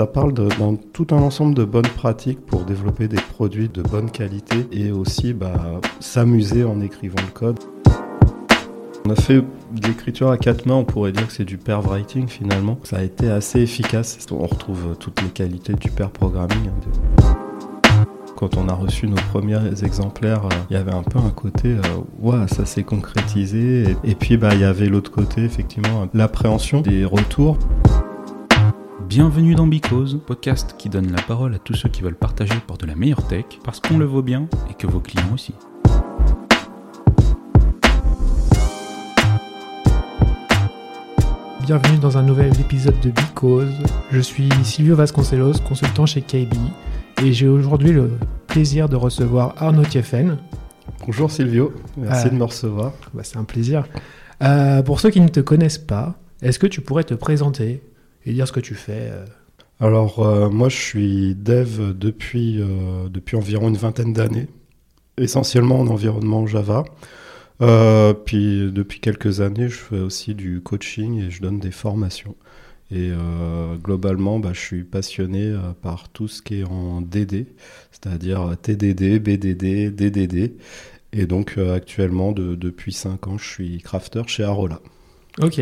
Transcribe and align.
ça 0.00 0.06
parle 0.06 0.32
d'un 0.32 0.76
tout 0.94 1.08
un 1.10 1.18
ensemble 1.18 1.54
de 1.54 1.62
bonnes 1.62 1.82
pratiques 1.82 2.40
pour 2.46 2.64
développer 2.64 3.06
des 3.06 3.20
produits 3.20 3.68
de 3.68 3.82
bonne 3.82 4.10
qualité 4.10 4.66
et 4.72 4.92
aussi 4.92 5.34
bah, 5.34 5.78
s'amuser 6.00 6.64
en 6.64 6.80
écrivant 6.80 7.20
le 7.20 7.30
code. 7.30 7.58
On 9.04 9.10
a 9.10 9.14
fait 9.14 9.42
de 9.42 9.86
l'écriture 9.86 10.30
à 10.30 10.38
quatre 10.38 10.64
mains, 10.64 10.76
on 10.76 10.84
pourrait 10.84 11.12
dire 11.12 11.26
que 11.26 11.34
c'est 11.34 11.44
du 11.44 11.58
pair 11.58 11.82
writing 11.82 12.28
finalement. 12.28 12.78
Ça 12.82 12.96
a 12.96 13.02
été 13.02 13.30
assez 13.30 13.60
efficace. 13.60 14.26
On 14.30 14.46
retrouve 14.46 14.96
toutes 14.98 15.20
les 15.20 15.28
qualités 15.28 15.74
du 15.74 15.90
pair 15.90 16.08
programming. 16.08 16.70
Quand 18.36 18.56
on 18.56 18.70
a 18.70 18.72
reçu 18.72 19.06
nos 19.06 19.20
premiers 19.30 19.84
exemplaires, 19.84 20.46
euh, 20.46 20.64
il 20.70 20.72
y 20.72 20.76
avait 20.76 20.94
un 20.94 21.02
peu 21.02 21.18
un 21.18 21.28
côté, 21.28 21.76
euh, 22.24 22.46
ça 22.46 22.64
s'est 22.64 22.84
concrétisé. 22.84 23.96
Et, 24.02 24.14
puis 24.14 24.38
bah, 24.38 24.54
il 24.54 24.60
y 24.60 24.64
avait 24.64 24.86
l'autre 24.86 25.10
côté, 25.10 25.44
effectivement, 25.44 26.08
l'appréhension 26.14 26.80
des 26.80 27.04
retours. 27.04 27.58
Bienvenue 29.10 29.56
dans 29.56 29.66
Bicose, 29.66 30.20
podcast 30.24 30.76
qui 30.78 30.88
donne 30.88 31.10
la 31.10 31.20
parole 31.20 31.52
à 31.56 31.58
tous 31.58 31.74
ceux 31.74 31.88
qui 31.88 32.00
veulent 32.00 32.14
partager 32.14 32.54
pour 32.64 32.78
de 32.78 32.86
la 32.86 32.94
meilleure 32.94 33.26
tech, 33.26 33.44
parce 33.64 33.80
qu'on 33.80 33.98
le 33.98 34.04
vaut 34.04 34.22
bien 34.22 34.48
et 34.70 34.74
que 34.74 34.86
vos 34.86 35.00
clients 35.00 35.34
aussi. 35.34 35.52
Bienvenue 41.62 41.98
dans 41.98 42.18
un 42.18 42.22
nouvel 42.22 42.52
épisode 42.60 43.00
de 43.00 43.10
Bicose. 43.10 43.74
Je 44.12 44.20
suis 44.20 44.48
Silvio 44.62 44.94
Vasconcelos, 44.94 45.54
consultant 45.66 46.06
chez 46.06 46.22
KB, 46.22 46.54
et 47.24 47.32
j'ai 47.32 47.48
aujourd'hui 47.48 47.90
le 47.90 48.12
plaisir 48.46 48.88
de 48.88 48.94
recevoir 48.94 49.54
Arnaud 49.56 49.86
Thieffen. 49.86 50.38
Bonjour 51.04 51.32
Silvio, 51.32 51.72
merci 51.96 52.28
euh, 52.28 52.30
de 52.30 52.36
me 52.36 52.44
recevoir. 52.44 52.92
Bah, 53.12 53.22
c'est 53.24 53.38
un 53.38 53.44
plaisir. 53.44 53.88
Euh, 54.44 54.84
pour 54.84 55.00
ceux 55.00 55.10
qui 55.10 55.20
ne 55.20 55.26
te 55.26 55.40
connaissent 55.40 55.78
pas, 55.78 56.14
est-ce 56.42 56.60
que 56.60 56.68
tu 56.68 56.80
pourrais 56.80 57.02
te 57.02 57.14
présenter? 57.14 57.82
Et 58.26 58.32
dire 58.32 58.46
ce 58.46 58.52
que 58.52 58.60
tu 58.60 58.74
fais 58.74 59.10
euh. 59.10 59.24
Alors, 59.82 60.18
euh, 60.20 60.50
moi, 60.50 60.68
je 60.68 60.76
suis 60.76 61.34
dev 61.34 61.94
depuis, 61.96 62.60
euh, 62.60 63.08
depuis 63.08 63.36
environ 63.36 63.68
une 63.68 63.78
vingtaine 63.78 64.12
d'années, 64.12 64.46
essentiellement 65.16 65.80
en 65.80 65.86
environnement 65.86 66.46
Java. 66.46 66.84
puis, 68.26 68.70
depuis 68.70 69.00
quelques 69.00 69.40
années, 69.40 69.70
je 69.70 69.78
fais 69.78 70.00
aussi 70.00 70.34
du 70.34 70.60
coaching 70.60 71.22
et 71.22 71.30
je 71.30 71.40
donne 71.40 71.58
des 71.58 71.70
formations. 71.70 72.36
Et 72.92 73.10
globalement, 73.82 74.40
bah, 74.40 74.50
je 74.52 74.60
suis 74.60 74.82
passionné 74.82 75.54
par 75.80 76.08
tout 76.08 76.26
ce 76.26 76.42
qui 76.42 76.60
est 76.60 76.64
en 76.64 77.00
DD, 77.00 77.46
c'est-à-dire 77.92 78.56
TDD, 78.60 79.20
BDD, 79.20 79.94
DDD. 79.94 80.54
Et 81.12 81.26
donc, 81.26 81.56
actuellement, 81.56 82.32
depuis 82.32 82.92
5 82.92 83.28
ans, 83.28 83.38
je 83.38 83.48
suis 83.48 83.78
crafter 83.78 84.22
chez 84.26 84.42
Arola. 84.42 84.80
Ok. 85.40 85.60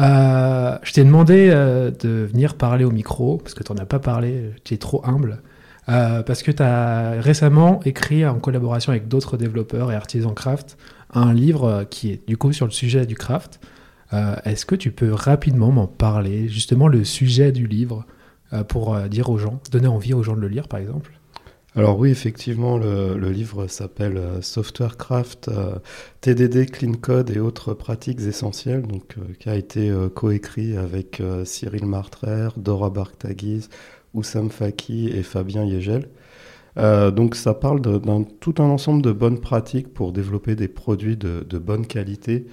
Euh, 0.00 0.78
je 0.82 0.92
t'ai 0.92 1.04
demandé 1.04 1.50
euh, 1.52 1.90
de 1.90 2.08
venir 2.24 2.54
parler 2.54 2.84
au 2.84 2.90
micro, 2.90 3.36
parce 3.36 3.54
que 3.54 3.62
tu 3.62 3.72
n'en 3.72 3.78
as 3.78 3.86
pas 3.86 3.98
parlé, 3.98 4.50
tu 4.64 4.74
es 4.74 4.78
trop 4.78 5.04
humble, 5.06 5.42
euh, 5.88 6.22
parce 6.22 6.42
que 6.42 6.50
tu 6.50 6.62
as 6.62 7.20
récemment 7.20 7.80
écrit 7.84 8.24
en 8.24 8.38
collaboration 8.38 8.92
avec 8.92 9.08
d'autres 9.08 9.36
développeurs 9.36 9.92
et 9.92 9.94
artisans 9.94 10.34
craft 10.34 10.78
un 11.12 11.34
livre 11.34 11.84
qui 11.90 12.12
est 12.12 12.26
du 12.28 12.36
coup 12.36 12.52
sur 12.52 12.66
le 12.66 12.72
sujet 12.72 13.04
du 13.04 13.16
craft. 13.16 13.60
Est-ce 14.44 14.66
que 14.66 14.74
tu 14.74 14.90
peux 14.90 15.12
rapidement 15.12 15.70
m'en 15.70 15.86
parler, 15.86 16.48
justement 16.48 16.88
le 16.88 17.04
sujet 17.04 17.52
du 17.52 17.66
livre, 17.66 18.06
pour 18.68 18.96
dire 19.08 19.28
aux 19.30 19.38
gens, 19.38 19.60
donner 19.72 19.88
envie 19.88 20.14
aux 20.14 20.22
gens 20.22 20.34
de 20.34 20.40
le 20.40 20.48
lire 20.48 20.68
par 20.68 20.78
exemple? 20.78 21.19
Alors 21.76 22.00
oui, 22.00 22.10
effectivement, 22.10 22.78
le, 22.78 23.30
livre 23.30 23.68
s'appelle 23.68 24.16
euh, 24.16 24.42
Software 24.42 24.96
Craft, 24.96 25.48
euh, 25.48 25.76
TDD, 26.20 26.68
Clean 26.68 26.94
Code 26.94 27.30
et 27.30 27.38
autres 27.38 27.74
pratiques 27.74 28.20
essentielles, 28.20 28.82
euh, 29.18 29.32
qui 29.38 29.48
a 29.48 29.54
été 29.54 29.92
coécrit 30.14 30.76
avec 30.76 31.22
Cyril 31.44 31.86
Martrer, 31.86 32.48
Dora 32.56 32.90
Barktagiz, 32.90 33.68
Oussam 34.14 34.50
Faki 34.50 35.10
et 35.10 35.22
Fabien 35.22 35.64
Yegel. 35.64 36.08
donc 36.76 37.36
ça 37.36 37.54
parle 37.54 37.80
d'un 37.80 38.24
tout 38.24 38.54
un 38.58 38.64
ensemble 38.64 39.02
de 39.02 39.12
bonnes 39.12 39.40
pratiques 39.40 39.94
pour 39.94 40.12
développer 40.12 40.56
des 40.56 40.68
produits 40.68 41.16
de, 41.16 41.46
de, 41.48 41.58
bonne 41.58 41.86
qualité 41.86 42.46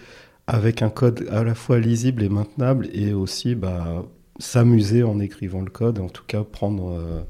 avec 0.47 0.81
un 0.81 0.90
code 0.90 1.28
à 1.31 1.44
la 1.44 1.56
fois 1.56 1.80
lisible 1.80 2.24
et 2.24 2.30
maintenable 2.30 2.90
et 2.94 3.14
aussi 3.14 3.56
bah, 3.56 4.06
s'amuser 4.40 5.03
en 5.03 5.20
écrivant 5.20 5.62
le 5.62 5.70
code, 5.70 6.00
en 6.00 6.09
tout 6.09 6.24
cas 6.28 6.44
prendre 6.44 6.92
euh, 6.92 7.22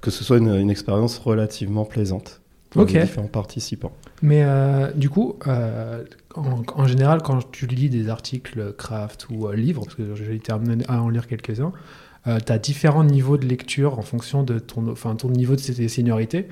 que 0.00 0.10
ce 0.10 0.24
soit 0.24 0.38
une, 0.38 0.70
expérience 0.70 1.18
relativement 1.18 1.84
plaisante 1.84 2.40
pour 2.70 2.84
les 2.84 3.00
différents 3.00 3.28
participants. 3.28 3.92
Mais 4.22 4.42
euh, 4.42 4.90
du 4.92 5.08
coup, 5.08 5.36
euh, 5.46 6.04
en, 6.34 6.86
général, 6.86 7.22
quand 7.22 7.50
tu 7.52 7.66
lis 7.66 7.88
des 7.88 8.08
articles 8.08 8.72
craft 8.76 9.28
ou 9.30 9.50
livres, 9.52 9.84
parce 9.84 9.94
que 9.94 10.14
j'ai 10.14 10.34
été 10.34 10.52
amené 10.52 10.84
à 10.88 11.00
en 11.00 11.08
lire 11.08 11.26
quelques-uns, 11.26 11.72
tu 12.24 12.52
as 12.52 12.58
différents 12.58 13.04
niveaux 13.04 13.36
de 13.36 13.46
lecture 13.46 13.98
en 13.98 14.02
fonction 14.02 14.42
de 14.42 14.58
ton, 14.58 14.90
enfin, 14.90 15.14
ton 15.14 15.28
niveau 15.28 15.54
de 15.54 15.60
seniorité. 15.60 16.48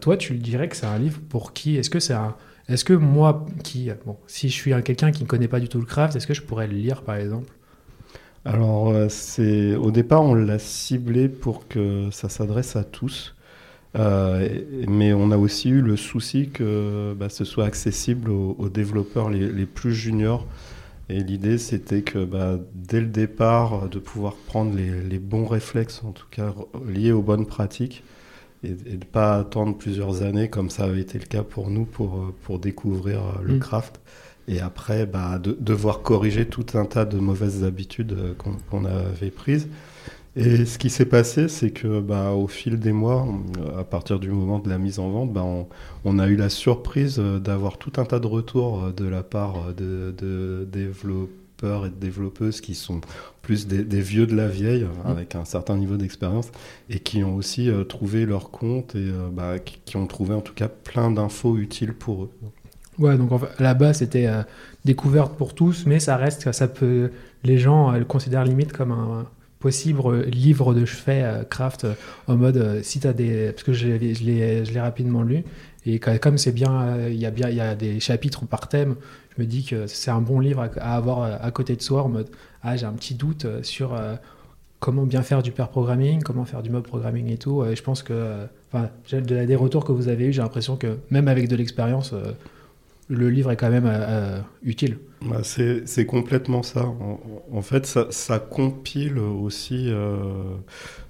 toi, 0.00 0.16
tu 0.16 0.34
dirais 0.34 0.68
que 0.68 0.76
c'est 0.76 0.86
un 0.86 0.98
livre 0.98 1.20
pour 1.28 1.52
qui? 1.52 1.76
Est-ce 1.76 1.90
que 1.90 2.00
c'est 2.00 2.14
un, 2.14 2.36
est-ce 2.68 2.84
que 2.84 2.92
moi, 2.92 3.46
qui, 3.64 3.90
bon, 4.04 4.18
si 4.26 4.50
je 4.50 4.54
suis 4.54 4.72
quelqu'un 4.84 5.10
qui 5.10 5.24
ne 5.24 5.28
connaît 5.28 5.48
pas 5.48 5.58
du 5.58 5.68
tout 5.68 5.78
le 5.78 5.86
craft, 5.86 6.14
est-ce 6.14 6.26
que 6.26 6.34
je 6.34 6.42
pourrais 6.42 6.68
le 6.68 6.74
lire 6.74 7.02
par 7.02 7.16
exemple? 7.16 7.50
Alors, 8.44 8.88
euh, 8.88 9.08
c'est 9.08 9.74
au 9.76 9.90
départ, 9.90 10.22
on 10.22 10.34
l'a 10.34 10.58
ciblé 10.58 11.28
pour 11.28 11.68
que 11.68 12.08
ça 12.10 12.28
s'adresse 12.28 12.76
à 12.76 12.84
tous. 12.84 13.34
Euh, 13.98 14.48
mais 14.88 15.12
on 15.12 15.30
a 15.32 15.36
aussi 15.36 15.68
eu 15.68 15.82
le 15.82 15.96
souci 15.96 16.50
que 16.50 17.12
bah, 17.18 17.28
ce 17.28 17.44
soit 17.44 17.64
accessible 17.64 18.30
aux, 18.30 18.68
développeurs 18.68 19.30
les, 19.30 19.66
plus 19.66 19.92
juniors. 19.94 20.46
Et 21.08 21.20
l'idée, 21.24 21.58
c'était 21.58 22.02
que 22.02 22.24
bah, 22.24 22.58
dès 22.74 23.00
le 23.00 23.08
départ, 23.08 23.88
de 23.88 23.98
pouvoir 23.98 24.34
prendre 24.36 24.74
les, 24.76 25.18
bons 25.18 25.46
réflexes, 25.46 26.02
en 26.04 26.12
tout 26.12 26.28
cas 26.30 26.54
liés 26.86 27.12
aux 27.12 27.22
bonnes 27.22 27.46
pratiques, 27.46 28.04
et, 28.62 28.70
de 28.70 28.90
ne 28.90 29.04
pas 29.04 29.36
attendre 29.36 29.76
plusieurs 29.76 30.22
années, 30.22 30.48
comme 30.48 30.70
ça 30.70 30.84
avait 30.84 31.00
été 31.00 31.18
le 31.18 31.26
cas 31.26 31.42
pour 31.42 31.68
nous, 31.68 31.84
pour, 31.84 32.32
pour 32.42 32.58
découvrir 32.58 33.20
le 33.42 33.56
mm. 33.56 33.58
craft 33.58 34.00
et 34.50 34.60
après 34.60 35.06
bah, 35.06 35.38
de, 35.38 35.56
devoir 35.58 36.02
corriger 36.02 36.44
tout 36.44 36.66
un 36.74 36.84
tas 36.84 37.04
de 37.04 37.18
mauvaises 37.18 37.64
habitudes 37.64 38.12
euh, 38.12 38.34
qu'on 38.68 38.84
avait 38.84 39.30
prises. 39.30 39.68
Et 40.36 40.64
ce 40.64 40.78
qui 40.78 40.90
s'est 40.90 41.06
passé, 41.06 41.48
c'est 41.48 41.70
que 41.70 42.00
bah, 42.00 42.32
au 42.32 42.46
fil 42.46 42.78
des 42.78 42.92
mois, 42.92 43.26
à 43.76 43.82
partir 43.82 44.20
du 44.20 44.30
moment 44.30 44.60
de 44.60 44.68
la 44.68 44.78
mise 44.78 45.00
en 45.00 45.10
vente, 45.10 45.32
bah, 45.32 45.44
on, 46.04 46.18
a 46.18 46.28
eu 46.28 46.36
la 46.36 46.48
surprise 46.48 47.16
euh, 47.18 47.38
d'avoir 47.38 47.78
tout 47.78 47.92
un 47.96 48.04
tas 48.04 48.20
de 48.20 48.26
retours 48.26 48.84
euh, 48.84 48.92
de 48.92 49.06
la 49.06 49.22
part 49.22 49.74
de, 49.74 50.66
développeurs 50.70 51.86
et 51.86 51.90
de 51.90 51.96
développeuses 51.96 52.60
qui 52.60 52.74
sont 52.74 53.00
plus 53.42 53.66
des, 53.66 54.00
vieux 54.00 54.26
de 54.26 54.34
la 54.34 54.48
vieille, 54.48 54.84
mmh. 54.84 55.08
avec 55.08 55.34
un 55.34 55.44
certain 55.44 55.76
niveau 55.76 55.96
d'expérience, 55.96 56.50
et 56.88 57.00
qui 57.00 57.22
ont 57.24 57.34
aussi 57.34 57.68
trouvé 57.88 58.24
leur 58.24 58.50
compte 58.50 58.94
et 58.94 59.10
bah, 59.32 59.58
qui, 59.58 59.96
ont 59.96 60.06
trouvé 60.06 60.34
en 60.34 60.40
tout 60.40 60.54
cas 60.54 60.68
plein 60.68 61.10
d'infos 61.10 61.58
utiles 61.58 61.92
pour 61.92 62.24
eux. 62.24 62.30
Ouais, 63.00 63.16
donc 63.16 63.30
là-bas, 63.58 63.94
c'était 63.94 64.26
euh, 64.26 64.42
découverte 64.84 65.34
pour 65.34 65.54
tous, 65.54 65.86
mais 65.86 66.00
ça 66.00 66.18
reste, 66.18 66.52
ça 66.52 66.68
peut, 66.68 67.10
les 67.44 67.56
gens 67.56 67.92
le 67.92 68.04
considèrent 68.04 68.44
limite 68.44 68.74
comme 68.74 68.92
un 68.92 69.26
possible 69.58 70.22
livre 70.24 70.74
de 70.74 70.84
chevet 70.84 71.22
euh, 71.22 71.42
craft 71.44 71.84
euh, 71.84 71.94
en 72.26 72.36
mode 72.36 72.80
si 72.82 73.00
tu 73.00 73.12
des. 73.14 73.52
Parce 73.52 73.62
que 73.62 73.72
je 73.72 73.88
l'ai 73.88 74.80
rapidement 74.80 75.22
lu, 75.22 75.44
et 75.86 75.98
comme 75.98 76.36
c'est 76.36 76.52
bien, 76.52 77.08
il 77.08 77.16
y, 77.16 77.24
a 77.24 77.50
y 77.50 77.60
a 77.60 77.74
des 77.74 78.00
chapitres 78.00 78.44
par 78.44 78.68
thème, 78.68 78.96
je 79.34 79.42
me 79.42 79.46
dis 79.46 79.64
que 79.64 79.86
c'est 79.86 80.10
un 80.10 80.20
bon 80.20 80.38
livre 80.38 80.68
à, 80.78 80.94
avoir 80.94 81.22
à 81.42 81.50
côté 81.52 81.76
de 81.76 81.80
soi 81.82 82.02
en 82.02 82.10
mode 82.10 82.28
ah, 82.62 82.76
j'ai 82.76 82.84
un 82.84 82.92
petit 82.92 83.14
doute 83.14 83.46
sur 83.62 83.98
comment 84.78 85.04
bien 85.04 85.22
faire 85.22 85.42
du 85.42 85.52
pair 85.52 85.70
programming, 85.70 86.22
comment 86.22 86.44
faire 86.44 86.62
du 86.62 86.68
mob 86.68 86.84
programming 86.84 87.30
et 87.30 87.38
tout. 87.38 87.64
Et 87.64 87.76
je 87.76 87.82
pense 87.82 88.02
que, 88.02 88.46
enfin, 88.70 88.90
des 89.10 89.56
retours 89.56 89.86
que 89.86 89.92
vous 89.92 90.08
avez 90.08 90.26
eu, 90.26 90.32
j'ai 90.34 90.42
l'impression 90.42 90.76
que 90.76 90.98
même 91.10 91.28
avec 91.28 91.48
de 91.48 91.56
l'expérience, 91.56 92.14
le 93.10 93.28
livre 93.28 93.50
est 93.50 93.56
quand 93.56 93.70
même 93.70 93.86
euh, 93.86 93.98
euh, 93.98 94.40
utile. 94.62 94.98
Bah, 95.22 95.42
c'est 95.42 96.06
complètement 96.06 96.62
ça. 96.62 96.86
En, 97.52 97.60
fait, 97.60 97.84
ça, 97.84 98.38
compile 98.38 99.18
aussi 99.18 99.90
euh, 99.90 100.16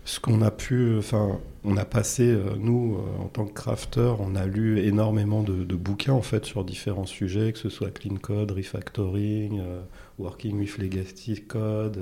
ce 0.05 0.19
qu'on 0.19 0.43
a 0.43 0.51
pu. 0.51 0.97
Enfin, 0.99 1.39
on 1.63 1.77
a 1.77 1.85
passé, 1.85 2.37
nous, 2.59 2.97
en 3.21 3.27
tant 3.27 3.45
que 3.45 3.53
crafter, 3.53 4.15
on 4.19 4.35
a 4.35 4.47
lu 4.47 4.81
énormément 4.81 5.43
de, 5.45 5.77
bouquins 5.77 6.15
en 6.15 6.23
fait 6.23 6.45
sur 6.45 6.65
différents 6.65 7.07
sujets, 7.07 7.53
que 7.53 7.59
ce 7.59 7.69
soit 7.69 7.91
clean 7.91 8.17
code, 8.17 8.51
refactoring, 8.51 9.63
working 10.19 10.59
with 10.59 10.79
legacy 10.79 11.43
code, 11.43 12.01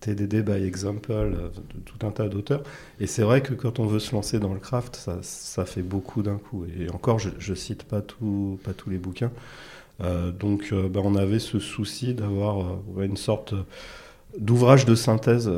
TDD 0.00 0.42
by 0.42 0.64
example, 0.64 1.10
euh, 1.10 1.48
tout 1.84 2.06
un 2.06 2.10
tas 2.10 2.28
d'auteurs. 2.28 2.62
Et 3.00 3.06
c'est 3.06 3.22
vrai 3.22 3.42
que 3.42 3.54
quand 3.54 3.78
on 3.78 3.86
veut 3.86 3.98
se 3.98 4.14
lancer 4.14 4.38
dans 4.38 4.54
le 4.54 4.60
craft, 4.60 5.08
ça, 5.22 5.64
fait 5.64 5.82
beaucoup 5.82 6.22
d'un 6.22 6.38
coup. 6.38 6.64
Et 6.78 6.90
encore, 6.90 7.18
je, 7.18 7.30
ne 7.50 7.54
cite 7.54 7.84
pas, 7.84 8.00
tous 8.00 8.58
les 8.86 8.98
bouquins. 8.98 9.32
Euh, 10.00 10.30
donc, 10.30 10.68
euh, 10.72 10.88
bah, 10.88 11.00
on 11.02 11.16
avait 11.16 11.40
ce 11.40 11.58
souci 11.58 12.14
d'avoir 12.14 12.78
une 13.00 13.16
sorte 13.16 13.54
d'ouvrage 14.38 14.84
de 14.84 14.94
synthèse 14.94 15.50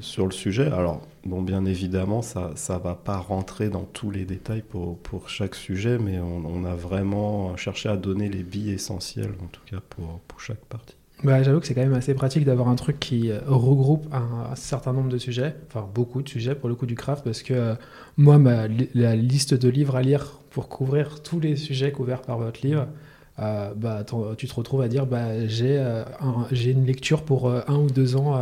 sur 0.00 0.26
le 0.26 0.32
sujet. 0.32 0.66
Alors, 0.66 1.00
bon, 1.24 1.42
bien 1.42 1.64
évidemment, 1.64 2.22
ça 2.22 2.52
ne 2.54 2.78
va 2.78 2.94
pas 2.94 3.16
rentrer 3.16 3.68
dans 3.68 3.84
tous 3.84 4.10
les 4.10 4.24
détails 4.24 4.62
pour, 4.62 5.28
chaque 5.28 5.54
sujet, 5.54 5.98
mais 5.98 6.20
on, 6.20 6.64
a 6.64 6.74
vraiment 6.74 7.56
cherché 7.56 7.88
à 7.88 7.96
donner 7.96 8.28
les 8.28 8.42
billes 8.42 8.70
essentielles, 8.70 9.34
en 9.42 9.46
tout 9.46 9.62
cas 9.68 9.80
pour 9.88 10.40
chaque 10.40 10.64
partie. 10.66 10.99
Bah, 11.22 11.42
J'avoue 11.42 11.60
que 11.60 11.66
c'est 11.66 11.74
quand 11.74 11.82
même 11.82 11.92
assez 11.94 12.14
pratique 12.14 12.44
d'avoir 12.44 12.68
un 12.68 12.76
truc 12.76 12.98
qui 12.98 13.30
euh, 13.30 13.40
regroupe 13.46 14.06
un, 14.12 14.50
un 14.52 14.54
certain 14.56 14.92
nombre 14.92 15.08
de 15.10 15.18
sujets, 15.18 15.54
enfin 15.68 15.86
beaucoup 15.94 16.22
de 16.22 16.28
sujets 16.28 16.54
pour 16.54 16.68
le 16.68 16.74
coup 16.74 16.86
du 16.86 16.94
craft, 16.94 17.24
parce 17.24 17.42
que 17.42 17.52
euh, 17.52 17.74
moi, 18.16 18.38
ma, 18.38 18.68
la 18.94 19.16
liste 19.16 19.54
de 19.54 19.68
livres 19.68 19.96
à 19.96 20.02
lire 20.02 20.38
pour 20.50 20.68
couvrir 20.68 21.22
tous 21.22 21.38
les 21.40 21.56
sujets 21.56 21.92
couverts 21.92 22.22
par 22.22 22.38
votre 22.38 22.66
livre, 22.66 22.86
euh, 23.38 23.72
bah, 23.76 24.04
tu 24.36 24.46
te 24.48 24.54
retrouves 24.54 24.80
à 24.82 24.88
dire 24.88 25.06
bah, 25.06 25.46
j'ai 25.46 25.76
euh, 25.78 26.04
un- 26.20 26.46
une 26.54 26.86
lecture 26.86 27.22
pour 27.22 27.50
un 27.50 27.76
ou 27.76 27.86
deux 27.90 28.16
ans 28.16 28.38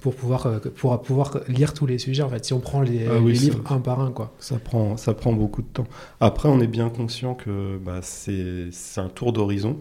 pour, 0.00 0.14
pouvoir, 0.14 0.60
pour 0.76 1.00
pouvoir 1.02 1.40
lire 1.48 1.72
tous 1.74 1.86
les 1.86 1.98
sujets, 1.98 2.22
en 2.22 2.28
fait, 2.28 2.44
si 2.44 2.52
on 2.52 2.60
prend 2.60 2.80
les, 2.82 3.06
Ah 3.08 3.18
oui, 3.20 3.32
les 3.32 3.38
ça- 3.38 3.44
livres 3.44 3.72
un 3.72 3.80
par 3.80 4.00
un. 4.00 4.10
Quoi. 4.12 4.32
Ça 4.38 4.58
prend, 4.58 4.96
ça 4.96 5.14
prend 5.14 5.32
beaucoup 5.32 5.62
de 5.62 5.66
temps. 5.68 5.86
Après, 6.20 6.48
on 6.48 6.60
est 6.60 6.66
bien 6.66 6.90
conscient 6.90 7.34
que 7.34 7.78
bah, 7.78 8.00
c'est 8.02 8.68
c'est 8.70 9.00
un 9.00 9.08
tour 9.08 9.32
d'horizon. 9.32 9.78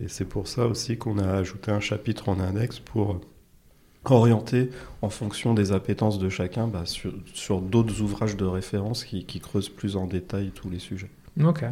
Et 0.00 0.08
c'est 0.08 0.24
pour 0.24 0.48
ça 0.48 0.66
aussi 0.66 0.98
qu'on 0.98 1.18
a 1.18 1.30
ajouté 1.32 1.70
un 1.70 1.80
chapitre 1.80 2.28
en 2.28 2.40
index 2.40 2.80
pour 2.80 3.20
orienter 4.04 4.70
en 5.00 5.08
fonction 5.08 5.54
des 5.54 5.72
appétences 5.72 6.18
de 6.18 6.28
chacun 6.28 6.66
bah, 6.66 6.84
sur, 6.84 7.60
d'autres 7.60 8.00
ouvrages 8.02 8.36
de 8.36 8.44
référence 8.44 9.04
qui, 9.04 9.40
creusent 9.40 9.68
plus 9.68 9.96
en 9.96 10.06
détail 10.06 10.50
tous 10.54 10.68
les 10.68 10.78
sujets. 10.78 11.10
Ok. 11.42 11.64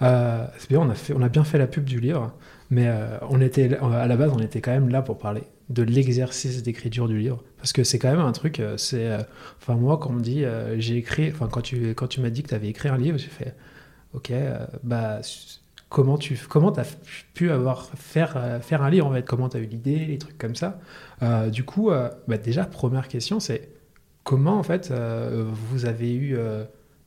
Euh, 0.00 0.46
c'est 0.58 0.68
bien, 0.68 0.80
on 0.80 1.22
a, 1.22 1.28
bien 1.28 1.44
fait 1.44 1.58
la 1.58 1.66
pub 1.66 1.84
du 1.84 2.00
livre, 2.00 2.32
mais 2.70 2.86
euh, 2.86 3.18
on 3.30 3.40
était, 3.40 3.76
à 3.76 4.06
la 4.06 4.16
base, 4.16 4.32
on 4.34 4.40
était 4.40 4.60
quand 4.60 4.70
même 4.70 4.88
là 4.88 5.02
pour 5.02 5.18
parler 5.18 5.42
de 5.68 5.82
l'exercice 5.82 6.62
d'écriture 6.62 7.08
du 7.08 7.18
livre. 7.18 7.42
Parce 7.58 7.72
que 7.72 7.84
c'est 7.84 7.98
quand 7.98 8.10
même 8.10 8.20
un 8.20 8.32
truc, 8.32 8.60
euh, 8.60 8.76
c'est. 8.76 9.06
euh, 9.06 9.22
moi, 9.68 9.98
quand 9.98 10.10
on 10.10 10.14
me 10.14 10.20
dit, 10.20 10.44
euh, 10.44 10.78
j'ai 10.78 10.96
écrit. 10.96 11.30
Enfin, 11.30 11.48
quand 11.50 11.60
tu, 11.60 11.94
m'as 12.20 12.30
dit 12.30 12.42
que 12.42 12.48
tu 12.48 12.54
avais 12.54 12.68
écrit 12.68 12.88
un 12.88 12.96
livre, 12.96 13.18
j'ai 13.18 13.28
fait, 13.28 13.54
ok, 14.14 14.30
euh, 14.30 14.66
bah. 14.82 15.20
Comment 15.88 16.18
tu 16.18 16.38
comment 16.48 16.70
as 16.72 16.96
pu 17.32 17.50
avoir 17.50 17.86
faire 17.94 18.36
euh, 18.36 18.60
faire 18.60 18.82
un 18.82 18.90
livre 18.90 19.06
en 19.06 19.12
fait? 19.12 19.24
Comment 19.24 19.48
tu 19.48 19.56
as 19.56 19.60
eu 19.60 19.66
l'idée 19.66 20.04
les 20.04 20.18
trucs 20.18 20.36
comme 20.36 20.54
ça? 20.54 20.80
Euh, 21.22 21.48
du 21.48 21.64
coup 21.64 21.90
euh, 21.90 22.10
bah, 22.26 22.36
déjà 22.36 22.66
première 22.66 23.08
question 23.08 23.40
c'est 23.40 23.70
comment 24.22 24.58
en 24.58 24.62
fait 24.62 24.92
vous 24.92 25.86
avez 25.86 26.14
eu 26.14 26.36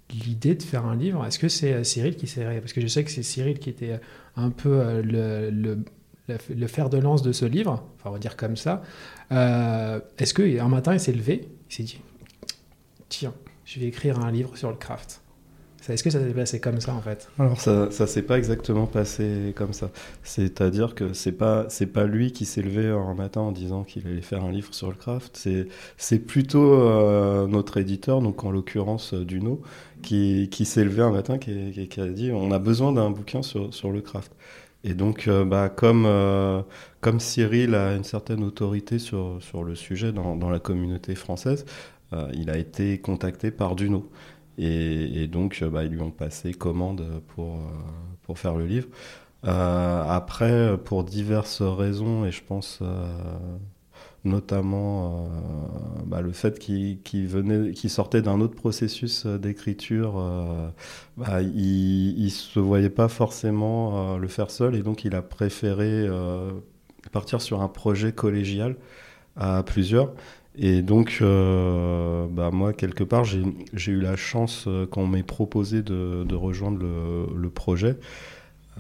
l'idée 0.10 0.56
de 0.56 0.64
faire 0.64 0.86
un 0.86 0.96
livre? 0.96 1.24
Est-ce 1.26 1.38
que 1.38 1.48
c'est 1.48 1.84
Cyril 1.84 2.16
qui 2.16 2.26
s'est... 2.26 2.44
Parce 2.60 2.74
que 2.74 2.82
je 2.82 2.88
sais 2.88 3.04
que 3.04 3.12
c'est 3.12 3.22
Cyril 3.22 3.60
qui 3.60 3.70
était 3.70 4.00
un 4.36 4.50
peu 4.50 5.02
le, 5.04 5.52
le, 5.52 5.78
le, 6.28 6.68
fer 6.68 6.90
de 6.90 6.98
lance 6.98 7.22
de 7.22 7.32
ce 7.32 7.46
livre, 7.46 7.84
enfin 7.98 8.10
on 8.10 8.14
va 8.14 8.18
dire 8.18 8.36
comme 8.36 8.56
ça. 8.58 8.82
Est-ce 9.30 10.34
qu'un 10.34 10.68
matin 10.68 10.94
il 10.94 11.00
s'est 11.00 11.12
levé, 11.12 11.48
il 11.70 11.76
s'est 11.76 11.84
dit, 11.84 12.02
tiens, 13.08 13.36
je 13.66 13.80
vais 13.80 13.86
écrire 13.86 14.20
un 14.20 14.32
livre 14.32 14.58
sur 14.58 14.72
le 14.72 14.78
craft 14.78 15.22
Est-ce 15.90 16.04
que 16.04 16.10
ça 16.12 16.20
s'est 16.20 16.34
passé 16.34 16.60
comme 16.60 16.80
ça 16.80 16.94
en 16.94 17.02
fait 17.02 17.28
Alors 17.40 17.60
ça, 17.60 17.90
ça 17.92 18.06
s'est 18.06 18.22
pas 18.22 18.38
exactement 18.38 18.86
passé 18.86 19.52
comme 19.56 19.74
ça. 19.74 19.90
C'est-à-dire 20.24 20.94
que 20.94 21.14
c'est 21.14 21.32
pas 21.32 21.66
c'est 21.70 21.88
pas 21.88 22.06
lui 22.06 22.32
qui 22.32 22.46
s'est 22.46 22.62
levé 22.62 22.88
un 22.88 23.16
matin 23.16 23.42
en 23.42 23.52
disant 23.52 23.84
qu'il 23.84 24.06
allait 24.08 24.22
faire 24.22 24.44
un 24.46 24.52
livre 24.52 24.74
sur 24.74 24.90
le 24.90 24.96
craft. 24.96 25.36
C'est 25.38 25.68
c'est 25.98 26.20
plutôt 26.20 26.74
euh, 26.74 27.48
notre 27.48 27.78
éditeur, 27.78 28.22
donc 28.22 28.44
en 28.44 28.52
l'occurrence 28.52 29.14
euh, 29.16 29.26
Duno, 29.26 29.62
qui, 30.04 30.50
qui 30.52 30.66
s'est 30.66 30.84
levé 30.84 31.02
un 31.02 31.12
matin 31.12 31.38
qui, 31.40 31.72
qui- 31.72 31.88
qui 31.88 32.00
a 32.02 32.08
dit 32.08 32.32
on 32.32 32.52
a 32.52 32.60
besoin 32.60 32.92
d'un 32.94 33.10
bouquin 33.10 33.42
sur 33.42 33.74
sur 33.74 33.92
le 33.92 34.02
craft. 34.02 34.32
Et 34.84 34.94
donc 34.94 35.28
euh, 35.28 35.46
bah 35.46 35.70
comme 35.70 36.06
euh, 36.06 36.62
comme 37.02 37.20
Cyril 37.20 37.76
a 37.76 37.96
une 37.96 38.04
certaine 38.04 38.44
autorité 38.44 39.00
sur 39.00 39.38
sur 39.42 39.64
le 39.64 39.76
sujet 39.76 40.12
dans 40.12 40.36
dans 40.36 40.50
la 40.50 40.60
communauté 40.60 41.16
française, 41.16 41.66
euh, 42.14 42.30
il 42.34 42.50
a 42.50 42.58
été 42.58 43.00
contacté 43.00 43.52
par 43.52 43.76
Duno. 43.76 44.10
Et, 44.58 45.28
donc, 45.28 45.60
euh, 45.62 45.70
bah, 45.70 45.84
ils 45.84 45.92
lui 45.92 46.02
ont 46.02 46.12
passé 46.12 46.54
commande 46.54 47.22
pour, 47.28 47.56
euh, 47.56 47.60
pour 48.24 48.40
faire 48.40 48.56
le 48.56 48.66
livre. 48.66 48.88
Euh, 49.46 50.04
après, 50.08 50.78
pour 50.86 51.04
diverses 51.04 51.62
raisons, 51.62 52.26
et 52.26 52.32
je 52.32 52.44
pense 52.44 52.82
notamment 54.24 55.30
bah, 56.06 56.22
le 56.22 56.32
fait 56.32 56.60
qu'il 56.60 57.28
venait, 57.28 57.72
qu'il 57.72 57.90
sortait 57.90 58.22
d'un 58.22 58.40
autre 58.40 58.54
processus 58.56 59.26
d'écriture, 59.26 60.14
bah, 61.18 61.42
il 61.42 62.24
ne 62.24 62.30
se 62.30 62.60
voyait 62.60 62.92
pas 62.92 63.08
forcément 63.08 64.18
le 64.18 64.28
faire 64.28 64.52
seul, 64.52 64.76
et 64.76 64.84
donc 64.84 65.06
il 65.06 65.16
a 65.16 65.24
préféré 65.24 66.08
partir 67.12 67.42
sur 67.42 67.62
un 67.62 67.68
projet 67.68 68.12
collégial 68.12 68.76
à 69.36 69.64
plusieurs. 69.64 70.14
Et 70.56 70.82
donc, 70.82 71.20
euh, 71.22 72.28
bah, 72.30 72.52
moi, 72.52 72.74
quelque 72.74 73.04
part, 73.04 73.24
j'ai 73.24 73.92
eu 73.92 74.02
la 74.02 74.16
chance, 74.16 74.66
euh, 74.68 74.86
qu'on 74.86 75.08
m'ait 75.08 75.24
proposé 75.24 75.82
de, 75.82 76.36
rejoindre 76.36 76.80
le, 76.80 77.50
projet 77.50 77.98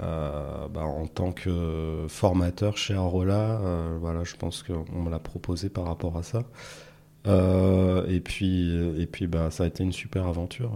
euh, 0.01 0.67
bah, 0.67 0.83
en 0.83 1.07
tant 1.07 1.31
que 1.31 2.05
formateur 2.07 2.77
chez 2.77 2.93
Arola. 2.93 3.61
voilà, 3.99 4.23
je 4.23 4.35
pense 4.35 4.63
qu'on 4.63 5.01
me 5.01 5.09
l'a 5.09 5.19
proposé 5.19 5.69
par 5.69 5.85
rapport 5.85 6.17
à 6.17 6.23
ça. 6.23 6.43
Et 7.25 8.19
puis, 8.19 8.75
et 8.97 9.05
puis 9.05 9.27
bah, 9.27 9.49
ça 9.49 9.63
a 9.63 9.67
été 9.67 9.83
une 9.83 9.93
super 9.93 10.27
aventure 10.27 10.71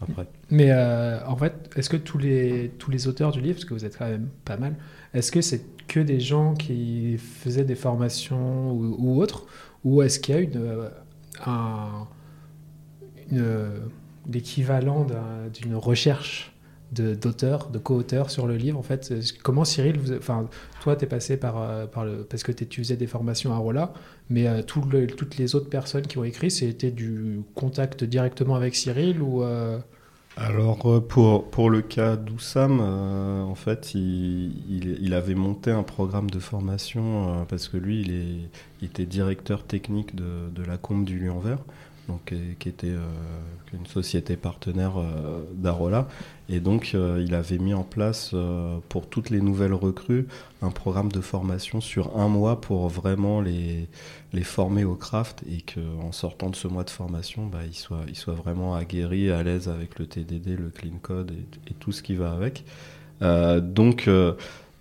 après. 0.00 0.26
Mais 0.50 0.72
en 0.72 1.36
fait, 1.36 1.70
est-ce 1.76 1.88
que 1.88 1.96
tous 1.96 2.18
les, 2.18 2.72
tous 2.78 2.90
les 2.90 3.06
auteurs 3.06 3.30
du 3.30 3.40
livre, 3.40 3.54
parce 3.54 3.64
que 3.64 3.74
vous 3.74 3.84
êtes 3.84 3.96
quand 3.96 4.08
même 4.08 4.28
pas 4.44 4.56
mal, 4.56 4.74
est-ce 5.14 5.30
que 5.30 5.40
c'est 5.40 5.62
que 5.86 6.00
des 6.00 6.20
gens 6.20 6.54
qui 6.54 7.18
faisaient 7.18 7.64
des 7.64 7.74
formations 7.74 8.72
ou, 8.72 8.96
ou 8.98 9.20
autres 9.20 9.46
Ou 9.84 10.02
est-ce 10.02 10.18
qu'il 10.20 10.34
y 10.34 10.38
a 10.38 10.40
une, 10.40 10.56
euh, 10.56 10.88
un, 11.46 12.06
une- 13.30 13.68
l'équivalent 14.32 15.04
d'un- 15.04 15.48
d'une 15.52 15.74
recherche 15.74 16.48
d'auteurs, 16.92 17.70
de, 17.70 17.78
co-auteurs 17.78 18.30
sur 18.30 18.46
le 18.46 18.56
livre 18.56 18.78
En 18.78 18.82
fait, 18.82 19.10
est-ce- 19.10 19.32
comment 19.42 19.64
Cyril, 19.64 19.98
vous- 19.98 20.12
enfin, 20.14 20.46
toi, 20.82 20.94
tu 20.94 21.04
es 21.04 21.08
passé 21.08 21.38
par, 21.38 21.58
euh, 21.58 21.86
le, 22.04 22.22
parce 22.24 22.42
que 22.42 22.52
tu 22.52 22.82
faisais 22.82 22.96
des 22.96 23.06
formations 23.06 23.52
à 23.52 23.56
Rolla, 23.56 23.94
mais 24.28 24.46
euh, 24.46 24.62
toutes 24.62 25.38
les 25.38 25.54
autres 25.54 25.70
personnes 25.70 26.06
qui 26.06 26.18
ont 26.18 26.24
écrit, 26.24 26.50
c'était 26.50 26.90
du 26.90 27.40
contact 27.54 28.04
directement 28.04 28.56
avec 28.56 28.74
Cyril 28.74 29.22
ou 29.22 29.42
euh, 29.42 29.78
Alors 30.36 30.86
euh, 30.86 31.00
pour, 31.00 31.50
pour 31.50 31.68
le 31.68 31.82
cas 31.82 32.16
d'Oussam, 32.16 32.80
euh, 32.80 33.42
en 33.42 33.54
fait, 33.54 33.94
il, 33.94 34.52
il, 35.00 35.12
avait 35.12 35.34
monté 35.34 35.70
un 35.70 35.82
programme 35.82 36.30
de 36.30 36.38
formation 36.38 37.40
euh, 37.40 37.44
parce 37.46 37.68
que 37.68 37.76
lui, 37.76 38.00
il, 38.00 38.10
est, 38.12 38.48
il 38.80 38.86
était 38.86 39.04
directeur 39.04 39.64
technique 39.64 40.14
de, 40.14 40.48
de 40.50 40.64
la 40.64 40.78
Combe 40.78 41.04
du 41.04 41.18
Lion 41.18 41.38
Vert, 41.38 41.58
euh, 42.32 42.52
qui 42.58 42.68
était 42.68 42.88
euh, 42.88 43.00
une 43.72 43.86
société 43.86 44.36
partenaire 44.36 44.98
euh, 44.98 45.44
d'Arola. 45.54 46.08
Et 46.48 46.60
donc, 46.60 46.92
il 46.92 47.34
avait 47.34 47.58
mis 47.58 47.72
en 47.72 47.84
place 47.84 48.34
pour 48.90 49.08
toutes 49.08 49.30
les 49.30 49.40
nouvelles 49.40 49.72
recrues 49.72 50.26
un 50.60 50.70
programme 50.70 51.10
de 51.10 51.22
formation 51.22 51.80
sur 51.80 52.18
un 52.18 52.28
mois 52.28 52.60
pour 52.60 52.88
vraiment 52.88 53.40
les, 53.40 53.88
former 54.42 54.84
au 54.84 54.94
craft 54.94 55.42
et 55.50 55.62
qu'en 55.62 56.12
sortant 56.12 56.50
de 56.50 56.56
ce 56.56 56.68
mois 56.68 56.84
de 56.84 56.90
formation, 56.90 57.46
bah, 57.46 57.60
ils, 57.66 57.74
soient, 57.74 58.34
vraiment 58.34 58.74
aguerris, 58.74 59.30
à 59.30 59.42
l'aise 59.42 59.70
avec 59.70 59.98
le 59.98 60.06
TDD, 60.06 60.58
le 60.58 60.68
clean 60.68 60.98
code 61.00 61.32
et, 61.70 61.74
tout 61.74 61.92
ce 61.92 62.02
qui 62.02 62.16
va 62.16 62.32
avec. 62.32 62.64
Donc, 63.22 64.10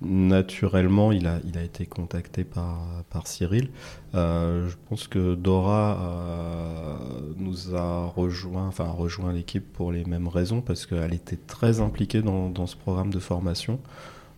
naturellement, 0.01 1.11
il 1.11 1.27
a, 1.27 1.39
été 1.63 1.85
contacté 1.85 2.43
par, 2.43 2.79
par 3.09 3.27
Cyril. 3.27 3.69
Euh, 4.15 4.67
je 4.67 4.75
pense 4.89 5.07
que 5.07 5.35
Dora 5.35 5.97
euh, 6.01 6.97
nous 7.37 7.75
a 7.75 8.05
rejoint, 8.07 8.67
enfin, 8.67 8.85
a 8.85 8.91
rejoint 8.91 9.31
l'équipe 9.31 9.71
pour 9.73 9.91
les 9.91 10.03
mêmes 10.05 10.27
raisons, 10.27 10.61
parce 10.61 10.85
qu'elle 10.85 11.13
était 11.13 11.37
très 11.47 11.81
impliquée 11.81 12.21
dans, 12.21 12.67
ce 12.67 12.75
programme 12.75 13.11
de 13.11 13.19
formation. 13.19 13.79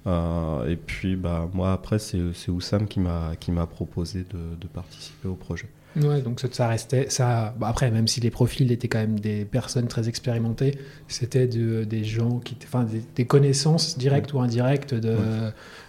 Euh, 0.06 0.68
et 0.68 0.76
puis, 0.76 1.16
bah, 1.16 1.50
moi, 1.54 1.72
après, 1.72 2.00
c'est 2.00 2.50
Oussam 2.50 2.88
qui 2.88 3.00
m'a 3.00 3.68
proposé 3.68 4.26
de 4.30 4.68
participer 4.68 5.28
au 5.28 5.36
projet. 5.36 5.70
Ouais, 5.96 6.22
donc 6.22 6.40
ça, 6.40 6.48
ça 6.52 6.68
restait. 6.68 7.10
Ça, 7.10 7.54
bon, 7.60 7.66
après, 7.68 7.92
même 7.92 8.08
si 8.08 8.20
les 8.20 8.32
profils 8.32 8.72
étaient 8.72 8.88
quand 8.88 9.00
même 9.00 9.20
des 9.20 9.46
personnes 9.46 9.88
très 9.88 10.10
expérimentées, 10.10 10.78
c'était 11.08 11.48
de, 11.48 11.84
des 11.84 12.04
gens 12.04 12.40
qui. 12.40 12.56
étaient- 12.56 12.66
Enfin, 12.66 12.84
des, 12.84 13.02
des 13.16 13.26
connaissances 13.26 13.98
directes 13.98 14.34
ou 14.34 14.40
indirectes 14.40 14.94
de, 14.96 15.16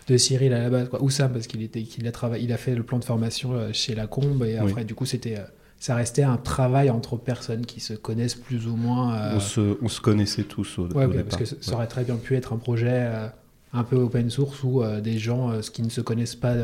de 0.08 0.16
Cyril 0.16 0.52
à 0.52 0.58
la 0.62 0.70
base. 0.70 0.88
Quoi. 0.90 1.02
Oussam, 1.02 1.32
parce 1.32 1.46
qu'il 1.46 1.62
était, 1.62 1.82
qu'il 1.82 2.06
a, 2.06 2.12
travaillé, 2.12 2.44
il 2.44 2.52
a 2.52 2.56
fait 2.58 2.74
le 2.74 2.82
plan 2.82 2.98
de 2.98 3.04
formation 3.04 3.52
euh, 3.54 3.70
chez 3.72 3.94
La 3.94 4.06
Combe, 4.06 4.42
et 4.44 4.58
Oui. 4.60 4.70
après, 4.70 4.84
du 4.84 4.94
coup, 4.94 5.06
c'était. 5.06 5.38
euh, 5.38 5.44
Ça 5.78 5.94
restait 5.94 6.22
un 6.22 6.36
travail 6.38 6.88
entre 6.90 7.16
personnes 7.16 7.64
qui 7.66 7.80
se 7.80 7.94
connaissent 7.94 8.34
plus 8.36 8.66
ou 8.66 8.76
moins. 8.76 9.14
euh, 9.14 9.36
On, 9.36 9.40
se, 9.40 9.78
on 9.82 9.88
se 9.88 10.00
connaissait 10.00 10.44
tous 10.44 10.78
au, 10.78 10.86
Ouais, 10.92 11.04
au 11.06 11.08
départ. 11.08 11.24
parce 11.24 11.36
que 11.38 11.44
ça 11.46 11.56
ça 11.60 11.72
aurait 11.74 11.86
très 11.88 12.04
bien 12.04 12.16
pu 12.16 12.36
être 12.36 12.52
un 12.52 12.58
projet 12.58 12.88
euh, 13.08 13.26
un 13.72 13.84
peu 13.84 13.96
open 13.96 14.30
source 14.30 14.62
où 14.62 14.82
euh, 14.82 15.00
des 15.00 15.18
gens 15.18 15.50
qui 15.72 15.82
ne 15.82 15.88
se 15.90 16.00
connaissent 16.02 16.36
pas 16.36 16.54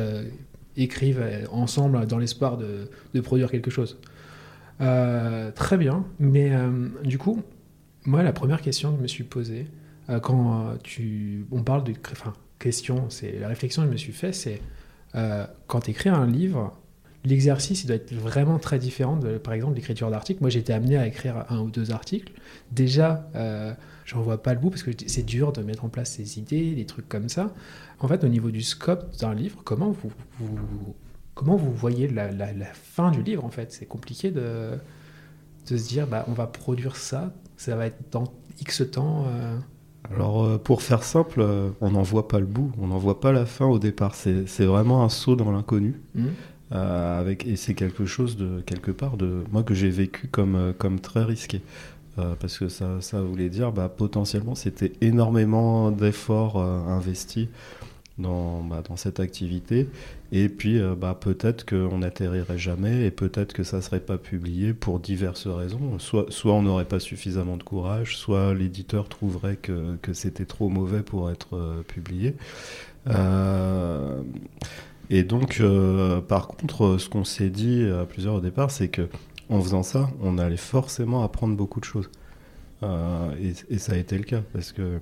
écrivent 0.83 1.23
ensemble 1.51 2.07
dans 2.07 2.19
l'espoir 2.19 2.57
de, 2.57 2.91
de 3.15 3.21
produire 3.21 3.51
quelque 3.51 3.71
chose. 3.71 3.99
Euh, 4.81 5.51
très 5.51 5.77
bien, 5.77 6.07
mais 6.19 6.53
euh, 6.53 6.89
du 7.05 7.19
coup, 7.19 7.43
moi, 8.07 8.23
la 8.23 8.33
première 8.33 8.63
question 8.63 8.93
que 8.93 8.99
je 8.99 9.03
me 9.03 9.09
suis 9.09 9.25
posée 9.25 9.67
euh, 10.09 10.21
quand 10.21 10.79
tu, 10.83 11.45
on 11.53 11.63
parle 11.63 11.85
de, 11.85 11.93
enfin, 12.13 12.33
question, 12.59 13.11
c'est 13.11 13.39
la 13.39 13.49
réflexion 13.49 13.83
que 13.83 13.89
je 13.89 13.93
me 13.93 13.99
suis 13.99 14.13
fait, 14.13 14.33
c'est 14.33 14.63
quand 15.67 15.81
tu 15.81 15.91
écris 15.91 16.09
un 16.09 16.25
livre, 16.25 16.80
l'exercice, 17.25 17.85
il 17.85 17.87
doit 17.89 17.97
être 17.97 18.15
vraiment 18.15 18.59
très 18.59 18.79
différent 18.79 19.17
de, 19.17 19.39
par 19.39 19.53
exemple, 19.55 19.75
l'écriture 19.75 20.11
d'articles. 20.11 20.41
Moi, 20.41 20.51
j'ai 20.51 20.61
été 20.61 20.73
amené 20.73 20.97
à 20.97 21.07
écrire 21.07 21.45
un 21.51 21.61
ou 21.61 21.71
deux 21.71 21.91
articles. 21.93 22.33
Déjà, 22.73 23.29
euh, 23.35 23.73
j'en 24.07 24.23
vois 24.23 24.43
pas 24.43 24.55
le 24.55 24.61
bout 24.61 24.71
parce 24.71 24.83
que 24.83 24.91
c'est 25.07 25.23
dur 25.25 25.53
de 25.53 25.63
mettre 25.63 25.85
en 25.85 25.89
place 25.89 26.13
ces 26.13 26.39
idées, 26.39 26.75
des 26.75 26.87
trucs 26.87 27.09
comme 27.09 27.29
ça. 27.29 27.53
En 27.99 28.09
fait, 28.09 28.25
au 28.25 28.29
niveau 28.29 28.51
du 28.51 28.63
scope 28.63 29.17
d'un 29.19 29.35
livre, 29.35 29.61
comment 29.65 29.91
vous, 29.91 30.11
vous- 30.39 30.95
comment 31.35 31.57
vous 31.57 31.73
voyez 31.73 32.09
la, 32.09 32.31
la- 32.33 32.53
la 32.53 32.73
fin 32.73 33.11
du 33.11 33.23
livre, 33.23 33.45
en 33.45 33.51
fait? 33.51 33.73
C'est 33.73 33.87
compliqué 33.87 34.31
de, 34.31 34.71
de 35.69 35.77
se 35.77 35.89
dire, 35.89 36.07
bah, 36.07 36.25
on 36.29 36.33
va 36.33 36.47
produire 36.47 36.97
ça, 36.97 37.33
ça 37.57 37.77
va 37.77 37.87
être 37.87 37.99
dans 38.11 38.25
X 38.61 38.83
temps. 38.91 39.25
euh. 39.29 39.59
Alors, 40.13 40.43
euh, 40.45 40.59
pour 40.59 40.81
faire 40.83 41.03
simple, 41.03 41.41
euh, 41.43 41.69
on 41.83 41.91
n'en 41.91 42.03
voit 42.03 42.27
pas 42.27 42.41
le 42.41 42.47
bout, 42.47 42.73
on 42.81 42.87
n'en 42.89 42.99
voit 42.99 43.21
pas 43.21 43.33
la 43.33 43.45
fin 43.47 43.67
au 43.67 43.79
départ. 43.79 44.15
C'est 44.15 44.65
vraiment 44.65 45.05
un 45.05 45.09
saut 45.11 45.37
dans 45.37 45.53
l'inconnu. 45.53 46.01
Hmm 46.15 46.29
Euh, 46.73 47.35
et 47.47 47.57
c'est 47.57 47.75
quelque 47.75 48.07
chose 48.07 48.37
de 48.37 48.61
quelque 48.61 48.91
part 48.91 49.17
de 49.17 49.45
moi 49.51 49.63
que 49.63 49.75
j'ai 49.75 49.91
vécu 49.91 50.29
comme 50.29 50.55
euh, 50.55 50.73
comme 50.77 51.01
très 51.01 51.25
risqué. 51.25 51.63
Euh, 52.19 52.35
parce 52.39 52.59
que 52.59 52.69
ça 52.69 53.01
ça 53.01 53.21
voulait 53.23 53.49
dire 53.49 53.73
bah 53.73 53.89
potentiellement 53.89 54.55
c'était 54.55 54.93
énormément 55.01 55.91
d'efforts 55.91 56.61
investis 56.61 57.49
dans 58.19 58.63
bah, 58.63 58.83
dans 58.87 58.97
cette 58.97 59.21
activité. 59.21 59.89
Et 60.33 60.49
puis 60.49 60.81
bah 60.97 61.19
peut-être 61.21 61.65
qu'on 61.67 61.99
n'atterrirait 61.99 62.59
jamais 62.59 63.05
et 63.07 63.11
peut-être 63.11 63.53
que 63.53 63.65
ça 63.65 63.81
serait 63.83 64.01
pas 64.01 64.19
publié 64.19 64.75
pour 64.75 65.01
diverses 65.01 65.49
raisons. 65.49 65.99
Soit 65.99 66.27
soit 66.31 66.53
on 66.53 66.63
n'aurait 66.63 66.85
pas 66.85 67.01
suffisamment 67.01 67.57
de 67.57 67.63
courage 67.65 68.17
soit 68.17 68.55
l'éditeur 68.55 69.09
trouverait 69.09 69.57
que 69.57 69.97
que 70.03 70.13
c'était 70.13 70.47
trop 70.47 70.69
mauvais 70.69 71.03
pour 71.03 71.31
être 71.31 71.83
publié 71.89 72.37
et 75.11 75.23
donc, 75.25 75.59
euh, 75.61 76.21
par 76.21 76.49
contre, 76.49 76.85
euh, 76.85 76.99
ce 76.99 77.09
qu'on 77.09 77.25
s'est 77.25 77.51
dit 77.51 77.85
à 77.85 78.07
plusieurs 78.07 78.35
au 78.35 78.41
départ, 78.41 78.71
c'est 78.71 78.89
que 78.89 79.09
en 79.49 79.61
faisant 79.61 79.83
ça, 79.83 80.09
on 80.23 80.39
allait 80.39 80.57
forcément 80.57 81.25
apprendre 81.25 81.57
beaucoup 81.57 81.81
de 81.81 81.85
choses. 81.85 82.09
Euh, 82.83 83.35
et, 83.69 83.79
ça 83.79 83.93
a 83.93 83.97
été 83.97 84.17
le 84.17 84.25
cas, 84.25 84.43
parce 84.53 84.73
que 84.73 85.01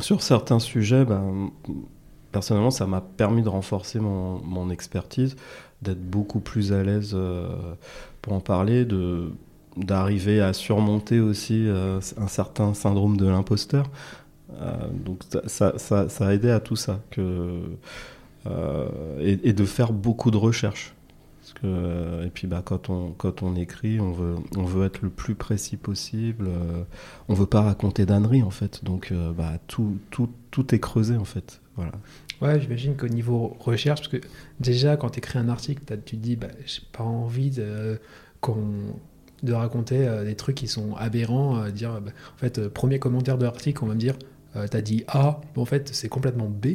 sur 0.00 0.22
certains 0.22 0.58
sujets, 0.58 1.04
ben, 1.04 1.50
personnellement, 2.32 2.70
ça 2.70 2.86
m'a 2.86 3.00
permis 3.00 3.42
de 3.42 3.48
renforcer 3.48 4.00
mon, 4.00 4.70
expertise, 4.70 5.36
d'être 5.82 6.02
beaucoup 6.02 6.40
plus 6.40 6.72
à 6.72 6.82
l'aise 6.82 7.12
euh, 7.14 7.74
pour 8.22 8.32
en 8.32 8.40
parler, 8.40 8.84
de 8.84 9.30
d'arriver 9.76 10.40
à 10.40 10.52
surmonter 10.52 11.20
aussi 11.20 11.68
euh, 11.68 12.00
un 12.16 12.26
certain 12.26 12.74
syndrome 12.74 13.16
de 13.16 13.26
l'imposteur. 13.26 13.86
Euh, 14.60 14.72
donc 15.04 15.22
ça, 15.46 15.78
ça, 15.78 16.08
ça, 16.08 16.26
a 16.26 16.34
aidé 16.34 16.50
à 16.50 16.58
tout 16.58 16.74
ça. 16.76 17.00
Euh, 17.18 17.60
et, 18.46 19.38
et 19.48 19.52
de 19.52 19.64
faire 19.64 19.92
beaucoup 19.92 20.30
de 20.30 20.36
recherches. 20.36 20.94
Parce 21.40 21.52
que, 21.62 21.66
euh, 21.66 22.26
et 22.26 22.30
puis 22.30 22.46
bah, 22.46 22.60
quand, 22.62 22.90
on, 22.90 23.12
quand 23.12 23.42
on 23.42 23.56
écrit, 23.56 24.00
on 24.00 24.12
veut, 24.12 24.34
on 24.58 24.64
veut 24.64 24.84
être 24.84 25.00
le 25.00 25.08
plus 25.08 25.34
précis 25.34 25.78
possible. 25.78 26.46
euh, 26.46 26.82
on 27.28 27.34
veut 27.34 27.46
pas 27.46 27.62
raconter 27.62 28.04
d'âneries 28.04 28.42
en 28.42 28.50
fait. 28.50 28.84
Donc 28.84 29.12
euh, 29.12 29.32
bah, 29.32 29.52
tout, 29.66 29.96
tout, 30.10 30.28
tout 30.50 30.74
est 30.74 30.78
creusé 30.78 31.16
en 31.16 31.24
fait. 31.24 31.62
Voilà. 31.76 31.92
Ouais, 32.42 32.60
j'imagine 32.60 32.96
qu'au 32.96 33.08
niveau 33.08 33.56
recherche, 33.60 34.00
parce 34.00 34.08
que 34.12 34.20
déjà, 34.60 34.96
quand 34.96 35.10
tu 35.10 35.18
écris 35.18 35.38
un 35.38 35.48
article, 35.48 35.82
tu 36.04 36.16
te 36.16 36.22
dis, 36.22 36.36
bah, 36.36 36.48
j'ai 36.66 36.82
pas 36.92 37.04
envie 37.04 37.50
de, 37.50 37.98
de 39.42 39.52
raconter 39.52 40.06
euh, 40.06 40.24
des 40.24 40.34
trucs 40.34 40.56
qui 40.56 40.68
sont 40.68 40.94
aberrants, 40.96 41.58
euh, 41.58 41.70
dire, 41.70 42.00
bah, 42.00 42.12
en 42.34 42.38
fait, 42.38 42.58
euh, 42.58 42.68
premier 42.68 42.98
commentaire 42.98 43.38
de 43.38 43.44
l'article, 43.44 43.84
on 43.84 43.86
va 43.86 43.94
me 43.94 44.00
dire, 44.00 44.16
euh, 44.56 44.66
t'as 44.68 44.82
dit 44.82 45.04
A, 45.08 45.40
mais 45.56 45.62
en 45.62 45.64
fait, 45.64 45.88
c'est 45.94 46.08
complètement 46.08 46.48
B. 46.48 46.66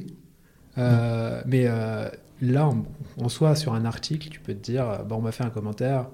Euh, 0.78 1.42
Mais 1.46 1.66
euh, 1.68 2.10
là, 2.42 2.68
en, 2.68 2.86
en 3.18 3.30
soi, 3.30 3.56
sur 3.56 3.74
un 3.74 3.86
article, 3.86 4.30
tu 4.30 4.40
peux 4.40 4.54
te 4.54 4.60
dire, 4.72 4.90
euh, 4.90 5.04
bah, 5.04 5.16
on 5.18 5.22
m'a 5.22 5.32
fait 5.32 5.44
un 5.44 5.50
commentaire, 5.50 6.08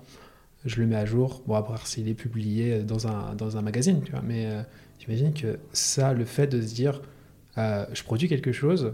je 0.65 0.79
le 0.81 0.87
mets 0.87 0.95
à 0.97 1.05
jour, 1.05 1.41
bon, 1.47 1.55
après, 1.55 1.77
s'il 1.85 2.07
est 2.09 2.13
publié 2.13 2.79
dans 2.83 3.07
un, 3.07 3.35
dans 3.35 3.57
un 3.57 3.61
magazine, 3.61 4.01
tu 4.03 4.11
vois, 4.11 4.21
mais 4.25 4.45
euh, 4.47 4.61
j'imagine 4.99 5.33
que 5.33 5.59
ça, 5.71 6.13
le 6.13 6.25
fait 6.25 6.47
de 6.47 6.61
se 6.61 6.73
dire, 6.73 7.01
je 7.57 8.03
produis 8.03 8.27
quelque 8.29 8.51
chose, 8.53 8.93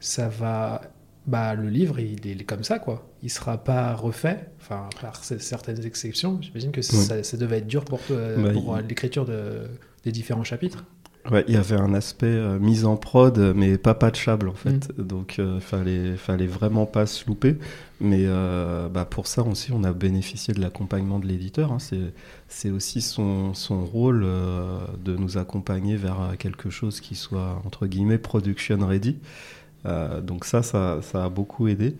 ça 0.00 0.28
va. 0.28 0.82
Bah, 1.26 1.54
le 1.56 1.68
livre, 1.68 1.98
il 1.98 2.24
est 2.28 2.44
comme 2.44 2.62
ça, 2.62 2.78
quoi. 2.78 3.10
Il 3.22 3.30
sera 3.30 3.58
pas 3.64 3.94
refait, 3.94 4.46
enfin, 4.60 4.88
par 5.00 5.24
certaines 5.24 5.84
exceptions. 5.84 6.38
J'imagine 6.40 6.70
que 6.70 6.82
ça, 6.82 7.22
ça 7.24 7.36
devait 7.36 7.58
être 7.58 7.66
dur 7.66 7.84
pour, 7.84 7.98
Bah, 8.10 8.52
pour 8.52 8.78
il- 8.78 8.86
l'écriture 8.86 9.24
de, 9.24 9.62
des 10.04 10.12
différents 10.12 10.44
chapitres. 10.44 10.84
Ouais, 11.32 11.44
il 11.48 11.54
y 11.54 11.56
avait 11.56 11.74
un 11.74 11.92
aspect 11.92 12.26
euh, 12.26 12.58
mise 12.60 12.84
en 12.84 12.96
prod, 12.96 13.36
mais 13.56 13.78
pas 13.78 13.94
patchable 13.94 14.48
en 14.48 14.54
fait. 14.54 14.96
Donc 14.96 15.36
euh, 15.40 15.58
fallait, 15.58 16.16
fallait 16.16 16.46
vraiment 16.46 16.86
pas 16.86 17.04
se 17.06 17.26
louper. 17.26 17.56
Mais 18.00 18.24
euh, 18.26 18.88
bah, 18.88 19.04
pour 19.06 19.26
ça 19.26 19.42
aussi, 19.42 19.72
on 19.72 19.82
a 19.82 19.92
bénéficié 19.92 20.54
de 20.54 20.60
l'accompagnement 20.60 21.18
de 21.18 21.26
l'éditeur. 21.26 21.72
hein. 21.72 21.78
C'est, 21.80 22.12
c'est 22.46 22.70
aussi 22.70 23.00
son, 23.00 23.54
son 23.54 23.84
rôle 23.84 24.22
euh, 24.24 24.78
de 25.04 25.16
nous 25.16 25.36
accompagner 25.36 25.96
vers 25.96 26.20
euh, 26.20 26.34
quelque 26.38 26.70
chose 26.70 27.00
qui 27.00 27.16
soit 27.16 27.60
entre 27.64 27.86
guillemets 27.86 28.18
production 28.18 28.78
ready. 28.86 29.16
Donc 30.24 30.44
ça, 30.46 30.64
ça, 30.64 30.98
ça 31.00 31.24
a 31.24 31.28
beaucoup 31.28 31.68
aidé. 31.68 31.94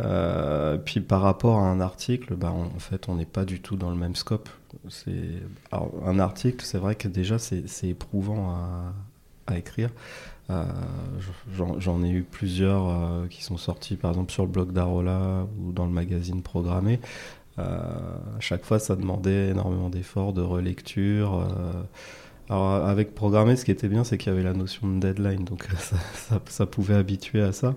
Euh, 0.00 0.78
puis 0.78 1.00
par 1.00 1.22
rapport 1.22 1.58
à 1.58 1.68
un 1.68 1.80
article, 1.80 2.34
bah, 2.34 2.50
en 2.52 2.78
fait, 2.78 3.08
on 3.08 3.16
n'est 3.16 3.26
pas 3.26 3.44
du 3.44 3.60
tout 3.60 3.76
dans 3.76 3.90
le 3.90 3.96
même 3.96 4.16
scope. 4.16 4.48
C'est 4.88 5.42
un 5.70 6.18
article, 6.18 6.64
c'est 6.64 6.78
vrai 6.78 6.94
que 6.94 7.06
déjà 7.08 7.38
c'est 7.38 7.88
éprouvant 7.88 8.50
à, 9.46 9.58
écrire. 9.58 9.90
Euh, 10.50 10.64
j'en- 11.78 12.02
ai 12.02 12.10
eu 12.10 12.22
plusieurs 12.22 12.88
euh, 12.88 13.26
qui 13.28 13.42
sont 13.44 13.58
sortis, 13.58 13.96
par 13.96 14.10
exemple 14.12 14.32
sur 14.32 14.44
le 14.44 14.50
blog 14.50 14.72
d'Arola 14.72 15.46
ou 15.60 15.72
dans 15.72 15.84
le 15.84 15.92
magazine 15.92 16.42
programmé. 16.42 17.00
À 17.58 18.40
chaque 18.40 18.64
fois, 18.64 18.78
ça 18.78 18.96
demandait 18.96 19.50
énormément 19.50 19.90
d'efforts, 19.90 20.32
de 20.32 20.40
relecture. 20.40 21.46
Alors 22.48 22.72
avec 22.72 23.14
programmé, 23.14 23.56
ce 23.56 23.64
qui 23.66 23.70
était 23.70 23.88
bien, 23.88 24.04
c'est 24.04 24.16
qu'il 24.16 24.32
y 24.32 24.34
avait 24.34 24.44
la 24.44 24.54
notion 24.54 24.88
de 24.88 24.98
deadline, 25.00 25.44
donc 25.44 25.68
ça 26.46 26.66
pouvait 26.66 26.94
habituer 26.94 27.42
à 27.42 27.52
ça. 27.52 27.74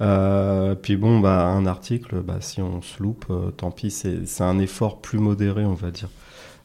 Euh, 0.00 0.74
puis 0.74 0.96
bon, 0.96 1.20
bah, 1.20 1.46
un 1.46 1.66
article, 1.66 2.20
bah, 2.22 2.38
si 2.40 2.60
on 2.60 2.82
se 2.82 3.02
loupe, 3.02 3.26
euh, 3.30 3.50
tant 3.50 3.70
pis, 3.70 3.90
c'est 3.90 4.42
un 4.42 4.58
effort 4.58 5.00
plus 5.00 5.18
modéré, 5.18 5.64
on 5.64 5.74
va 5.74 5.90
dire. 5.90 6.10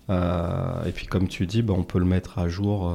Euh, 0.09 0.83
et 0.85 0.91
puis 0.91 1.05
comme 1.05 1.27
tu 1.27 1.45
dis, 1.45 1.61
bah, 1.61 1.73
on 1.77 1.83
peut 1.83 1.99
le 1.99 2.05
mettre 2.05 2.39
à 2.39 2.49
jour, 2.49 2.91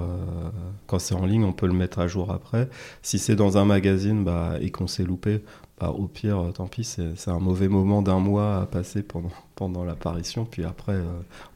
quand 0.87 0.99
c'est 0.99 1.15
en 1.15 1.27
ligne, 1.27 1.45
on 1.45 1.53
peut 1.53 1.67
le 1.67 1.73
mettre 1.73 2.01
à 2.01 2.09
jour 2.09 2.33
après. 2.33 2.69
Si 3.03 3.19
c'est 3.19 3.37
dans 3.37 3.59
un 3.59 3.65
magazine 3.65 4.25
bah, 4.25 4.55
et 4.61 4.71
qu'on 4.71 4.87
s'est 4.87 5.05
loupé, 5.05 5.45
bah, 5.79 5.91
au 5.91 6.07
pire, 6.09 6.53
tant 6.55 6.67
pis, 6.67 6.85
c'est 6.85 7.29
un 7.31 7.39
mauvais 7.39 7.69
moment 7.69 8.03
d'un 8.03 8.19
mois 8.19 8.61
à 8.61 8.67
passer 8.67 9.03
pendant, 9.03 9.33
pendant 9.55 9.85
l'apparition, 9.85 10.45
puis 10.45 10.65
après, 10.65 10.99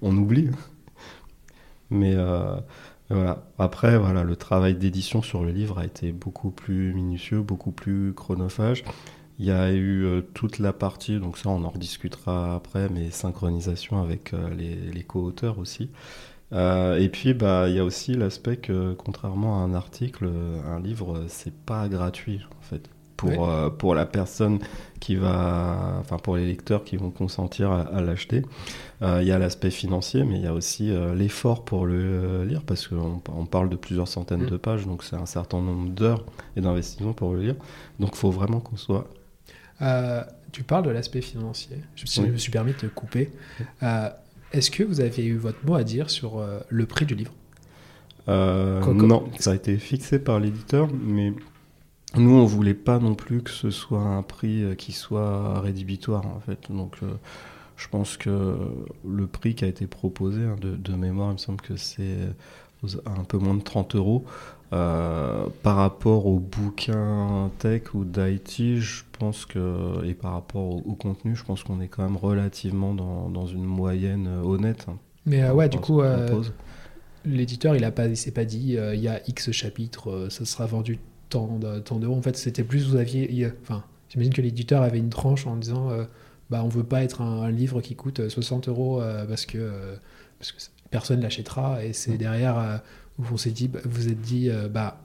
on 0.02 0.16
oublie. 0.16 0.50
Mais 1.90 2.14
voilà. 3.11 3.43
Après, 3.59 3.99
voilà, 3.99 4.23
le 4.23 4.37
travail 4.37 4.75
d'édition 4.75 5.23
sur 5.23 5.43
le 5.43 5.50
livre 5.50 5.79
a 5.79 5.85
été 5.87 6.12
beaucoup 6.12 6.50
plus 6.50 6.93
minutieux, 6.93 7.41
beaucoup 7.41 7.73
plus 7.73 8.12
chronophage. 8.15 8.85
Il 9.38 9.47
y 9.47 9.50
a 9.53 9.71
eu 9.73 10.05
euh, 10.05 10.21
toute 10.35 10.59
la 10.59 10.73
partie, 10.73 11.19
donc 11.19 11.38
ça 11.38 11.49
on 11.49 11.62
en 11.65 11.71
rediscutera 11.71 12.57
après, 12.57 12.88
mais 12.88 13.11
synchronisation 13.11 14.03
avec 14.03 14.35
euh, 14.35 14.50
les, 14.55 15.05
co-auteurs 15.05 15.59
aussi. 15.59 15.91
Euh, 16.53 16.99
et 16.99 17.09
puis 17.09 17.35
bah 17.35 17.69
il 17.69 17.77
y 17.77 17.79
a 17.79 17.85
aussi 17.85 18.15
l'aspect 18.15 18.57
que 18.57 18.95
contrairement 18.95 19.62
à 19.62 19.67
un 19.67 19.75
article, 19.75 20.31
un 20.67 20.81
livre 20.81 21.25
c'est 21.29 21.55
pas 21.55 21.88
gratuit 21.88 22.41
pour 23.18 23.28
Oui. 23.30 23.37
euh, 23.38 23.68
pour 23.68 23.94
la 23.94 24.06
personne 24.06 24.58
qui 25.00 25.14
va, 25.16 25.96
enfin 26.00 26.16
pour 26.16 26.37
les 26.37 26.46
lecteurs 26.46 26.82
qui 26.84 26.96
vont 26.96 27.10
consentir 27.10 27.70
à, 27.70 27.82
à 27.82 28.00
l'acheter. 28.00 28.42
Euh, 29.02 29.18
Il 29.22 29.28
y 29.28 29.32
a 29.32 29.38
l'aspect 29.38 29.70
financier, 29.70 30.25
mais 30.25 30.37
il 30.37 30.42
y 30.42 30.46
a 30.46 30.54
aussi 30.54 30.90
euh, 30.90 31.14
l'effort 31.14 31.64
pour 31.66 31.84
le 31.87 32.44
lire 32.44 32.62
parce 32.62 32.88
qu'on 32.88 33.20
on 33.37 33.44
parle 33.44 33.68
de 33.68 33.76
plusieurs 33.76 34.08
centaines 34.08 34.44
Mm. 34.44 34.50
de 34.50 34.56
pages, 34.56 34.87
donc 34.87 35.02
c'est 35.04 35.16
un 35.16 35.26
certain 35.26 35.60
nombre 35.60 35.90
d'heures 35.90 36.25
et 36.56 36.60
d'investissement 36.62 37.12
pour 37.12 37.34
le 37.34 37.42
lire. 37.42 37.54
Donc 38.00 38.10
il 38.14 38.18
faut 38.18 38.30
vraiment 38.30 38.60
qu'on 38.60 38.76
soit 38.78 39.06
tu 40.50 40.62
parles 40.64 40.84
de 40.84 40.90
l'aspect 40.90 41.20
financier. 41.20 41.76
Je, 41.94 42.02
me 42.02 42.06
suis- 42.06 42.20
Oui. 42.22 42.26
je 42.28 42.32
me 42.32 42.38
suis 42.38 42.50
permis 42.50 42.72
de 42.72 42.78
te 42.78 42.87
couper. 42.87 43.30
Euh, 43.82 44.08
Est-ce 44.52 44.70
que 44.70 44.82
vous 44.82 45.00
avez 45.02 45.25
eu 45.26 45.37
votre 45.37 45.58
mot 45.66 45.75
à 45.75 45.84
dire 45.84 46.08
sur 46.08 46.42
le 46.68 46.87
prix 46.87 47.04
du 47.04 47.14
livre? 47.14 47.32
Quoi- 48.25 48.94
non, 48.94 49.25
ça 49.38 49.52
a 49.52 49.54
été 49.54 49.76
fixé 49.76 50.18
par 50.18 50.40
l'éditeur, 50.40 50.88
mais 50.92 51.32
nous, 52.17 52.31
on 52.35 52.45
voulait 52.47 52.75
pas 52.75 52.99
non 52.99 53.15
plus 53.15 53.43
que 53.43 53.50
ce 53.50 53.71
soit 53.71 54.00
un 54.00 54.23
prix 54.23 54.62
euh, 54.65 54.75
qui 54.75 54.93
soit 54.93 55.61
rédhibitoire, 55.61 56.27
en 56.27 56.41
fait. 56.41 56.59
Donc, 56.71 56.97
euh, 57.03 57.07
je 57.77 57.88
pense 57.88 58.17
que 58.17 58.57
le 59.09 59.27
prix 59.27 59.55
qui 59.55 59.65
a 59.65 59.69
été 59.69 59.87
proposé, 59.87 60.43
hein, 60.45 60.57
de, 60.61 60.77
de 60.77 60.93
mémoire, 60.95 61.31
il 61.31 61.35
me 61.35 61.38
semble 61.38 61.61
que 61.62 61.77
c'est 61.77 62.17
aux- 62.85 62.97
un 63.07 63.25
peu 63.25 63.38
moins 63.38 63.55
de 63.55 63.62
30 63.62 63.95
euros. 63.97 64.25
Euh, 64.73 65.47
par 65.62 65.77
rapport 65.77 66.27
aux 66.27 66.38
bouquins 66.41 67.50
tech 67.59 67.95
ou 67.95 68.05
d'IT, 68.05 68.81
je 68.81 69.03
pense 69.19 69.47
que, 69.47 70.05
et 70.05 70.15
par 70.15 70.33
rapport 70.35 70.62
au, 70.62 70.83
au 70.87 70.95
contenu, 70.95 71.37
je 71.37 71.45
pense 71.45 71.62
qu'on 71.65 71.81
est 71.81 71.88
quand 71.88 72.03
même 72.03 72.17
relativement 72.19 72.95
dans, 72.95 73.31
dans 73.31 73.47
une 73.47 73.65
moyenne 73.65 74.29
euh, 74.29 74.43
honnête. 74.43 74.87
hein, 74.88 74.99
Mais 75.27 75.43
euh, 75.43 75.55
ouais, 75.55 75.69
du 75.71 75.79
coup, 75.81 76.03
euh, 76.03 76.43
l'éditeur, 77.25 77.77
il 77.77 77.85
a 77.85 77.91
pas, 77.91 78.07
il 78.07 78.17
s'est 78.17 78.31
pas 78.33 78.45
dit, 78.45 78.77
euh, 78.77 78.95
il 78.95 79.00
y 79.00 79.09
a 79.09 79.21
X 79.29 79.50
chapitres, 79.53 80.11
euh, 80.11 80.31
ça 80.31 80.45
sera 80.45 80.67
vendu 80.67 80.99
tant 81.28 81.58
de- 81.58 81.78
tant 81.80 81.99
d'euros. 81.99 82.16
En 82.16 82.23
fait, 82.23 82.37
c'était 82.37 82.64
plus, 82.64 82.88
vous 82.88 82.97
aviez, 82.97 83.50
enfin, 83.62 83.85
j'imagine 84.08 84.32
que 84.32 84.42
l'éditeur 84.42 84.82
avait 84.82 84.99
une 84.99 85.11
tranche 85.11 85.47
en 85.47 85.56
disant, 85.56 85.90
euh, 85.90 86.04
bah, 86.50 86.62
on 86.64 86.68
veut 86.68 86.85
pas 86.85 87.02
être 87.02 87.20
un, 87.20 87.50
livre 87.50 87.80
qui 87.80 87.94
coûte 87.94 88.28
60 88.28 88.68
euros 88.68 89.02
parce 89.28 89.44
que, 89.44 89.70
parce 90.38 90.52
que 90.52 90.58
personne 90.90 91.20
l'achètera. 91.20 91.85
Et 91.85 91.92
c'est 91.92 92.16
derrière 92.16 92.80
où 93.18 93.25
on 93.32 93.37
s'est 93.37 93.50
dit, 93.50 93.68
bah, 93.68 93.80
vous 93.85 94.08
êtes 94.08 94.20
dit, 94.20 94.49
bah, 94.73 95.02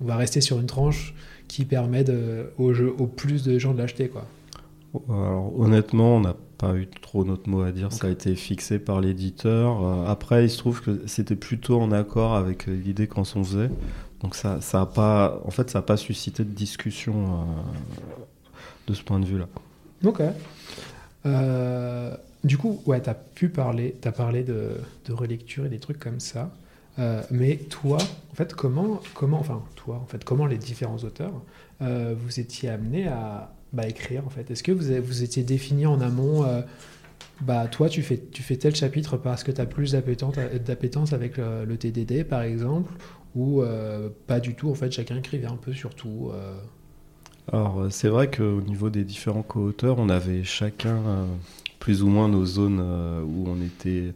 on 0.00 0.06
va 0.06 0.16
rester 0.16 0.40
sur 0.40 0.58
une 0.58 0.66
tranche 0.66 1.14
qui 1.48 1.64
permet 1.64 2.04
de, 2.04 2.50
au, 2.58 2.72
jeu, 2.72 2.94
au 2.98 3.06
plus 3.06 3.44
de 3.44 3.58
gens 3.58 3.72
de 3.72 3.78
l'acheter. 3.78 4.08
quoi. 4.08 4.26
Alors, 5.08 5.58
honnêtement, 5.58 6.16
on 6.16 6.20
n'a 6.20 6.36
pas 6.58 6.74
eu 6.74 6.88
trop 6.88 7.24
notre 7.24 7.48
mot 7.48 7.62
à 7.62 7.72
dire. 7.72 7.92
Ça 7.92 8.06
a 8.06 8.10
été 8.10 8.34
fixé 8.34 8.78
par 8.78 9.00
l'éditeur. 9.00 9.84
Euh, 9.84 10.06
après, 10.06 10.44
il 10.44 10.50
se 10.50 10.58
trouve 10.58 10.80
que 10.80 11.02
c'était 11.06 11.36
plutôt 11.36 11.80
en 11.80 11.92
accord 11.92 12.34
avec 12.34 12.66
l'idée 12.66 13.06
qu'on 13.06 13.24
s'en 13.24 13.44
faisait. 13.44 13.70
Donc 14.22 14.34
ça, 14.34 14.60
ça 14.60 14.82
a 14.82 14.86
pas, 14.86 15.40
en 15.44 15.50
fait, 15.50 15.70
ça 15.70 15.78
n'a 15.78 15.82
pas 15.82 15.96
suscité 15.96 16.44
de 16.44 16.50
discussion 16.50 17.14
euh, 17.14 17.44
de 18.86 18.94
ce 18.94 19.02
point 19.02 19.20
de 19.20 19.26
vue-là. 19.26 19.46
Ok. 20.04 20.22
Euh, 21.26 22.16
du 22.44 22.56
coup, 22.56 22.80
ouais, 22.86 23.02
tu 23.02 23.10
as 23.10 23.14
pu 23.14 23.48
parler, 23.48 23.96
tu 24.00 24.08
as 24.08 24.12
parlé 24.12 24.42
de, 24.42 24.70
relecture 25.08 25.66
et 25.66 25.68
des 25.68 25.78
trucs 25.78 25.98
comme 25.98 26.20
ça. 26.20 26.50
mais 27.30 27.56
toi, 27.68 27.98
comment, 28.56 29.00
comment, 29.14 29.40
enfin, 29.40 29.62
toi, 29.74 30.06
comment 30.24 30.46
les 30.46 30.58
différents 30.58 30.98
auteurs 30.98 31.32
vous 31.80 32.40
étiez 32.40 32.70
amenés 32.70 33.08
à, 33.08 33.52
bah, 33.72 33.86
écrire 33.86 34.26
en 34.26 34.30
fait? 34.30 34.50
Est-ce 34.50 34.62
que 34.62 34.72
vous, 34.72 35.22
étiez 35.22 35.42
défini 35.42 35.86
en 35.86 36.00
amont 36.00 36.44
euh, 36.44 36.62
bah, 37.42 37.66
toi, 37.70 37.88
tu 37.88 38.02
fais, 38.02 38.18
tu 38.32 38.42
fais 38.42 38.56
tel 38.56 38.74
chapitre 38.74 39.16
parce 39.16 39.44
que 39.44 39.52
tu 39.52 39.60
as 39.60 39.66
plus 39.66 39.92
d'appétence 39.92 41.12
avec 41.12 41.36
le, 41.36 41.76
TDD, 41.76 42.24
par 42.24 42.42
exemple, 42.42 42.92
ou 43.36 43.62
euh, 43.62 44.08
pas 44.26 44.40
du 44.40 44.54
tout, 44.54 44.70
en 44.70 44.74
fait, 44.74 44.90
chacun 44.90 45.16
écrivait 45.16 45.46
un 45.46 45.56
peu 45.56 45.72
sur 45.72 45.94
tout 45.94 46.30
euh. 46.32 46.54
Alors, 47.52 47.86
c'est 47.90 48.08
vrai 48.08 48.28
qu'au 48.28 48.60
niveau 48.60 48.90
des 48.90 49.04
différents 49.04 49.42
co-auteurs, 49.42 49.98
on 49.98 50.08
avait 50.08 50.42
chacun 50.42 50.98
plus 51.78 52.02
ou 52.02 52.08
moins 52.08 52.28
nos 52.28 52.44
zones 52.44 52.80
où 52.80 53.48
on 53.48 53.62
était 53.64 54.12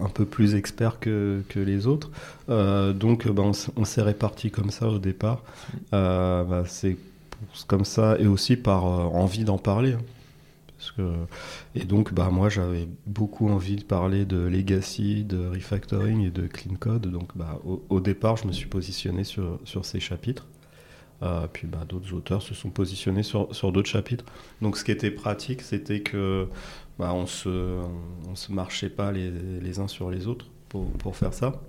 un 0.00 0.08
peu 0.08 0.24
plus 0.24 0.54
expert 0.54 1.00
que, 1.00 1.42
les 1.56 1.88
autres. 1.88 2.12
donc, 2.46 3.26
bah, 3.26 3.42
on, 3.74 3.84
s'est 3.84 4.02
répartis 4.02 4.52
comme 4.52 4.70
ça 4.70 4.86
au 4.86 5.00
départ. 5.00 5.42
Bah, 5.90 6.62
c'est 6.68 6.96
comme 7.66 7.84
ça, 7.84 8.16
et 8.18 8.26
aussi 8.26 8.56
par 8.56 8.86
euh, 8.86 9.04
envie 9.04 9.44
d'en 9.44 9.58
parler. 9.58 9.92
Hein. 9.92 10.02
Et 11.74 11.84
donc, 11.84 12.12
bah, 12.12 12.30
moi, 12.30 12.48
j'avais 12.48 12.88
beaucoup 13.06 13.48
envie 13.48 13.76
de 13.76 13.84
parler 13.84 14.24
de 14.24 14.38
legacy, 14.38 15.24
de 15.24 15.46
refactoring 15.48 16.26
et 16.26 16.30
de 16.30 16.46
clean 16.46 16.74
code. 16.78 17.06
Donc, 17.08 17.36
bah, 17.36 17.60
au, 17.64 18.00
départ, 18.00 18.36
je 18.36 18.46
me 18.46 18.52
suis 18.52 18.68
positionné 18.68 19.24
sur, 19.24 19.58
sur 19.64 19.84
ces 19.84 20.00
chapitres. 20.00 20.46
Euh, 21.22 21.48
puis 21.52 21.66
bah, 21.66 21.84
d'autres 21.88 22.14
auteurs 22.14 22.42
se 22.42 22.54
sont 22.54 22.70
positionnés 22.70 23.24
sur, 23.24 23.54
sur 23.54 23.72
d'autres 23.72 23.88
chapitres. 23.88 24.24
Donc, 24.62 24.76
ce 24.76 24.84
qui 24.84 24.92
était 24.92 25.10
pratique, 25.10 25.62
c'était 25.62 26.00
que 26.00 26.48
bah, 26.98 27.12
on 27.12 27.26
se, 27.26 27.82
on 28.28 28.34
se 28.34 28.52
marchait 28.52 28.90
pas 28.90 29.10
les, 29.10 29.30
les, 29.30 29.80
uns 29.80 29.88
sur 29.88 30.10
les 30.10 30.28
autres 30.28 30.46
pour, 30.68 30.90
pour 30.92 31.16
faire 31.16 31.34
ça. 31.34 31.60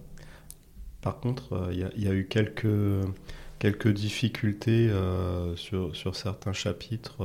Par 1.01 1.19
contre, 1.19 1.53
euh, 1.53 1.89
il 1.95 2.03
y, 2.03 2.07
a 2.07 2.13
eu 2.13 2.27
quelques 2.27 2.67
quelques 3.57 3.89
difficultés 3.89 4.89
euh, 4.89 5.55
sur, 5.55 5.95
sur, 5.95 6.15
certains 6.15 6.53
chapitres 6.53 7.17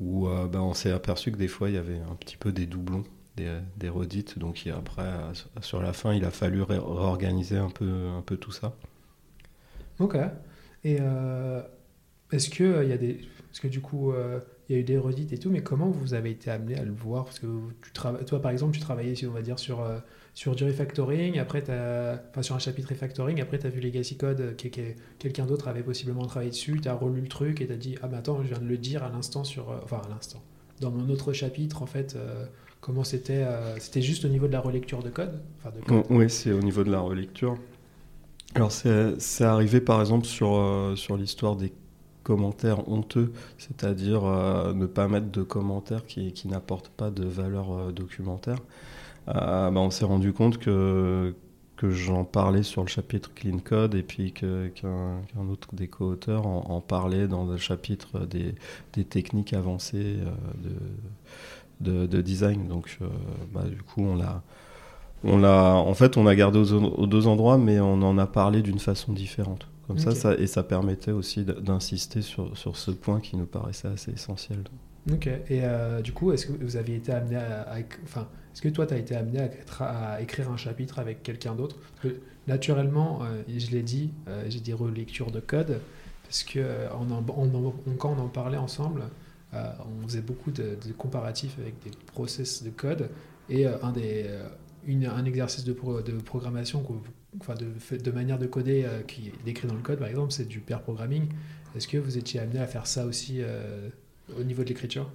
où 0.00 0.28
euh, 0.28 0.46
ben, 0.46 0.60
on 0.60 0.74
s'est 0.74 0.92
aperçu 0.92 1.32
que 1.32 1.36
des 1.36 1.48
fois 1.48 1.68
il 1.68 1.74
y 1.74 1.78
avait 1.78 2.00
un 2.10 2.14
petit 2.14 2.36
peu 2.36 2.52
des 2.52 2.66
doublons, 2.66 3.04
des, 3.36 3.88
redites. 3.88 4.38
Donc 4.38 4.66
après, 4.74 5.10
sur 5.60 5.82
la 5.82 5.92
fin, 5.92 6.14
il 6.14 6.24
a 6.24 6.30
fallu 6.30 6.62
réorganiser 6.62 7.58
un 7.58 7.70
peu, 7.70 8.36
tout 8.40 8.52
ça. 8.52 8.74
Ok. 9.98 10.16
Et 10.84 10.98
est-ce 12.32 12.48
que 12.50 12.82
il 12.82 12.88
y 12.88 12.92
a 12.92 12.98
des, 12.98 13.20
que 13.60 13.68
du 13.68 13.80
coup 13.80 14.12
il 14.68 14.74
y 14.74 14.78
a 14.78 14.80
eu 14.80 14.84
des 14.84 14.98
redites 14.98 15.32
et 15.32 15.38
tout, 15.38 15.50
mais 15.50 15.62
comment 15.62 15.90
vous 15.90 16.14
avez 16.14 16.30
été 16.30 16.50
amené 16.50 16.76
à 16.76 16.84
le 16.84 16.92
voir? 16.92 17.24
Parce 17.24 17.38
que 17.38 17.46
tu 17.82 17.92
toi, 17.92 18.42
par 18.42 18.50
exemple, 18.50 18.72
tu 18.72 18.80
travaillais, 18.80 19.14
on 19.26 19.32
va 19.32 19.42
dire, 19.42 19.58
sur 19.58 19.84
sur 20.36 20.54
du 20.54 20.64
refactoring, 20.64 21.38
après 21.38 21.62
enfin 21.62 22.42
sur 22.42 22.54
un 22.54 22.58
chapitre 22.58 22.90
refactoring, 22.90 23.40
après 23.40 23.58
tu 23.58 23.66
as 23.66 23.70
vu 23.70 23.80
Legacy 23.80 24.18
Code, 24.18 24.40
euh, 24.42 24.52
que, 24.52 24.68
quelqu'un 25.18 25.46
d'autre 25.46 25.66
avait 25.66 25.82
possiblement 25.82 26.26
travaillé 26.26 26.50
dessus, 26.50 26.78
tu 26.80 26.88
as 26.88 26.94
relu 26.94 27.22
le 27.22 27.26
truc 27.28 27.62
et 27.62 27.66
tu 27.66 27.72
as 27.72 27.76
dit 27.76 27.96
Ah, 28.02 28.08
mais 28.08 28.18
attends, 28.18 28.42
je 28.42 28.48
viens 28.48 28.58
de 28.58 28.66
le 28.66 28.76
dire 28.76 29.02
à 29.02 29.08
l'instant 29.08 29.44
sur. 29.44 29.70
Euh, 29.70 29.78
enfin, 29.82 30.02
à 30.04 30.08
l'instant. 30.10 30.42
Dans 30.82 30.90
mon 30.90 31.08
autre 31.08 31.32
chapitre, 31.32 31.80
en 31.80 31.86
fait, 31.86 32.16
euh, 32.16 32.44
comment 32.82 33.02
c'était 33.02 33.46
C'était 33.78 34.02
juste 34.02 34.26
au 34.26 34.28
niveau 34.28 34.46
de 34.46 34.52
la 34.52 34.60
relecture 34.60 35.02
de 35.02 35.08
code, 35.08 35.40
Oui, 36.10 36.28
c'est 36.28 36.52
au 36.52 36.60
niveau 36.60 36.84
de 36.84 36.90
la 36.90 37.00
relecture. 37.00 37.56
Alors, 38.54 38.70
c'est 38.70 39.44
arrivé 39.44 39.80
par 39.80 40.00
exemple 40.00 40.26
sur, 40.26 40.92
sur 40.96 41.16
l'histoire 41.16 41.56
des 41.56 41.72
commentaires 42.24 42.86
honteux, 42.90 43.32
c'est-à-dire 43.56 44.24
ne 44.74 44.84
pas 44.84 45.08
mettre 45.08 45.30
de 45.30 45.42
commentaires 45.42 46.04
qui, 46.04 46.32
qui 46.34 46.46
n'apportent 46.46 46.90
pas 46.90 47.10
de 47.10 47.24
valeur 47.24 47.90
documentaire. 47.94 48.58
Euh, 49.28 49.70
bah, 49.70 49.80
on 49.80 49.90
s'est 49.90 50.04
rendu 50.04 50.32
compte 50.32 50.58
que, 50.58 51.34
que 51.76 51.90
j'en 51.90 52.24
parlais 52.24 52.62
sur 52.62 52.82
le 52.82 52.88
chapitre 52.88 53.32
Clean 53.34 53.58
Code 53.58 53.94
et 53.94 54.02
puis 54.02 54.32
qu'un 54.32 55.20
autre 55.50 55.74
des 55.74 55.88
co-auteurs 55.88 56.46
en, 56.46 56.80
parlait 56.80 57.28
dans 57.28 57.44
le 57.44 57.56
chapitre 57.56 58.20
des, 58.20 58.54
des 58.92 59.04
techniques 59.04 59.52
avancées 59.52 60.18
euh, 61.82 62.06
de, 62.06 62.22
design. 62.22 62.68
Donc, 62.68 62.98
euh, 63.02 63.06
bah, 63.52 63.64
du 63.64 63.82
coup, 63.82 64.02
on 64.02 64.16
l'a. 64.16 64.42
On 65.24 65.38
l'a, 65.38 65.74
en 65.74 65.94
fait, 65.94 66.18
on 66.18 66.26
a 66.26 66.34
gardé 66.36 66.58
aux, 66.58 67.06
deux 67.06 67.26
endroits, 67.26 67.58
mais 67.58 67.80
on 67.80 67.94
en 68.02 68.18
a 68.18 68.26
parlé 68.26 68.62
d'une 68.62 68.78
façon 68.78 69.12
différente. 69.12 69.66
Comme 69.86 69.98
ça, 69.98 70.14
ça, 70.14 70.34
et 70.34 70.46
ça 70.46 70.62
permettait 70.62 71.10
aussi 71.10 71.42
d'insister 71.44 72.20
sur, 72.20 72.56
sur, 72.56 72.76
ce 72.76 72.90
point 72.90 73.18
qui 73.18 73.36
nous 73.36 73.46
paraissait 73.46 73.88
assez 73.88 74.12
essentiel. 74.12 74.64
Ok. 75.12 75.28
Et 75.50 75.62
du 76.02 76.12
coup, 76.12 76.32
est-ce 76.32 76.46
que 76.46 76.52
vous 76.52 76.76
aviez 76.76 76.96
été 76.96 77.12
amené 77.12 77.36
à, 77.36 77.76
enfin, 78.02 78.28
est-ce 78.56 78.62
que 78.62 78.70
toi, 78.70 78.86
tu 78.86 78.94
as 78.94 78.96
été 78.96 79.14
amené 79.14 79.50
à, 79.80 80.22
écrire 80.22 80.50
un 80.50 80.56
chapitre 80.56 80.98
avec 80.98 81.22
quelqu'un 81.22 81.54
d'autre? 81.54 81.76
Naturellement, 82.46 83.22
euh, 83.22 83.42
je 83.48 83.70
l'ai 83.70 83.82
dit, 83.82 84.14
euh, 84.28 84.46
j'ai 84.48 84.60
des 84.60 84.72
relectures 84.72 85.30
de 85.30 85.40
code, 85.40 85.78
parce 86.22 86.42
que 86.42 86.60
euh, 86.60 86.88
quand 87.98 88.16
on 88.16 88.22
en 88.22 88.28
parlait 88.28 88.56
ensemble, 88.56 89.02
on 89.52 90.06
faisait 90.06 90.22
beaucoup 90.22 90.50
de, 90.50 90.78
comparatifs 90.96 91.58
avec 91.58 91.74
des 91.84 91.90
process 92.06 92.62
de 92.62 92.70
code, 92.70 93.10
et 93.50 93.66
un, 93.66 93.92
des, 93.92 94.24
un 94.88 95.24
exercice 95.26 95.64
de, 95.64 95.72
de 95.74 96.12
programmation, 96.22 96.82
enfin 97.38 97.56
de, 97.56 97.98
de, 97.98 98.10
manière 98.10 98.38
de 98.38 98.46
coder 98.46 98.86
qui 99.06 99.28
est 99.28 99.44
décrit 99.44 99.68
dans 99.68 99.74
le 99.74 99.82
code, 99.82 99.98
par 99.98 100.08
exemple, 100.08 100.32
c'est 100.32 100.48
du 100.48 100.60
pair 100.60 100.80
programming. 100.80 101.28
Est-ce 101.76 101.88
que 101.88 101.98
vous 101.98 102.16
étiez 102.16 102.40
amené 102.40 102.58
à 102.58 102.66
faire 102.66 102.86
ça 102.86 103.04
aussi 103.04 103.42
au 104.38 104.42
niveau 104.42 104.62
de 104.62 104.68
l'écriture 104.68 105.08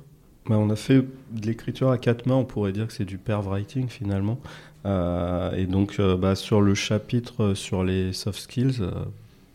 bah, 0.47 0.57
on 0.57 0.69
a 0.69 0.75
fait 0.75 1.05
de 1.31 1.45
l'écriture 1.45 1.91
à 1.91 1.97
quatre 1.97 2.25
mains, 2.25 2.35
on 2.35 2.45
pourrait 2.45 2.71
dire 2.71 2.87
que 2.87 2.93
c'est 2.93 3.05
du 3.05 3.17
pair 3.17 3.41
writing 3.43 3.87
finalement. 3.87 4.39
Euh, 4.85 5.51
et 5.53 5.67
donc 5.67 5.97
euh, 5.99 6.17
bah, 6.17 6.35
sur 6.35 6.61
le 6.61 6.73
chapitre 6.73 7.53
sur 7.53 7.83
les 7.83 8.13
soft 8.13 8.39
skills, 8.39 8.77
euh, 8.81 8.91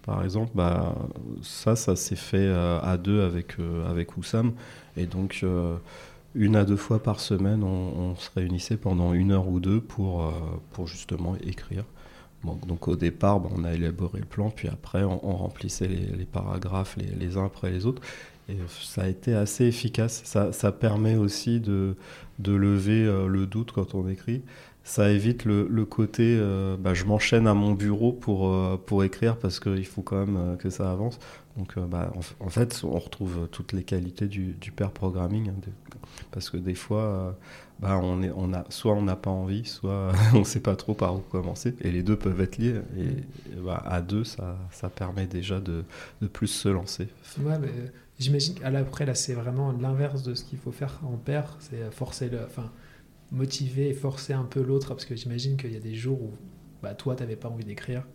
par 0.04 0.22
exemple, 0.22 0.52
bah, 0.54 0.94
ça, 1.42 1.74
ça 1.74 1.96
s'est 1.96 2.14
fait 2.16 2.48
à 2.48 2.96
deux 2.96 3.22
avec, 3.22 3.56
avec 3.88 4.16
Oussam. 4.16 4.52
Et 4.96 5.06
donc 5.06 5.44
une 6.36 6.54
à 6.54 6.64
deux 6.64 6.76
fois 6.76 7.02
par 7.02 7.18
semaine, 7.18 7.64
on, 7.64 8.14
se 8.14 8.30
réunissait 8.36 8.76
pendant 8.76 9.14
une 9.14 9.32
heure 9.32 9.48
ou 9.48 9.58
deux 9.58 9.80
pour, 9.80 10.32
pour 10.72 10.86
justement 10.86 11.34
écrire. 11.44 11.84
donc 12.44 12.86
au 12.86 12.94
départ, 12.94 13.42
on 13.52 13.64
a 13.64 13.74
élaboré 13.74 14.20
le 14.20 14.26
plan, 14.26 14.50
puis 14.50 14.68
après 14.68 15.02
on, 15.02 15.36
remplissait 15.36 15.88
les, 15.88 16.24
paragraphes 16.24 16.96
les, 17.18 17.36
uns 17.36 17.46
après 17.46 17.72
les 17.72 17.84
autres. 17.84 18.00
Et 18.48 18.56
ça 18.68 19.02
a 19.02 19.08
été 19.08 19.34
assez 19.34 19.64
efficace. 19.64 20.22
Ça, 20.24 20.52
ça 20.52 20.70
permet 20.72 21.16
aussi 21.16 21.60
de, 21.60 21.96
de 22.38 22.52
lever 22.52 23.04
euh, 23.04 23.26
le 23.26 23.46
doute 23.46 23.72
quand 23.72 23.94
on 23.94 24.08
écrit. 24.08 24.42
Ça 24.84 25.10
évite 25.10 25.44
le, 25.44 25.66
le 25.68 25.84
côté 25.84 26.36
euh, 26.38 26.76
bah, 26.78 26.94
je 26.94 27.04
m'enchaîne 27.06 27.48
à 27.48 27.54
mon 27.54 27.72
bureau 27.72 28.12
pour, 28.12 28.48
euh, 28.52 28.80
pour 28.86 29.02
écrire 29.02 29.36
parce 29.36 29.58
qu'il 29.58 29.84
faut 29.86 30.02
quand 30.02 30.24
même 30.24 30.56
que 30.58 30.70
ça 30.70 30.92
avance. 30.92 31.18
Donc 31.56 31.76
bah, 31.78 32.12
en, 32.38 32.50
fait, 32.50 32.82
on 32.84 32.98
retrouve 32.98 33.48
toutes 33.50 33.72
les 33.72 33.82
qualités 33.82 34.26
du, 34.26 34.52
du 34.52 34.70
pair 34.70 34.92
programming. 34.92 35.48
Hein, 35.48 35.70
parce 36.30 36.50
que 36.50 36.56
des 36.56 36.74
fois, 36.74 37.36
bah, 37.80 37.98
on 38.00 38.22
est, 38.22 38.30
on 38.36 38.52
a, 38.52 38.64
soit 38.68 38.92
on 38.92 39.02
n'a 39.02 39.16
pas 39.16 39.30
envie, 39.30 39.64
soit 39.64 40.12
on 40.34 40.40
ne 40.40 40.44
sait 40.44 40.60
pas 40.60 40.76
trop 40.76 40.94
par 40.94 41.16
où 41.16 41.18
commencer. 41.18 41.74
Et 41.80 41.90
les 41.90 42.02
deux 42.02 42.16
peuvent 42.16 42.40
être 42.40 42.58
liés. 42.58 42.76
Et, 42.96 43.58
bah, 43.60 43.82
à 43.86 44.02
deux, 44.02 44.22
ça, 44.22 44.56
ça 44.70 44.88
permet 44.88 45.26
déjà 45.26 45.58
de, 45.58 45.82
de 46.20 46.26
plus 46.28 46.48
se 46.48 46.68
lancer. 46.68 47.08
Ouais, 47.40 47.58
mais 47.58 47.72
J'imagine 48.18 48.54
qu'après, 48.54 49.06
là, 49.06 49.14
c'est 49.14 49.34
vraiment 49.34 49.72
l'inverse 49.72 50.22
de 50.22 50.34
ce 50.34 50.44
qu'il 50.44 50.58
faut 50.58 50.72
faire 50.72 51.00
en 51.04 51.16
paire. 51.16 51.56
C'est 51.60 51.92
forcer. 51.92 52.30
Enfin, 52.46 52.72
motiver 53.32 53.88
et 53.88 53.94
forcer 53.94 54.32
un 54.32 54.44
peu 54.44 54.62
l'autre. 54.62 54.88
Parce 54.88 55.04
que 55.04 55.16
j'imagine 55.16 55.56
qu'il 55.56 55.72
y 55.72 55.76
a 55.76 55.80
des 55.80 55.94
jours 55.94 56.22
où 56.22 56.30
bah, 56.82 56.94
toi, 56.94 57.14
tu 57.14 57.22
n'avais 57.22 57.36
pas 57.36 57.48
envie 57.48 57.64
d'écrire. 57.64 58.06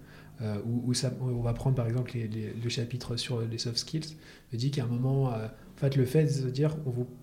Euh, 0.41 0.57
où, 0.65 0.91
on 1.21 1.41
va 1.41 1.53
prendre 1.53 1.75
par 1.75 1.87
exemple 1.87 2.13
le 2.17 2.69
chapitre 2.69 3.15
sur 3.15 3.41
les 3.41 3.57
soft 3.57 3.77
skills. 3.77 4.15
Je 4.51 4.57
dis 4.57 4.71
qu'à 4.71 4.83
un 4.83 4.87
moment, 4.87 5.31
euh, 5.33 5.45
en 5.45 5.77
fait, 5.77 5.95
le 5.95 6.05
fait 6.05 6.43
de 6.43 6.49
dire 6.49 6.77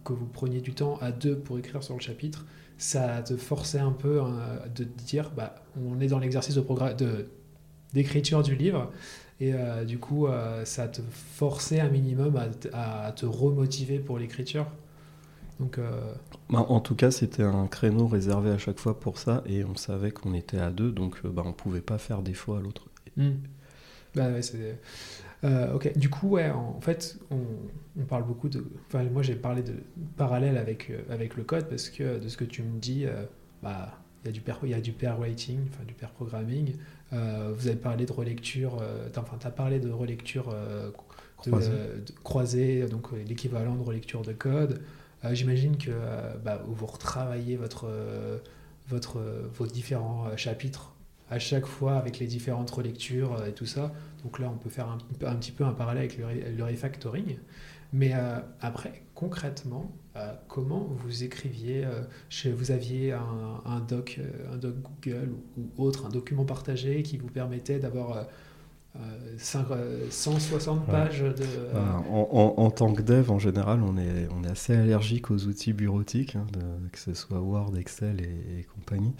que 0.04 0.12
vous 0.12 0.26
preniez 0.26 0.60
du 0.60 0.72
temps 0.72 0.98
à 1.00 1.10
deux 1.10 1.36
pour 1.36 1.58
écrire 1.58 1.82
sur 1.82 1.94
le 1.94 2.00
chapitre, 2.00 2.46
ça 2.76 3.22
te 3.22 3.36
forçait 3.36 3.80
un 3.80 3.90
peu 3.90 4.20
hein, 4.20 4.60
de 4.74 4.84
dire 4.84 5.32
bah, 5.36 5.64
on 5.76 6.00
est 6.00 6.06
dans 6.06 6.20
l'exercice 6.20 6.58
d'écriture 7.92 8.42
du 8.44 8.54
livre. 8.54 8.92
Et 9.40 9.54
euh, 9.54 9.84
du 9.84 9.98
coup, 9.98 10.26
euh, 10.26 10.64
ça 10.64 10.88
te 10.88 11.00
forçait 11.10 11.80
un 11.80 11.88
minimum 11.88 12.40
à, 12.72 13.12
te 13.12 13.26
remotiver 13.26 13.98
pour 13.98 14.18
l'écriture. 14.18 14.66
Donc, 15.60 15.80
bah, 16.50 16.64
en 16.68 16.78
tout 16.78 16.94
cas, 16.94 17.10
c'était 17.10 17.42
un 17.42 17.66
créneau 17.66 18.06
réservé 18.06 18.50
à 18.50 18.58
chaque 18.58 18.78
fois 18.78 19.00
pour 19.00 19.18
ça, 19.18 19.42
et 19.44 19.64
on 19.64 19.74
savait 19.74 20.12
qu'on 20.12 20.32
était 20.32 20.60
à 20.60 20.70
deux, 20.70 20.92
donc 20.92 21.26
bah, 21.26 21.42
on 21.44 21.52
pouvait 21.52 21.80
pas 21.80 21.98
faire 21.98 22.22
des 22.22 22.34
fois 22.34 22.58
à 22.58 22.60
l'autre. 22.60 22.86
Hmm. 23.16 23.32
Bah, 24.14 24.28
ouais, 24.28 25.68
ok, 25.74 25.98
du 25.98 26.10
coup, 26.10 26.28
ouais, 26.28 26.48
en 26.50 26.80
fait, 26.80 27.18
on, 27.32 27.40
on 28.00 28.04
parle 28.04 28.24
beaucoup 28.24 28.48
de. 28.48 28.64
Enfin, 28.86 29.02
moi, 29.02 29.22
j'ai 29.22 29.34
parlé 29.34 29.62
de 29.62 29.74
parallèle 30.16 30.58
avec, 30.58 30.92
avec 31.10 31.36
le 31.36 31.42
code 31.42 31.68
parce 31.68 31.90
que 31.90 32.20
de 32.20 32.28
ce 32.28 32.36
que 32.36 32.44
tu 32.44 32.62
me 32.62 32.78
dis, 32.78 33.06
bah, 33.60 33.98
il 34.28 34.32
y 34.32 34.34
a 34.34 34.34
du 34.34 34.40
pair, 34.40 34.58
il 34.62 34.70
y 34.70 34.74
a 34.74 34.80
du 34.80 34.92
pair 34.92 35.18
writing, 35.18 35.58
enfin 35.72 35.84
du 35.84 35.94
pair 35.94 36.10
programming. 36.10 36.74
Euh, 37.12 37.52
vous 37.56 37.68
avez 37.68 37.76
parlé 37.76 38.04
de 38.04 38.12
relecture, 38.12 38.78
euh, 38.82 39.08
enfin, 39.16 39.38
tu 39.40 39.46
as 39.46 39.50
parlé 39.50 39.80
de 39.80 39.90
relecture 39.90 40.50
euh, 40.52 40.90
croisée, 42.22 42.86
donc 42.86 43.12
l'équivalent 43.26 43.74
de 43.74 43.82
relecture 43.82 44.22
de 44.22 44.32
code. 44.32 44.82
J'imagine 45.32 45.76
que 45.76 45.90
bah, 46.44 46.62
vous 46.68 46.86
retravaillez 46.86 47.56
votre, 47.56 47.88
votre, 48.88 49.18
vos 49.52 49.66
différents 49.66 50.36
chapitres 50.36 50.94
à 51.28 51.40
chaque 51.40 51.66
fois 51.66 51.96
avec 51.96 52.20
les 52.20 52.26
différentes 52.26 52.70
relectures 52.70 53.44
et 53.44 53.52
tout 53.52 53.66
ça. 53.66 53.92
Donc 54.22 54.38
là, 54.38 54.48
on 54.48 54.56
peut 54.56 54.70
faire 54.70 54.88
un, 54.88 54.98
un 55.26 55.34
petit 55.34 55.50
peu 55.50 55.64
un 55.64 55.72
parallèle 55.72 56.04
avec 56.04 56.18
le, 56.18 56.56
le 56.56 56.64
refactoring. 56.64 57.36
Mais 57.92 58.12
après, 58.60 59.02
concrètement, 59.14 59.90
comment 60.48 60.88
vous 60.90 61.24
écriviez 61.24 61.84
euh, 61.84 62.02
Vous 62.52 62.70
aviez 62.70 63.12
un, 63.12 63.80
doc, 63.80 64.18
euh, 64.18 64.54
un 64.54 64.56
doc 64.56 64.74
Google 64.82 65.30
ou, 65.56 65.82
autre, 65.82 66.06
un 66.06 66.10
document 66.10 66.44
partagé 66.44 67.02
qui 67.02 67.18
vous 67.18 67.28
permettait 67.28 67.78
d'avoir 67.78 68.26
160 69.38 70.86
pages 70.86 71.20
de... 71.20 71.44
En, 72.10 72.70
tant 72.70 72.92
que 72.92 73.02
dev, 73.02 73.30
en 73.30 73.38
général, 73.38 73.80
on 73.82 73.96
est, 73.96 74.28
on 74.36 74.42
est 74.42 74.50
assez 74.50 74.74
allergique 74.74 75.30
aux 75.30 75.44
outils 75.44 75.72
bureautiques, 75.72 76.34
hein, 76.34 76.46
que 76.90 76.98
ce 76.98 77.14
soit 77.14 77.38
Word, 77.38 77.76
Excel 77.76 78.20
et, 78.20 78.66
compagnie. 78.74 79.12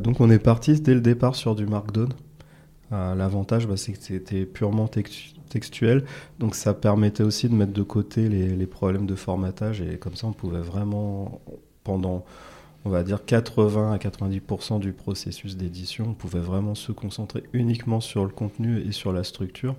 donc 0.00 0.20
on 0.20 0.30
est 0.30 0.38
parti 0.38 0.80
dès 0.80 0.94
le 0.94 1.00
départ 1.00 1.34
sur 1.34 1.56
du 1.56 1.66
Markdown. 1.66 2.10
L'avantage, 2.90 3.66
bah, 3.66 3.76
c'est 3.76 3.92
que 3.92 4.02
c'était 4.02 4.46
purement 4.46 4.86
textuel 4.86 5.39
textuel. 5.50 6.04
Donc 6.38 6.54
ça 6.54 6.72
permettait 6.72 7.22
aussi 7.22 7.48
de 7.50 7.54
mettre 7.54 7.72
de 7.72 7.82
côté 7.82 8.28
les, 8.30 8.66
problèmes 8.66 9.06
de 9.06 9.14
formatage 9.14 9.82
et 9.82 9.98
comme 9.98 10.16
ça 10.16 10.26
on 10.26 10.32
pouvait 10.32 10.60
vraiment, 10.60 11.42
pendant 11.84 12.24
on 12.84 12.90
va 12.90 13.02
dire 13.02 13.24
80 13.24 13.92
à 13.92 13.98
90% 13.98 14.80
du 14.80 14.92
processus 14.92 15.56
d'édition, 15.56 16.06
on 16.10 16.14
pouvait 16.14 16.40
vraiment 16.40 16.74
se 16.74 16.92
concentrer 16.92 17.42
uniquement 17.52 18.00
sur 18.00 18.24
le 18.24 18.30
contenu 18.30 18.80
et 18.80 18.92
sur 18.92 19.12
la 19.12 19.22
structure, 19.22 19.76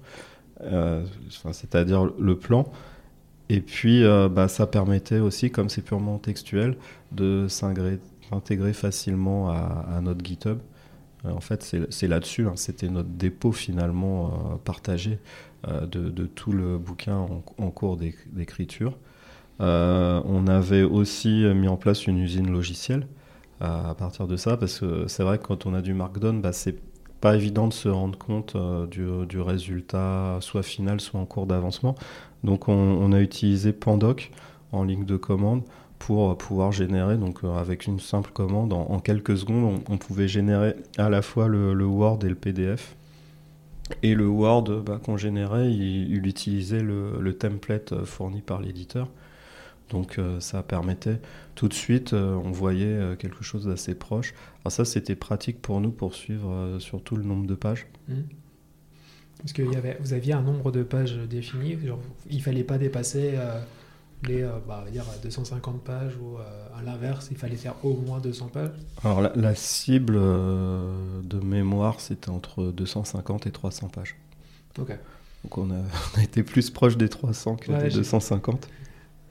euh, 0.62 1.03
c'est-à-dire 1.51 2.05
le 2.17 2.38
plan. 2.38 2.71
Et 3.49 3.60
puis, 3.60 4.03
euh, 4.03 4.29
bah, 4.29 4.47
ça 4.47 4.67
permettait 4.67 5.19
aussi, 5.19 5.51
comme 5.51 5.67
c'est 5.67 5.81
purement 5.81 6.19
textuel, 6.19 6.77
de 7.12 7.47
s'intégrer 7.49 8.73
facilement 8.73 9.49
à, 9.49 9.99
notre 10.01 10.23
GitHub. 10.23 10.60
Euh, 11.25 11.31
en 11.31 11.41
fait, 11.41 11.75
c'est 11.89 12.07
là-dessus, 12.07 12.47
hein. 12.47 12.53
c'était 12.55 12.88
notre 12.88 13.10
dépôt 13.10 13.51
finalement 13.51 14.60
partagé 14.63 15.19
euh, 15.67 15.86
de, 15.86 16.26
tout 16.26 16.52
le 16.52 16.78
bouquin 16.78 17.17
en, 17.17 17.69
cours 17.69 17.97
d'écriture. 17.97 18.97
Euh, 19.60 20.21
on 20.26 20.47
avait 20.47 20.84
aussi 20.84 21.43
mis 21.54 21.67
en 21.67 21.78
place 21.78 22.08
une 22.08 22.17
usine 22.17 22.52
logicielle 22.52 23.08
à 23.60 23.93
partir 23.93 24.26
de 24.26 24.38
ça, 24.38 24.58
parce 24.58 24.80
que 24.80 25.08
c'est 25.08 25.21
vrai 25.21 25.38
que 25.38 25.43
quand 25.43 25.67
on 25.67 25.76
a 25.76 25.82
du 25.82 25.93
Markdown, 25.93 26.41
bah, 26.41 26.52
c'est 26.52 26.80
pas 27.19 27.36
évident 27.36 27.67
de 27.67 27.74
se 27.74 27.88
rendre 27.88 28.17
compte 28.17 28.56
euh, 28.56 28.88
du, 28.88 29.39
résultat, 29.39 30.39
soit 30.41 30.63
final, 30.63 31.00
soit 31.00 31.19
en 31.19 31.26
cours 31.26 31.45
d'avancement. 31.45 31.95
Donc 32.43 32.67
on, 32.67 33.12
a 33.13 33.21
utilisé 33.21 33.71
Pandoc 33.71 34.32
en 34.71 34.84
ligne 34.84 35.06
de 35.06 35.15
commande 35.15 35.62
pour 36.00 36.36
pouvoir 36.39 36.71
générer, 36.71 37.17
donc 37.17 37.43
avec 37.43 37.86
une 37.86 38.00
simple 38.00 38.32
commande, 38.32 38.74
en, 38.74 39.00
quelques 39.00 39.38
secondes, 39.38 39.84
on, 39.88 39.97
pouvait 40.00 40.28
générer 40.28 40.76
à 40.97 41.10
la 41.10 41.21
fois 41.21 41.47
le 41.47 41.86
Word 41.86 42.17
et 42.24 42.30
le 42.30 42.36
PDF 42.36 42.95
et 44.04 44.15
le 44.15 44.27
Word 44.27 44.84
bah, 44.84 44.99
qu'on 45.04 45.17
générait, 45.17 45.71
il, 45.71 46.25
utilisait 46.25 46.82
le, 46.82 47.34
template 47.34 47.93
euh, 47.93 48.06
fourni 48.06 48.41
par 48.41 48.62
l'éditeur. 48.62 49.10
Donc 49.89 50.19
euh, 50.19 50.39
ça 50.39 50.63
permettait 50.63 51.19
tout 51.56 51.67
de 51.67 51.73
suite, 51.73 52.13
euh, 52.13 52.34
on 52.34 52.51
voyait 52.51 53.15
quelque 53.17 53.43
chose 53.43 53.65
d'assez 53.65 53.95
proche. 53.95 54.34
Alors 54.63 54.71
ça, 54.71 54.86
c'était 54.86 55.15
pratique 55.15 55.62
pour 55.62 55.82
nous 55.82 55.91
pour 55.91 56.13
suivre 56.13 56.77
surtout 56.80 57.15
le 57.15 57.23
nombre 57.23 57.45
de 57.47 57.56
pages. 57.56 57.88
Mmh. 58.08 58.13
Parce 59.39 59.54
que 59.54 59.63
y 59.63 59.75
avait, 59.75 59.97
vous 59.99 60.13
aviez 60.13 60.34
un 60.34 60.41
nombre 60.41 60.71
de 60.71 60.84
pages 60.84 61.17
défini, 61.17 61.77
genre, 61.86 61.99
il 62.30 62.41
fallait 62.41 62.63
pas 62.63 62.77
dépasser 62.77 63.34
les 64.23 64.43
euh, 64.43 64.51
bah, 64.67 64.86
dire 64.91 65.03
250 65.23 65.84
pages 65.84 66.15
ou 66.17 66.38
euh, 66.38 66.41
à 66.77 66.84
l'inverse, 66.84 67.29
il 67.31 67.38
fallait 67.38 67.55
faire 67.55 67.75
au 67.84 67.95
moins 67.95 68.19
200 68.19 68.49
pages 68.53 68.69
Alors 69.03 69.21
la, 69.21 69.55
cible 69.55 70.15
euh, 70.17 71.21
de 71.23 71.39
mémoire, 71.39 71.99
c'était 71.99 72.29
entre 72.29 72.71
250 72.71 73.47
et 73.47 73.51
300 73.51 73.89
pages. 73.89 74.15
Ok. 74.79 74.91
Donc 75.43 75.57
on 75.57 75.71
a, 75.71 75.75
on 76.15 76.19
a 76.19 76.23
été 76.23 76.43
plus 76.43 76.69
proche 76.69 76.97
des 76.97 77.10
300 77.10 77.55
que 77.57 77.71
des 77.71 77.89
250. 77.89 78.69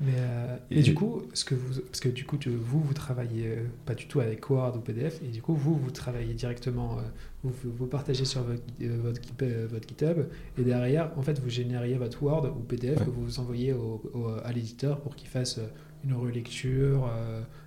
Mais, 0.00 0.14
euh, 0.16 0.56
et, 0.70 0.80
du 0.80 0.94
coup, 0.94 1.22
ce 1.34 1.44
que 1.44 1.54
vous, 1.54 1.82
parce 1.82 2.00
que 2.00 2.08
du 2.08 2.24
coup, 2.24 2.38
vous, 2.46 2.80
vous 2.80 2.94
travaillez 2.94 3.48
euh, 3.48 3.64
pas 3.84 3.94
du 3.94 4.06
tout 4.06 4.20
avec 4.20 4.48
Word 4.48 4.76
ou 4.76 4.80
PDF, 4.80 5.20
et 5.22 5.28
du 5.28 5.42
coup, 5.42 5.52
vous, 5.52 5.76
vous 5.76 5.90
travaillez 5.90 6.32
directement, 6.32 6.96
euh, 6.96 7.02
vous, 7.44 7.52
vous 7.76 7.86
partagez 7.86 8.24
sur 8.24 8.42
votre, 8.42 8.62
votre, 8.80 9.20
votre, 9.68 9.88
GitHub, 9.88 10.26
et 10.58 10.62
derrière, 10.62 11.10
en 11.18 11.22
fait, 11.22 11.38
vous 11.38 11.50
génériez 11.50 11.98
votre 11.98 12.22
Word 12.22 12.46
ou 12.46 12.60
PDF 12.60 13.04
que 13.04 13.10
vous 13.10 13.40
envoyez 13.40 13.74
au, 13.74 14.00
à 14.42 14.52
l'éditeur 14.52 15.00
pour 15.00 15.16
qu'il 15.16 15.28
fasse 15.28 15.60
une 16.02 16.14
relecture, 16.14 17.10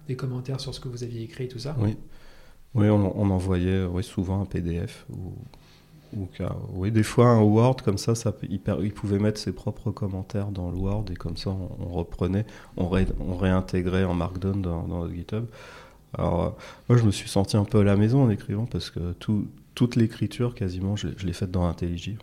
des 0.08 0.16
commentaires 0.16 0.60
sur 0.60 0.74
ce 0.74 0.80
que 0.80 0.88
vous 0.88 1.04
aviez 1.04 1.22
écrit, 1.22 1.48
tout 1.48 1.60
ça. 1.60 1.76
Oui, 1.80 1.96
oui 2.74 2.90
on, 2.90 3.20
on 3.20 3.30
envoyait 3.30 3.86
souvent 4.02 4.42
un 4.42 4.46
PDF 4.46 5.06
ou 5.12 5.36
oui, 6.74 6.92
des 6.92 7.04
fois 7.04 7.28
un 7.28 7.42
Word 7.42 7.78
comme 7.84 7.98
ça, 7.98 8.16
ça 8.16 8.34
il, 8.50 8.60
pouvait 8.60 9.20
mettre 9.20 9.40
ses 9.40 9.52
propres 9.52 9.92
commentaires 9.92 10.48
dans 10.48 10.72
le 10.72 10.78
Word 10.78 11.06
et 11.12 11.16
comme 11.16 11.38
ça 11.38 11.50
on, 11.50 11.94
reprenait, 11.94 12.46
on, 12.78 12.88
réintégrait 12.88 14.04
en 14.04 14.14
Markdown 14.14 14.62
dans, 14.62 14.88
notre 14.88 15.14
GitHub. 15.14 15.46
Alors 16.18 16.44
euh, 16.44 16.50
moi 16.90 16.98
je 16.98 17.04
me 17.04 17.12
suis 17.12 17.30
senti 17.30 17.58
un 17.58 17.66
peu 17.66 17.80
à 17.80 17.84
la 17.84 17.96
maison 17.96 18.24
en 18.24 18.30
écrivant 18.30 18.66
parce 18.66 18.90
que 18.90 19.14
toute 19.76 19.96
l'écriture 19.96 20.56
quasiment 20.56 20.96
je, 20.96 21.08
l'ai 21.24 21.34
faite 21.34 21.52
dans 21.52 21.66
IntelliJ. 21.66 22.16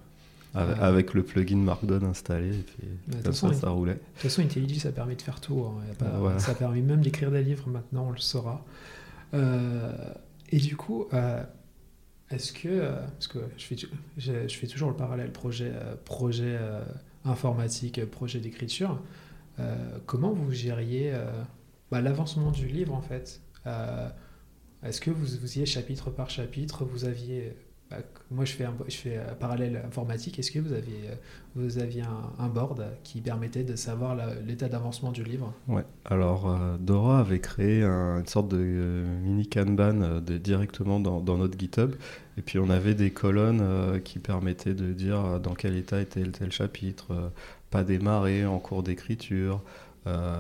Avec, 0.53 1.15
le 1.15 1.23
plugin 1.23 1.59
Markdown 1.59 2.03
installé, 2.03 2.49
et 2.49 2.63
puis 2.63 3.23
comme 3.23 3.33
ça, 3.33 3.53
ça 3.53 3.71
roulait. 3.71 3.95
De 3.95 3.99
toute 3.99 4.23
façon, 4.23 4.43
IntelliJ, 4.43 4.79
ça 4.81 4.91
permet 4.91 5.15
de 5.15 5.23
faire 5.23 5.41
tout. 5.41 5.65
Hein. 5.65 6.39
Ça 6.39 6.55
permet 6.55 6.81
même 6.81 7.03
d'écrire 7.03 7.31
des 7.31 7.45
livres 7.45 7.69
maintenant, 7.69 8.07
on 8.09 8.11
le 8.11 8.19
saura. 8.19 8.65
Euh, 9.35 9.93
et 10.51 10.59
du 10.59 10.77
coup, 10.77 11.07
euh, 11.13 11.43
est-ce 12.31 12.53
que, 12.53 12.69
euh, 12.69 12.97
parce 13.07 13.27
que 13.27 13.41
je 13.57 14.57
fais, 14.57 14.67
toujours 14.67 14.91
le 14.91 14.97
parallèle 14.97 15.33
projet, 15.33 15.73
euh, 15.75 15.97
projet 16.05 16.57
euh, 16.61 16.85
informatique, 17.25 18.05
projet 18.07 18.41
d'écriture, 18.41 19.01
comment 20.07 20.33
vous 20.33 20.51
gériez 20.53 21.13
bah, 21.91 22.01
l'avancement 22.01 22.51
du 22.51 22.67
livre 22.67 22.95
en 22.95 23.03
fait? 23.03 23.43
Est-ce 24.83 25.03
que 25.03 25.11
vous, 25.11 25.27
vous 25.39 25.67
chapitre 25.67 26.11
par 26.11 26.31
chapitre? 26.31 26.87
Vous 26.87 27.05
aviez 27.05 27.55
bah, 27.91 27.97
moi, 28.31 28.45
je 28.45 28.53
fais, 28.53 28.65
un, 28.65 28.73
un 28.73 29.35
parallèle 29.35 29.83
informatique. 29.85 30.39
Est-ce 30.39 30.53
que 30.53 30.61
vous 30.61 30.73
aviez, 30.73 31.83
aviez 31.83 32.03
un, 32.39 32.49
board 32.49 32.87
qui 33.03 33.21
permettait 33.21 33.65
de 33.65 33.75
savoir 33.75 34.17
l'état 34.47 34.69
d'avancement 34.69 35.11
du 35.11 35.25
livre? 35.25 35.53
Ouais. 35.67 35.85
Alors, 36.05 36.57
Dora 36.79 37.19
avait 37.19 37.41
créé 37.41 37.83
une 37.83 38.27
sorte 38.27 38.49
de 38.49 39.05
mini 39.23 39.49
Kanban 39.49 40.21
directement 40.21 41.01
dans, 41.01 41.37
notre 41.37 41.59
GitHub. 41.59 41.97
Et 42.39 42.43
puis, 42.43 42.61
on 42.61 42.71
avait 42.71 42.95
des 42.95 43.11
colonnes 43.11 44.01
qui 44.05 44.21
permettaient 44.21 44.75
de 44.75 44.93
dire 44.93 45.41
dans 45.41 45.55
quel 45.55 45.77
état 45.77 46.01
était 46.01 46.23
tel 46.23 46.53
chapitre, 46.53 47.33
pas 47.71 47.83
démarré, 47.83 48.47
en 48.47 48.61
cours 48.61 48.85
d'écriture, 48.85 49.65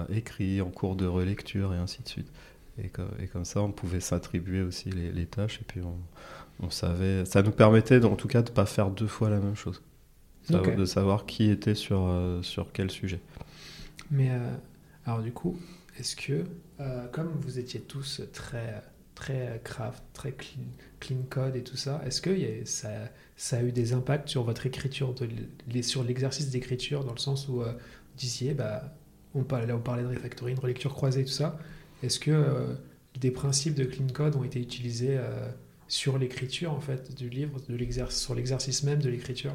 écrit, 0.08 0.60
en 0.60 0.70
cours 0.70 0.94
de 0.94 1.06
relecture, 1.06 1.74
et 1.74 1.78
ainsi 1.78 2.02
de 2.04 2.08
suite. 2.08 2.30
Et, 2.78 2.90
et 3.22 3.26
comme 3.26 3.44
ça, 3.44 3.60
on 3.60 3.72
pouvait 3.72 4.00
s'attribuer 4.00 4.62
aussi 4.62 4.90
les, 4.90 5.10
les, 5.10 5.26
tâches. 5.26 5.58
Et 5.60 5.64
puis, 5.64 5.80
on 5.82 5.96
on 6.62 6.70
savait, 6.70 7.24
ça 7.24 7.42
nous 7.42 7.50
permettait 7.50 8.04
en 8.04 8.16
tout 8.16 8.28
cas 8.28 8.42
de 8.42 8.50
ne 8.50 8.54
pas 8.54 8.66
faire 8.66 8.90
deux 8.90 9.06
fois 9.06 9.30
la 9.30 9.38
même 9.38 9.56
chose, 9.56 9.82
de 10.48 10.84
savoir 10.84 11.26
qui 11.26 11.50
était 11.50 11.74
sur, 11.74 12.06
euh, 12.06 12.42
sur 12.42 12.72
quel 12.72 12.90
sujet. 12.90 13.20
Mais 14.10 14.30
euh, 14.30 14.54
alors 15.06 15.22
du 15.22 15.32
coup, 15.32 15.58
est-ce 15.98 16.16
que, 16.16 16.44
euh, 16.80 17.06
comme 17.08 17.30
vous 17.40 17.58
étiez 17.58 17.80
tous 17.80 18.22
très, 18.32 18.82
très 19.14 19.60
craft, 19.64 20.02
très 20.12 20.32
clean, 20.32 21.22
code 21.28 21.56
et 21.56 21.62
tout 21.62 21.76
ça, 21.76 22.02
est-ce 22.06 22.20
que 22.20 22.30
ça, 22.64 22.90
ça, 23.36 23.58
a 23.58 23.62
eu 23.62 23.72
des 23.72 23.92
impacts 23.92 24.28
sur 24.28 24.42
votre 24.42 24.66
écriture, 24.66 25.14
de, 25.14 25.82
sur 25.82 26.04
l'exercice 26.04 26.50
d'écriture, 26.50 27.04
dans 27.04 27.12
le 27.12 27.18
sens 27.18 27.48
où 27.48 27.62
vous 27.62 27.64
disiez, 28.16 28.54
bah, 28.54 28.94
on 29.34 29.44
parlait, 29.44 29.66
là 29.66 29.76
on 29.76 29.80
parlait 29.80 30.02
de 30.02 30.08
refactoring, 30.08 30.56
de 30.56 30.60
relecture 30.60 30.92
croisée, 30.92 31.24
tout 31.24 31.30
ça, 31.30 31.58
est-ce 32.02 32.18
que 32.18 32.76
des 33.18 33.30
principes 33.30 33.74
de 33.74 33.84
clean 33.84 34.08
code 34.12 34.36
ont 34.36 34.44
été 34.44 34.60
utilisés 34.60 35.18
sur 35.90 36.18
l'écriture 36.18 36.72
en 36.72 36.80
fait 36.80 37.14
du 37.14 37.28
livre, 37.28 37.60
de 37.68 38.10
sur 38.10 38.34
l'exercice 38.34 38.82
même 38.84 39.00
de 39.00 39.10
l'écriture 39.10 39.54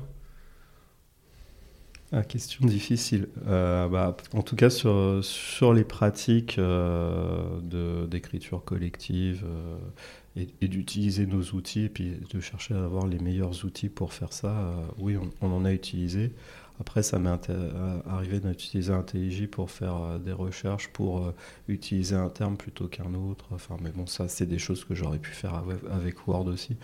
ah, 2.11 2.23
question 2.23 2.65
difficile. 2.65 3.27
Euh, 3.47 3.89
bah, 3.89 4.15
en 4.33 4.43
tout 4.43 4.55
cas, 4.55 4.69
sur, 4.69 5.73
les 5.73 5.83
pratiques 5.83 6.59
euh, 6.59 8.05
d'écriture 8.07 8.63
collective 8.63 9.43
euh, 9.43 10.45
et, 10.61 10.67
d'utiliser 10.67 11.25
nos 11.25 11.41
outils, 11.41 11.85
et 11.85 11.89
puis 11.89 12.13
de 12.31 12.39
chercher 12.39 12.75
à 12.75 12.85
avoir 12.85 13.07
les 13.07 13.17
meilleurs 13.17 13.65
outils 13.65 13.89
pour 13.89 14.13
faire 14.13 14.33
ça, 14.33 14.75
oui, 14.99 15.17
on 15.41 15.51
en 15.51 15.65
a 15.65 15.73
utilisé. 15.73 16.31
Après, 16.79 17.03
ça 17.03 17.19
m'est 17.19 17.49
euh, 17.49 17.99
arrivé 18.05 18.39
d'utiliser 18.39 18.91
IntelliJ 18.91 19.47
pour 19.47 19.71
faire 19.71 19.95
euh, 19.95 20.17
des 20.19 20.33
recherches, 20.33 20.89
pour 20.89 21.25
euh, 21.25 21.31
utiliser 21.67 22.15
un 22.15 22.29
terme 22.29 22.57
plutôt 22.57 22.87
qu'un 22.87 23.13
autre. 23.13 23.45
Enfin, 23.51 23.77
mais 23.81 23.91
bon, 23.91 24.05
ça, 24.07 24.27
c'est 24.27 24.45
des 24.45 24.59
choses 24.59 24.83
que 24.83 24.93
j'aurais 24.93 25.19
pu 25.19 25.31
faire 25.31 25.63
avec, 25.89 26.27
Word 26.27 26.47
aussi. 26.47 26.75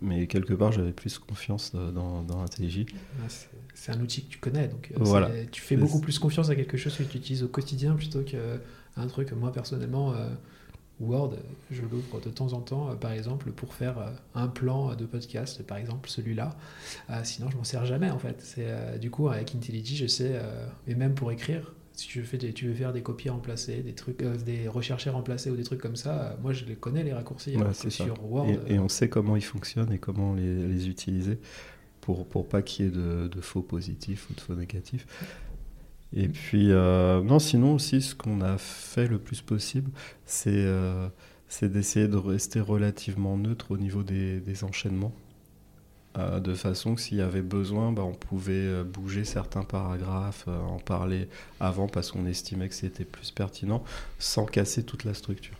Mais 0.00 0.26
quelque 0.26 0.54
part, 0.54 0.72
j'avais 0.72 0.92
plus 0.92 1.18
confiance 1.18 1.72
dans, 1.74 2.22
dans 2.22 2.42
IntelliJ. 2.42 2.86
Ah, 3.20 3.28
c'est- 3.28 3.92
un 3.92 4.00
outil 4.00 4.22
que 4.24 4.30
tu 4.30 4.38
connais, 4.38 4.68
donc 4.68 4.92
Voilà. 4.96 5.30
tu 5.50 5.60
fais 5.60 5.76
beaucoup 5.76 6.00
plus 6.00 6.18
confiance 6.20 6.48
à 6.50 6.54
quelque 6.54 6.76
chose 6.76 6.96
que 6.96 7.02
tu 7.02 7.16
utilises 7.18 7.42
au 7.42 7.48
quotidien 7.48 7.94
plutôt 7.94 8.22
qu'un 8.22 9.06
truc. 9.08 9.32
Moi, 9.32 9.50
personnellement, 9.52 10.12
euh, 10.14 10.28
Word, 11.00 11.34
je 11.70 11.82
l'ouvre 11.82 12.20
de 12.20 12.28
temps 12.30 12.52
en 12.52 12.60
temps, 12.60 12.90
euh, 12.90 12.94
par 12.94 13.12
exemple, 13.12 13.50
pour 13.52 13.74
faire 13.74 13.98
euh, 13.98 14.10
un 14.34 14.48
plan 14.48 14.94
de 14.94 15.06
podcast, 15.06 15.62
par 15.64 15.78
exemple 15.78 16.08
celui-là. 16.08 16.56
Euh, 17.10 17.20
sinon, 17.24 17.50
je 17.50 17.56
m'en 17.56 17.64
sers 17.64 17.84
jamais, 17.86 18.10
en 18.10 18.18
fait. 18.18 18.40
C'est 18.40 18.66
euh, 18.68 18.98
Du 18.98 19.10
coup, 19.10 19.28
avec 19.28 19.54
IntelliJ, 19.54 19.96
je 19.96 20.06
sais, 20.06 20.32
euh, 20.34 20.66
et 20.86 20.94
même 20.94 21.14
pour 21.14 21.32
écrire, 21.32 21.72
si 21.94 22.08
je 22.10 22.22
fais 22.22 22.38
des- 22.38 22.52
tu 22.52 22.66
veux 22.68 22.74
faire 22.74 22.92
des 22.92 23.02
copies 23.02 23.28
remplacées, 23.30 23.82
des 23.82 23.94
trucs, 23.94 24.22
euh, 24.22 24.36
des 24.36 24.68
recherchés 24.68 25.10
remplacés 25.10 25.50
ou 25.50 25.56
des 25.56 25.64
trucs 25.64 25.80
comme 25.80 25.96
ça, 25.96 26.22
euh, 26.22 26.34
moi, 26.42 26.52
je 26.52 26.64
les 26.64 26.76
connais, 26.76 27.02
les 27.02 27.12
raccourcis. 27.12 27.56
Ouais, 27.56 27.62
alors 27.62 27.74
c'est 27.74 27.90
sur 27.90 28.14
Word, 28.30 28.46
Et, 28.68 28.74
et 28.74 28.78
on 28.78 28.88
sait 28.88 29.08
comment 29.08 29.36
ils 29.36 29.44
fonctionnent 29.44 29.92
et 29.92 29.98
comment 29.98 30.34
les, 30.34 30.66
les 30.66 30.88
utiliser 30.88 31.38
pour, 32.00 32.26
pour 32.26 32.46
pas 32.48 32.62
qu'il 32.62 32.86
y 32.86 32.88
ait 32.88 32.92
de, 32.92 33.28
de 33.28 33.40
faux 33.40 33.62
positifs 33.62 34.28
ou 34.30 34.34
de 34.34 34.40
faux 34.40 34.54
négatifs. 34.54 35.06
Et 36.12 36.28
puis, 36.28 36.72
euh, 36.72 37.22
non, 37.22 37.38
sinon 37.38 37.74
aussi, 37.74 38.02
ce 38.02 38.14
qu'on 38.14 38.40
a 38.40 38.58
fait 38.58 39.06
le 39.06 39.18
plus 39.18 39.42
possible, 39.42 39.90
c'est 40.26 40.50
euh, 40.52 41.08
d'essayer 41.62 42.08
de 42.08 42.16
rester 42.16 42.60
relativement 42.60 43.36
neutre 43.36 43.70
au 43.70 43.76
niveau 43.76 44.02
des, 44.02 44.40
des 44.40 44.64
enchaînements. 44.64 45.12
Euh, 46.18 46.40
de 46.40 46.54
façon 46.54 46.96
que 46.96 47.00
s'il 47.00 47.18
y 47.18 47.22
avait 47.22 47.42
besoin, 47.42 47.92
bah, 47.92 48.02
on 48.02 48.14
pouvait 48.14 48.82
bouger 48.82 49.24
certains 49.24 49.62
paragraphes, 49.62 50.48
en 50.48 50.78
parler 50.78 51.28
avant 51.60 51.86
parce 51.86 52.10
qu'on 52.10 52.26
estimait 52.26 52.68
que 52.68 52.74
c'était 52.74 53.04
plus 53.04 53.30
pertinent, 53.30 53.84
sans 54.18 54.46
casser 54.46 54.82
toute 54.82 55.04
la 55.04 55.14
structure. 55.14 55.56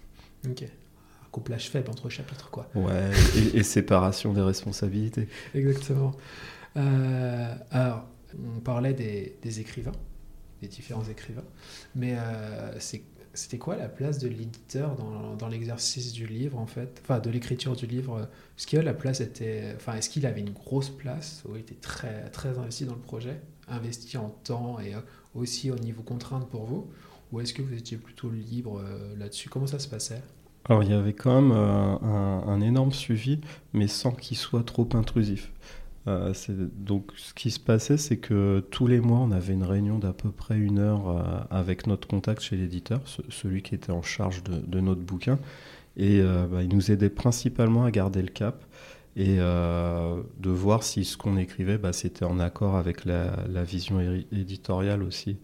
ok. 0.48 0.62
Un 0.62 1.30
couplage 1.30 1.70
faible 1.70 1.90
entre 1.90 2.08
chapitres, 2.08 2.50
quoi. 2.50 2.68
Ouais, 2.74 3.12
et, 3.36 3.58
et 3.58 3.62
séparation 3.62 4.32
des 4.32 4.40
responsabilités. 4.40 5.28
Exactement. 5.54 6.16
Alors, 6.74 8.04
on 8.36 8.58
parlait 8.58 8.94
des, 8.94 9.36
des 9.40 9.60
écrivains, 9.60 9.92
des 10.60 10.68
différents 10.68 11.04
écrivains, 11.04 11.44
mais 11.94 12.16
euh, 12.18 12.78
c'était 13.34 13.58
quoi 13.58 13.76
la 13.76 13.88
place 13.88 14.18
de 14.18 14.28
l'éditeur 14.28 14.96
dans, 15.38 15.48
l'exercice 15.48 16.12
du 16.12 16.26
livre, 16.26 16.58
en 16.58 16.66
fait? 16.66 17.00
Enfin, 17.02 17.20
de 17.20 17.30
l'écriture 17.30 17.76
du 17.76 17.86
livre 17.86 18.28
Est-ce 18.58 18.66
que 18.66 18.76
la 18.76 18.94
place 18.94 19.20
était... 19.20 19.72
Enfin, 19.76 19.94
est-ce 19.94 20.10
qu'il 20.10 20.26
avait 20.26 20.40
une 20.40 20.52
grosse 20.52 20.90
place? 20.90 21.42
Ou 21.48 21.56
il 21.56 21.60
était 21.60 21.74
très, 21.74 22.28
très 22.30 22.58
investi 22.58 22.84
dans 22.84 22.94
le 22.94 23.00
projet 23.00 23.40
Investi 23.68 24.16
en 24.16 24.30
temps 24.42 24.80
et 24.80 24.94
euh, 24.94 25.00
aussi 25.34 25.70
au 25.70 25.76
niveau 25.76 26.02
contrainte 26.02 26.48
pour 26.48 26.64
vous? 26.64 26.90
Ou 27.32 27.40
est-ce 27.40 27.54
que 27.54 27.62
vous 27.62 27.74
étiez 27.74 27.96
plutôt 27.96 28.30
libre 28.30 28.82
euh, 28.84 29.16
là-dessus? 29.16 29.48
Comment 29.48 29.68
ça 29.68 29.78
se 29.78 29.88
passait? 29.88 30.22
Alors, 30.64 30.82
il 30.82 30.90
y 30.90 30.92
avait 30.92 31.14
quand 31.14 31.40
même 31.40 31.52
euh, 31.52 31.96
un 32.02 32.60
énorme 32.60 32.92
suivi, 32.92 33.40
mais 33.72 33.86
sans 33.86 34.10
qu'il 34.10 34.36
soit 34.36 34.64
trop 34.64 34.88
intrusif. 34.94 35.52
Euh, 36.10 36.32
donc, 36.76 37.12
ce 37.16 37.34
qui 37.34 37.50
se 37.50 37.60
passait, 37.60 37.96
c'est 37.96 38.16
que 38.18 38.60
tous 38.70 38.86
les 38.86 39.00
mois, 39.00 39.18
on 39.20 39.30
avait 39.32 39.54
une 39.54 39.62
réunion 39.64 39.98
d'à 39.98 40.12
peu 40.12 40.30
près 40.30 40.58
une 40.58 40.78
heure 40.78 41.08
euh, 41.08 41.22
avec 41.50 41.86
notre 41.86 42.08
contact 42.08 42.42
chez 42.42 42.56
l'éditeur, 42.56 43.00
ce- 43.06 43.22
celui 43.30 43.62
qui 43.62 43.74
était 43.74 43.92
en 43.92 44.02
charge 44.02 44.42
de, 44.44 44.80
notre 44.80 45.02
bouquin. 45.02 45.38
Et 45.96 46.20
euh, 46.20 46.46
bah, 46.46 46.62
il 46.62 46.68
nous 46.74 46.90
aidait 46.92 47.10
principalement 47.10 47.84
à 47.84 47.90
garder 47.90 48.22
le 48.22 48.28
cap 48.28 48.64
et 49.16 49.36
de 49.36 50.50
voir 50.50 50.82
si 50.84 51.04
ce 51.04 51.16
qu'on 51.16 51.36
écrivait, 51.36 51.78
bah, 51.78 51.92
c'était 51.92 52.24
en 52.24 52.38
accord 52.38 52.76
avec 52.76 53.04
la, 53.04 53.36
la 53.52 53.64
vision 53.64 54.00
éditoriale 54.32 55.02
aussi 55.02 55.36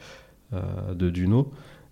de 0.52 1.10
Duno. 1.10 1.50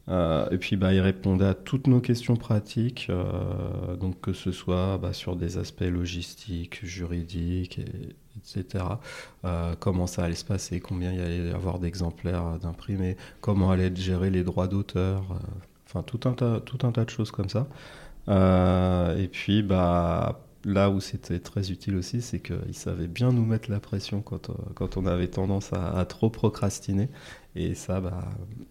Euh, 0.08 0.48
et 0.50 0.58
puis 0.58 0.76
bah, 0.76 0.92
il 0.92 1.00
répondait 1.00 1.46
à 1.46 1.54
toutes 1.54 1.86
nos 1.86 2.00
questions 2.00 2.36
pratiques, 2.36 3.06
euh, 3.10 3.96
donc 3.96 4.20
que 4.20 4.32
ce 4.34 4.52
soit 4.52 4.98
bah, 4.98 5.12
sur 5.14 5.34
des 5.36 5.56
aspects 5.58 5.80
logistiques, 5.82 6.84
juridiques, 6.84 7.78
et- 7.78 8.14
etc. 8.36 9.00
Euh, 9.44 9.74
comment 9.80 10.06
ça 10.06 10.24
allait 10.24 10.34
se 10.34 10.44
passer, 10.44 10.80
combien 10.80 11.12
il 11.12 11.18
y 11.18 11.22
allait 11.22 11.46
y 11.48 11.50
avoir 11.52 11.78
d'exemplaires 11.78 12.58
d'imprimés, 12.58 13.16
comment 13.40 13.70
allaient 13.70 13.86
être 13.86 13.96
gérés 14.00 14.30
les 14.30 14.44
droits 14.44 14.66
d'auteur, 14.68 15.22
enfin 15.86 16.02
tout 16.02 16.28
un 16.28 16.32
tas, 16.34 16.60
tout 16.60 16.86
un 16.86 16.92
tas 16.92 17.04
de 17.04 17.10
choses 17.10 17.30
comme 17.30 17.48
ça. 17.48 17.66
Et 18.28 19.28
puis 19.28 19.62
bah 19.62 20.40
là 20.64 20.88
où 20.90 21.00
c'était 21.00 21.40
très 21.40 21.70
utile 21.70 21.96
aussi, 21.96 22.22
c'est 22.22 22.40
qu'il 22.40 22.74
savait 22.74 23.06
bien 23.06 23.32
nous 23.32 23.44
mettre 23.44 23.70
la 23.70 23.80
pression 23.80 24.22
quand, 24.22 24.96
on 24.96 25.06
avait 25.06 25.28
tendance 25.28 25.72
à 25.72 26.04
trop 26.06 26.30
procrastiner. 26.30 27.08
Et 27.56 27.74
ça, 27.74 28.00
bah, 28.00 28.24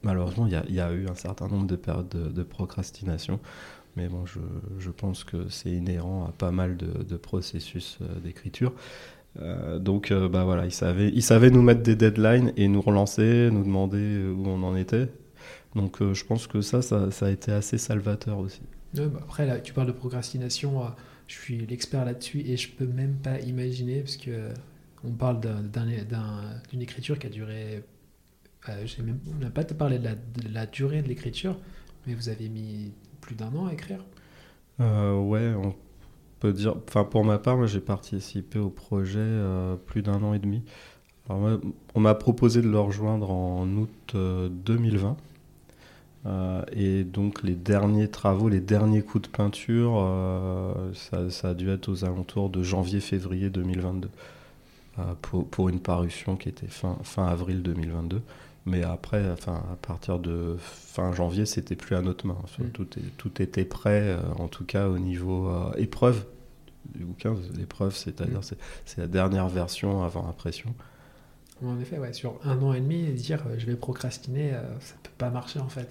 malheureusement, 0.04 0.46
il 0.48 0.74
y, 0.74 0.80
a- 0.80 0.94
eu 0.94 1.08
un 1.08 1.16
certain 1.16 1.48
nombre 1.48 1.68
de 1.68 1.76
périodes 1.76 2.10
de, 2.10 2.44
procrastination. 2.44 3.40
Mais 3.96 4.08
bon, 4.08 4.26
je, 4.26 4.90
pense 4.90 5.24
que 5.24 5.48
c'est 5.50 5.72
inhérent 5.72 6.26
à 6.26 6.32
pas 6.32 6.52
mal 6.52 6.78
de, 6.78 7.16
processus 7.16 8.00
euh, 8.02 8.20
d'écriture. 8.20 8.74
Euh, 9.40 9.80
donc, 9.80 10.12
euh, 10.12 10.28
bah 10.28 10.44
voilà, 10.44 10.66
il 10.66 10.72
savait, 10.72 11.10
il 11.10 11.24
savait 11.24 11.50
nous 11.50 11.62
mettre 11.62 11.82
des 11.82 11.96
deadlines 11.96 12.54
et 12.58 12.68
nous 12.68 12.82
relancer, 12.82 13.50
nous 13.52 13.64
demander 13.64 13.98
euh, 13.98 14.32
où 14.34 14.48
on 14.48 14.64
en 14.64 14.76
était. 14.76 15.08
Donc, 15.76 16.04
je 16.04 16.24
pense 16.26 16.46
que 16.48 16.62
ça, 16.62 16.82
ça, 16.82 17.10
a 17.22 17.30
été 17.30 17.52
assez 17.52 17.78
salvateur 17.80 18.38
aussi. 18.38 18.62
Bah 18.94 19.04
après, 19.22 19.48
là, 19.48 19.60
tu 19.60 19.74
parles 19.74 19.88
de 19.88 19.92
procrastination. 19.92 20.84
je 21.28 21.36
suis 21.36 21.66
l'expert 21.66 22.06
là-dessus 22.06 22.42
et 22.42 22.58
je 22.58 22.70
peux 22.70 22.86
même 22.86 23.16
pas 23.16 23.40
imaginer 23.40 24.02
parce 24.02 24.18
que 24.18 24.50
on 25.04 25.12
parle 25.12 25.40
d'un- 25.40 25.62
d'un- 25.62 26.04
d'un- 26.08 26.62
d'une 26.70 26.82
écriture 26.82 27.18
qui 27.18 27.26
a 27.28 27.30
duré. 27.30 27.84
Euh, 28.70 28.86
on 29.36 29.44
n'a 29.44 29.50
pas 29.50 29.64
parlé 29.64 30.00
de 30.00 30.10
la, 30.54 30.66
durée 30.66 31.02
de 31.02 31.08
l'écriture, 31.08 31.58
mais 32.06 32.14
vous 32.14 32.30
avez 32.30 32.50
mis 32.50 32.92
plus 33.22 33.36
d'un 33.36 33.54
an 33.56 33.68
à 33.68 33.74
écrire. 33.74 34.00
Euh, 34.80 35.20
ouais, 35.20 35.54
on 35.56 35.76
peut 36.40 36.54
dire. 36.54 36.76
Enfin, 36.88 37.04
pour 37.04 37.24
ma 37.24 37.38
part, 37.40 37.58
moi, 37.58 37.68
j'ai 37.68 37.80
participé 37.80 38.60
au 38.60 38.70
projet 38.70 39.20
euh, 39.20 39.76
plus 39.76 40.02
d'un 40.02 40.22
an 40.24 40.34
et 40.34 40.40
demi. 40.40 40.64
On 41.30 42.00
m'a 42.00 42.16
proposé 42.16 42.62
de 42.62 42.68
le 42.68 42.80
rejoindre 42.80 43.32
en 43.32 43.66
août 43.78 44.12
euh, 44.16 44.50
2020. 44.50 45.16
Euh, 46.26 46.64
et 46.74 47.04
donc, 47.04 47.44
les 47.44 47.56
derniers 47.56 48.10
travaux, 48.10 48.50
les 48.50 48.60
derniers 48.60 49.02
coups 49.02 49.30
de 49.30 49.36
peinture, 49.36 50.10
ça, 50.94 51.50
a 51.50 51.54
dû 51.54 51.70
être 51.70 51.90
aux 51.90 52.06
alentours 52.06 52.50
de 52.50 52.62
janvier-février 52.62 53.50
2022. 53.50 54.10
euh, 55.00 55.14
pour, 55.22 55.48
pour 55.48 55.70
une 55.70 55.80
parution 55.80 56.36
qui 56.36 56.50
était 56.50 56.68
fin, 56.68 56.98
fin 57.04 57.26
avril 57.26 57.64
2022. 57.64 58.22
Mais 58.66 58.84
après, 58.84 59.30
enfin, 59.32 59.62
à 59.72 59.76
partir 59.76 60.20
de 60.20 60.56
fin 60.60 61.12
janvier, 61.12 61.46
c'était 61.46 61.76
plus 61.76 61.96
à 61.98 62.02
notre 62.02 62.26
main. 62.26 62.38
Enfin, 62.44 62.64
Mm. 62.64 62.70
tout, 62.72 62.88
est- 62.98 63.18
tout 63.18 63.42
était 63.42 63.66
prêt, 63.66 64.02
euh, 64.04 64.20
en 64.40 64.48
tout 64.48 64.64
cas 64.66 64.88
au 64.88 64.98
niveau 65.00 65.50
euh, 65.50 65.74
épreuve 65.76 66.26
du 66.96 67.04
bouquin. 67.04 67.36
L'épreuve, 67.58 67.94
c'est-à-dire 67.96 68.40
Mm. 68.40 68.56
c'est 68.86 68.98
la 69.02 69.08
dernière 69.08 69.50
version 69.50 70.04
avant 70.04 70.28
impression. 70.30 70.74
En 71.64 71.80
effet, 71.80 71.98
ouais, 72.00 72.14
sur 72.14 72.40
un 72.46 72.62
an 72.62 72.74
et 72.74 72.80
demi, 72.82 73.04
dire 73.14 73.44
euh, 73.48 73.56
je 73.58 73.66
vais 73.66 73.76
procrastiner, 73.76 74.52
ça 74.80 74.96
peut 75.04 75.12
pas 75.18 75.30
marcher 75.30 75.60
en 75.60 75.70
fait. 75.70 75.90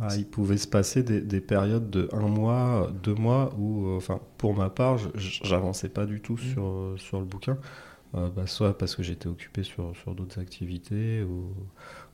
Ah, 0.00 0.08
il 0.16 0.26
pouvait 0.26 0.56
se 0.56 0.66
passer 0.66 1.02
des, 1.04 1.20
des 1.20 1.40
périodes 1.40 1.90
de 1.90 2.08
un 2.12 2.26
mois, 2.28 2.90
deux 3.04 3.14
mois 3.14 3.54
où, 3.56 3.88
enfin, 3.96 4.20
pour 4.36 4.52
ma 4.54 4.68
part, 4.68 4.98
j'avançais 5.14 5.88
pas 5.90 6.06
du 6.06 6.20
tout 6.20 6.34
Mm. 6.34 6.38
sur, 6.38 6.94
sur 6.96 7.18
le 7.20 7.24
bouquin. 7.26 7.58
Bah, 8.12 8.46
soit 8.46 8.78
parce 8.78 8.96
que 8.96 9.02
j'étais 9.02 9.26
occupé 9.26 9.62
sur, 9.62 9.94
sur 10.02 10.14
d'autres 10.14 10.38
activités 10.40 11.22
ou, 11.22 11.50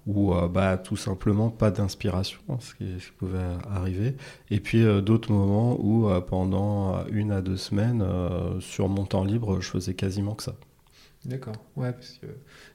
ou 0.06 0.34
euh, 0.34 0.48
bah, 0.48 0.76
tout 0.78 0.96
simplement 0.96 1.50
pas 1.50 1.70
d'inspiration, 1.70 2.40
ce 2.60 2.74
qui, 2.74 3.00
ce 3.00 3.06
qui 3.06 3.12
pouvait 3.12 3.38
arriver. 3.70 4.16
Et 4.50 4.60
puis 4.60 4.82
euh, 4.82 5.00
d'autres 5.00 5.32
moments 5.32 5.76
où 5.80 6.08
euh, 6.08 6.20
pendant 6.20 7.04
une 7.06 7.30
à 7.32 7.40
deux 7.40 7.56
semaines, 7.56 8.02
euh, 8.02 8.58
sur 8.60 8.88
mon 8.88 9.04
temps 9.04 9.24
libre, 9.24 9.60
je 9.60 9.68
faisais 9.68 9.94
quasiment 9.94 10.34
que 10.34 10.42
ça. 10.42 10.54
D'accord, 11.24 11.54
ouais, 11.76 11.92
parce 11.92 12.18
que 12.20 12.26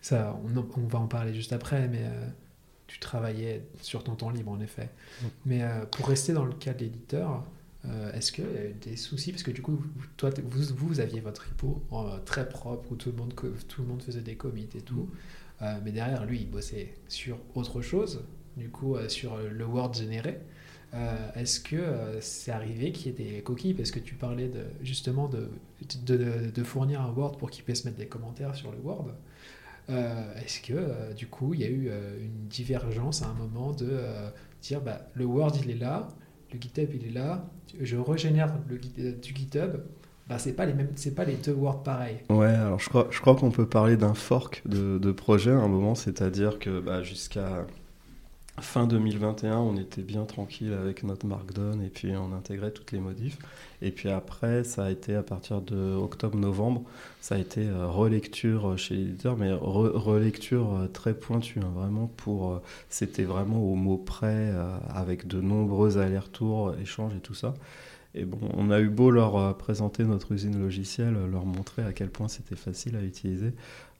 ça, 0.02 0.40
on, 0.46 0.88
va 0.88 1.00
en 1.00 1.08
parler 1.08 1.34
juste 1.34 1.52
après, 1.52 1.90
mais 1.90 2.04
euh, 2.04 2.28
tu 2.88 2.98
travaillais 3.00 3.68
sur 3.82 4.04
ton 4.06 4.16
temps 4.16 4.30
libre 4.30 4.52
en 4.52 4.62
effet. 4.62 4.90
Mm. 5.22 5.26
Mais 5.46 5.64
euh, 5.64 5.86
pour 5.86 6.08
rester 6.08 6.32
dans 6.32 6.46
le 6.46 6.54
cas 6.54 6.74
de 6.74 6.80
l'éditeur, 6.80 7.44
euh, 7.86 8.12
est-ce 8.14 8.32
qu'il 8.32 8.46
y 8.46 8.58
a 8.58 8.66
eu 8.66 8.74
des 8.74 8.96
soucis? 8.96 9.32
Parce 9.32 9.44
que 9.44 9.52
du 9.52 9.62
coup, 9.62 9.74
vous- 9.74 9.90
toi, 10.16 10.30
vous, 10.44 10.64
vous, 10.76 11.00
aviez 11.02 11.20
votre 11.20 11.46
repo 11.50 11.84
euh, 11.92 12.20
très 12.26 12.48
propre 12.48 12.92
où 12.92 12.96
tout 12.96 13.12
le 13.12 13.18
monde, 13.18 13.34
tout 13.68 13.82
le 13.82 13.88
monde 13.88 14.02
faisait 14.02 14.22
des 14.22 14.36
commits 14.36 14.70
et 14.76 14.82
tout. 14.82 15.10
Euh, 15.10 15.47
mais 15.62 15.92
derrière, 15.92 16.26
lui, 16.26 16.42
il 16.42 16.50
bossait 16.50 16.94
sur 17.08 17.40
autre 17.56 17.82
chose, 17.82 18.24
du 18.58 18.70
coup, 18.70 18.96
euh, 18.96 19.08
sur 19.08 19.38
le 19.38 19.66
Word 19.66 19.94
généré. 19.94 20.40
Euh, 20.94 21.32
Est-ce 21.36 21.60
que 21.60 21.76
euh, 21.76 22.20
c'est 22.22 22.52
arrivé 22.52 22.92
qu'il 22.92 23.08
y 23.08 23.10
ait 23.10 23.32
des 23.32 23.42
coquilles? 23.42 23.74
Parce 23.74 23.92
que 23.92 24.00
tu 24.00 24.16
parlais 24.16 24.52
justement 24.82 25.30
de, 25.30 26.64
fournir 26.64 27.02
un 27.02 27.12
Word 27.12 27.38
pour 27.38 27.52
qu'il 27.52 27.64
puisse 27.64 27.86
mettre 27.86 27.98
des 27.98 28.08
commentaires 28.08 28.56
sur 28.56 28.72
le 28.72 28.80
Word. 28.80 29.14
Est-ce 29.90 30.60
que 30.60 31.14
du 31.14 31.28
coup 31.28 31.54
il 31.54 31.62
y 31.62 31.64
a 31.64 31.70
eu 31.70 31.90
une 32.20 32.48
divergence 32.50 33.22
à 33.22 33.28
un 33.28 33.34
moment 33.34 33.72
de 33.72 34.02
dire 34.62 34.82
bah, 34.82 35.08
le 35.14 35.24
Word 35.24 35.54
il 35.64 35.72
est 35.72 35.78
là, 35.78 36.10
le 36.52 36.60
GitHub 36.60 36.90
il 36.94 37.08
est 37.08 37.12
là, 37.12 37.50
je 37.80 37.96
régénère 37.96 38.54
du 38.68 39.34
GitHub, 39.34 39.78
bah, 40.30 40.38
c'est 40.40 40.54
pas 40.54 40.66
les 40.66 40.74
mêmes, 40.74 40.92
c'est 40.96 41.16
pas 41.16 41.24
les 41.24 41.36
deux 41.36 41.54
Word 41.54 41.84
pareils. 41.84 42.18
Ouais, 42.30 42.48
alors 42.48 42.80
je 42.80 42.90
crois, 42.90 43.08
je 43.12 43.20
crois 43.22 43.36
qu'on 43.36 43.52
peut 43.52 43.68
parler 43.68 43.96
d'un 43.96 44.14
fork 44.14 44.62
de, 44.66 45.12
projet 45.12 45.52
à 45.52 45.58
un 45.58 45.68
moment, 45.68 45.96
c'est-à-dire 45.96 46.60
que 46.60 46.80
bah, 46.80 47.02
jusqu'à 47.02 47.66
fin 48.60 48.88
2021, 48.88 49.58
on 49.58 49.78
était 49.78 50.02
bien 50.02 50.26
tranquille 50.26 50.74
avec 50.74 51.04
notre 51.04 51.28
Markdown 51.28 51.82
et 51.82 51.90
puis 51.90 52.12
on 52.18 52.34
intégrait 52.34 52.72
toutes 52.72 52.92
les 52.92 53.00
modifs. 53.00 53.38
Et 53.82 53.92
puis 53.92 54.10
après, 54.10 54.64
ça 54.64 54.86
a 54.86 54.90
été 54.90 55.16
à 55.16 55.24
partir 55.24 55.62
de 55.62 55.96
octobre-novembre, 55.96 56.84
ça 57.22 57.36
a 57.36 57.38
été 57.38 57.68
euh, 57.68 57.88
relecture 57.88 58.78
chez 58.78 58.96
l'éditeur, 58.96 59.38
mais 59.38 59.52
relecture 59.54 60.74
euh, 60.74 60.88
très 60.88 61.14
pointue, 61.14 61.60
hein, 61.60 61.72
vraiment 61.76 62.08
pour. 62.18 62.52
Euh, 62.52 62.62
c'était 62.90 63.24
vraiment 63.24 63.60
au 63.60 63.76
mot 63.76 63.98
près, 63.98 64.52
avec 64.90 65.28
de 65.28 65.40
nombreux 65.40 65.98
allers-retours, 65.98 66.74
échanges 66.82 67.14
et 67.16 67.20
tout 67.20 67.34
ça. 67.34 67.54
Et 68.16 68.26
bon, 68.26 68.40
on 68.56 68.72
a 68.72 68.80
eu 68.80 68.90
beau 68.90 69.12
leur 69.12 69.58
présenter 69.58 70.04
notre 70.04 70.32
usine 70.32 70.60
logicielle, 70.60 71.16
leur 71.32 71.46
montrer 71.46 71.84
à 71.84 71.94
quel 71.94 72.10
point 72.10 72.28
c'était 72.28 72.56
facile 72.56 72.96
à 72.96 73.02
utiliser. 73.02 73.54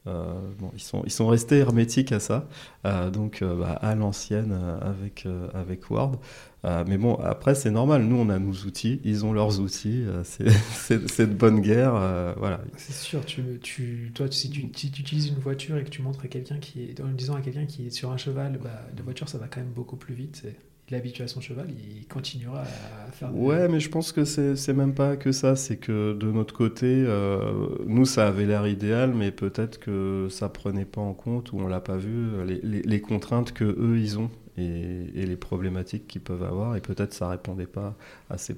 Euh, 0.08 0.34
bon, 0.58 0.72
ils, 0.74 0.82
sont, 0.82 1.04
ils 1.06 1.12
sont 1.12 1.28
restés 1.28 1.58
hermétiques 1.58 2.12
à 2.12 2.20
ça, 2.20 2.48
euh, 2.86 3.10
donc 3.10 3.42
euh, 3.42 3.56
bah, 3.56 3.74
à 3.74 3.94
l'ancienne 3.96 4.58
avec, 4.82 5.28
avec 5.54 5.90
Word. 5.90 6.20
mais 6.64 6.98
bon, 6.98 7.16
après, 7.16 7.56
c'est 7.56 7.72
normal. 7.72 8.04
Nous, 8.04 8.16
on 8.16 8.30
a 8.30 8.40
nos 8.40 8.54
outils, 8.54 9.00
ils 9.04 9.26
ont 9.26 9.34
leurs 9.34 9.60
outils. 9.60 10.04
c'est 10.24 11.28
de 11.30 11.34
bonne 11.34 11.62
guerre. 11.62 11.94
voilà. 12.38 12.62
C'est 12.78 12.94
sûr. 12.94 13.26
Tu, 13.26 13.60
tu, 13.62 14.12
toi, 14.14 14.28
si 14.30 14.50
tu, 14.50 14.70
si 14.76 14.92
tu, 14.92 15.02
utilises 15.02 15.28
une 15.28 15.40
voiture 15.40 15.78
et 15.78 15.84
que 15.84 15.90
tu 15.90 16.02
montres 16.02 16.24
à 16.24 16.28
quelqu'un 16.28 16.58
qui 16.58 16.84
est, 16.84 17.02
disant 17.16 17.36
à 17.36 17.42
quelqu'un 17.42 17.66
qui 17.66 17.88
est 17.88 17.92
sur 17.92 18.12
un 18.12 18.18
cheval, 18.18 18.60
bah, 18.64 18.82
de 18.96 19.04
voiture, 19.04 19.30
ça 19.30 19.38
va 19.38 19.48
quand 19.48 19.60
même 19.60 19.74
beaucoup 19.74 19.98
plus 19.98 20.14
vite 20.14 20.44
il 20.90 21.42
cheval, 21.42 21.68
il 21.70 22.08
continuera 22.08 22.62
à 22.62 23.12
faire. 23.12 23.36
Ouais, 23.36 23.68
mais 23.68 23.80
je 23.80 23.90
pense 23.90 24.12
que 24.12 24.24
c'est 24.24 24.74
même 24.74 24.94
pas 24.94 25.18
que 25.18 25.32
ça. 25.32 25.56
C'est 25.56 25.78
que 25.78 26.14
de 26.14 26.32
notre 26.32 26.54
côté, 26.54 26.86
euh, 26.88 27.68
nous, 27.86 28.06
ça 28.06 28.28
avait 28.28 28.46
l'air 28.46 28.68
idéal, 28.68 29.14
mais 29.14 29.32
peut-être 29.32 29.80
que 29.80 30.28
ça 30.30 30.48
prenait 30.50 30.86
pas 30.86 31.02
en 31.02 31.14
compte 31.14 31.52
ou 31.52 31.60
on 31.60 31.68
l'a 31.68 31.82
pas 31.82 31.98
vu 31.98 32.46
les, 32.46 33.02
contraintes 33.02 33.52
que 33.52 33.66
eux 33.66 34.00
ils 34.00 34.18
ont 34.18 34.32
et, 34.58 35.08
et 35.16 35.26
les 35.26 35.36
problématiques 35.36 36.08
qu'ils 36.08 36.22
peuvent 36.22 36.44
avoir. 36.44 36.78
Et 36.78 36.82
peut-être 36.82 37.14
ça 37.14 37.30
répondait 37.30 37.66
pas 37.66 37.96
à 38.30 38.38
ces 38.38 38.56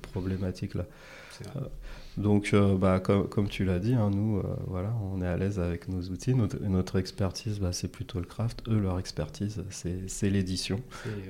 problématiques-là. 1.43 1.69
Donc, 2.17 2.49
euh, 2.53 2.75
bah, 2.75 2.99
comme, 2.99 3.47
tu 3.47 3.63
l'as 3.63 3.79
dit, 3.79 3.93
hein, 3.93 4.09
nous, 4.09 4.39
euh, 4.39 4.43
voilà, 4.67 4.93
on 5.13 5.21
est 5.21 5.27
à 5.27 5.37
l'aise 5.37 5.57
avec 5.59 5.87
nos 5.87 6.01
outils. 6.01 6.33
Notre, 6.35 6.99
expertise, 6.99 7.59
bah, 7.59 7.71
c'est 7.71 7.87
plutôt 7.87 8.19
le 8.19 8.25
craft. 8.25 8.61
Eux, 8.67 8.79
leur 8.79 8.99
expertise, 8.99 9.63
c'est 9.69 10.29
l'édition. 10.29 10.81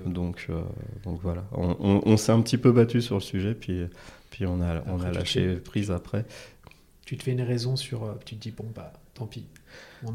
Donc, 0.05 0.47
euh, 0.49 0.61
donc 1.03 1.19
voilà, 1.21 1.43
on, 1.51 2.17
s'est 2.17 2.31
un 2.31 2.41
petit 2.41 2.57
peu 2.57 2.71
battu 2.71 3.01
sur 3.01 3.15
le 3.15 3.21
sujet, 3.21 3.53
puis, 3.53 3.83
puis 4.31 4.47
on 4.47 4.61
a, 4.61 4.81
on 4.87 5.01
a 5.01 5.11
lâché 5.11 5.55
prise 5.57 5.91
après. 5.91 6.25
Tu 7.05 7.17
te 7.17 7.23
fais 7.23 7.31
une 7.31 7.41
raison 7.41 7.75
sur, 7.75 8.17
tu 8.25 8.35
te 8.35 8.41
dis 8.41 8.51
bon 8.51 8.65
bah 8.75 8.93
tant 9.19 9.27
pis, 9.27 9.45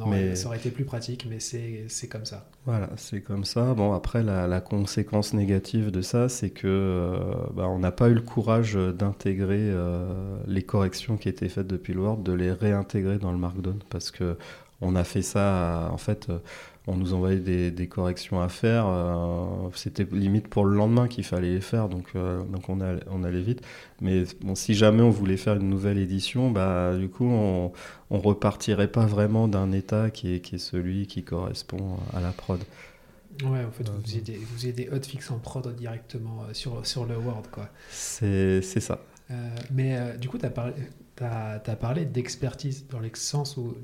mais... 0.06 0.34
Ça 0.34 0.48
aurait 0.48 0.56
été 0.56 0.70
plus 0.70 0.84
pratique, 0.84 1.26
mais 1.28 1.38
c'est 1.40 2.08
comme 2.08 2.24
ça. 2.24 2.48
Voilà, 2.64 2.90
c'est 2.96 3.20
comme 3.20 3.44
ça. 3.44 3.74
Bon, 3.74 3.92
après, 3.92 4.22
la, 4.22 4.60
conséquence 4.60 5.34
négative 5.34 5.90
de 5.90 6.00
ça, 6.00 6.28
c'est 6.28 6.50
que 6.50 6.66
euh, 6.66 7.34
bah, 7.54 7.68
on 7.68 7.78
n'a 7.78 7.92
pas 7.92 8.08
eu 8.08 8.14
le 8.14 8.22
courage 8.22 8.74
d'intégrer 8.74 9.60
euh, 9.60 10.38
les 10.46 10.62
corrections 10.62 11.16
qui 11.16 11.28
étaient 11.28 11.48
faites 11.48 11.66
depuis 11.66 11.92
le 11.92 12.00
Word, 12.00 12.18
de 12.18 12.32
les 12.32 12.52
réintégrer 12.52 13.18
dans 13.18 13.32
le 13.32 13.38
Markdown, 13.38 13.78
parce 13.90 14.10
que 14.10 14.36
on 14.80 14.96
a 14.96 15.04
fait 15.04 15.22
ça, 15.22 15.88
en 15.92 15.98
fait, 15.98 16.28
on 16.86 16.96
nous 16.96 17.14
envoyait 17.14 17.70
des, 17.70 17.88
corrections 17.88 18.40
à 18.40 18.48
faire. 18.48 18.86
Euh, 18.86 19.70
c'était 19.74 20.06
limite 20.12 20.48
pour 20.48 20.64
le 20.66 20.76
lendemain 20.76 21.08
qu'il 21.08 21.24
fallait 21.24 21.54
les 21.54 21.60
faire, 21.60 21.88
donc, 21.88 22.08
euh, 22.14 22.42
donc 22.44 22.68
on, 22.68 22.78
on, 23.10 23.24
allait 23.24 23.40
vite. 23.40 23.62
Mais 24.00 24.24
bon, 24.42 24.54
si 24.54 24.74
jamais 24.74 25.02
on 25.02 25.10
voulait 25.10 25.38
faire 25.38 25.56
une 25.56 25.70
nouvelle 25.70 25.98
édition, 25.98 26.50
bah, 26.50 26.94
du 26.96 27.08
coup, 27.08 27.26
on, 27.26 27.72
on 28.10 28.18
repartirait 28.18 28.88
pas 28.88 29.06
vraiment 29.06 29.48
d'un 29.48 29.72
état 29.72 30.10
qui 30.10 30.34
est, 30.34 30.40
qui 30.40 30.56
est 30.56 30.58
celui 30.58 31.06
qui 31.06 31.22
correspond 31.22 31.96
à 32.12 32.20
la 32.20 32.32
prod. 32.32 32.60
Ouais, 33.42 33.64
en 33.64 33.70
fait, 33.70 33.88
vous 33.88 34.02
faisiez 34.02 34.20
des, 34.20 34.36
vous 34.36 34.72
des 34.72 34.88
hotfix 34.90 35.30
en 35.30 35.38
prod 35.38 35.74
directement 35.74 36.42
euh, 36.42 36.52
sur, 36.52 36.86
sur 36.86 37.06
le 37.06 37.16
Word, 37.16 37.44
quoi. 37.50 37.68
C'est 37.90 38.60
ça. 38.62 39.00
mais 39.72 40.18
du 40.18 40.28
coup, 40.28 40.36
tu 40.36 40.44
as 40.44 40.50
parlé, 40.50 40.74
tu 41.16 41.24
as, 41.24 41.76
parlé 41.80 42.04
d'expertise 42.04 42.86
dans 42.88 42.98
le 42.98 43.10
sens 43.14 43.56
où 43.56 43.74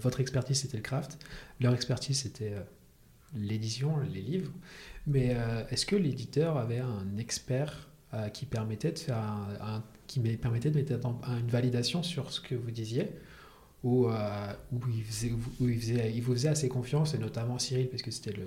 votre 0.00 0.20
expertise 0.20 0.60
c'était 0.60 0.78
le 0.78 0.82
craft, 0.82 1.18
leur 1.60 1.74
expertise 1.74 2.20
c'était 2.20 2.52
euh, 2.54 2.62
l'édition, 3.34 3.98
les 4.12 4.22
livres. 4.22 4.52
Mais 5.06 5.34
euh, 5.34 5.62
est-ce 5.70 5.86
que 5.86 5.96
l'éditeur 5.96 6.56
avait 6.56 6.80
un 6.80 7.16
expert 7.18 7.88
euh, 8.14 8.28
qui 8.28 8.46
permettait 8.46 8.92
de 8.92 8.98
faire 8.98 9.16
un, 9.16 9.82
qui 10.06 10.20
permettait 10.20 10.70
de 10.70 10.76
mettre 10.76 10.92
une 11.28 11.48
validation 11.48 12.02
sur 12.02 12.32
ce 12.32 12.40
que 12.40 12.54
vous 12.54 12.70
disiez? 12.70 13.08
Ou 13.82 14.08
où, 14.08 14.80
il, 14.94 15.04
faisait, 15.04 15.32
où 15.58 15.66
il, 15.66 15.80
faisait, 15.80 16.12
il, 16.14 16.20
vous 16.20 16.34
faisait 16.34 16.50
assez 16.50 16.68
confiance, 16.68 17.14
et 17.14 17.18
notamment 17.18 17.58
Cyril, 17.58 17.88
parce 17.88 18.02
que 18.02 18.10
c'était 18.10 18.34
le, 18.34 18.44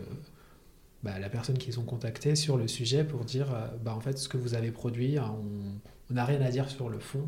bah, 1.01 1.17
la 1.17 1.27
personne 1.27 1.57
qu'ils 1.57 1.79
ont 1.79 1.83
contacté 1.83 2.35
sur 2.35 2.55
le 2.55 2.67
sujet 2.67 3.03
pour 3.03 3.25
dire 3.25 3.47
bah, 3.83 3.95
en 3.95 3.99
fait 3.99 4.19
ce 4.19 4.29
que 4.29 4.37
vous 4.37 4.53
avez 4.53 4.69
produit, 4.69 5.17
hein, 5.17 5.35
on 6.11 6.13
n'a 6.13 6.25
rien 6.25 6.39
à 6.41 6.51
dire 6.51 6.69
sur 6.69 6.87
le 6.87 6.99
fond 6.99 7.27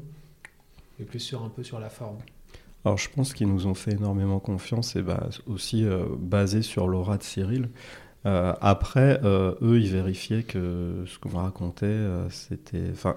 et 0.99 1.03
plus 1.03 1.19
sur 1.19 1.43
un 1.43 1.49
peu 1.49 1.63
sur 1.63 1.79
la 1.79 1.89
forme 1.89 2.19
alors 2.85 2.99
je 2.99 3.09
pense 3.09 3.33
qu'ils 3.33 3.51
nous 3.51 3.65
ont 3.65 3.73
fait 3.73 3.93
énormément 3.93 4.39
confiance 4.39 4.95
et 4.95 5.01
bah, 5.01 5.27
aussi 5.47 5.83
euh, 5.83 6.05
basé 6.19 6.61
sur 6.61 6.87
l'aura 6.87 7.17
de 7.17 7.23
Cyril. 7.23 7.69
Euh, 8.27 8.53
après, 8.61 9.19
euh, 9.23 9.55
eux, 9.61 9.79
ils 9.79 9.91
vérifiaient 9.91 10.43
que 10.43 11.03
ce 11.07 11.19
qu'on 11.19 11.37
racontait, 11.37 11.99
c'était... 12.29 12.89
Enfin, 12.91 13.15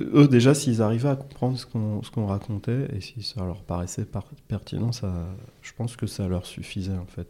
eux, 0.00 0.28
déjà, 0.28 0.54
s'ils 0.54 0.82
arrivaient 0.82 1.08
à 1.08 1.16
comprendre 1.16 1.58
ce 1.58 1.66
qu'on, 1.66 2.00
qu'on 2.14 2.26
racontait 2.26 2.88
et 2.94 3.00
si 3.00 3.22
ça 3.22 3.44
leur 3.44 3.62
paraissait 3.62 4.06
pertinent, 4.48 4.92
ça, 4.92 5.12
je 5.62 5.72
pense 5.76 5.96
que 5.96 6.06
ça 6.06 6.28
leur 6.28 6.46
suffisait, 6.46 6.96
en 6.96 7.06
fait. 7.06 7.28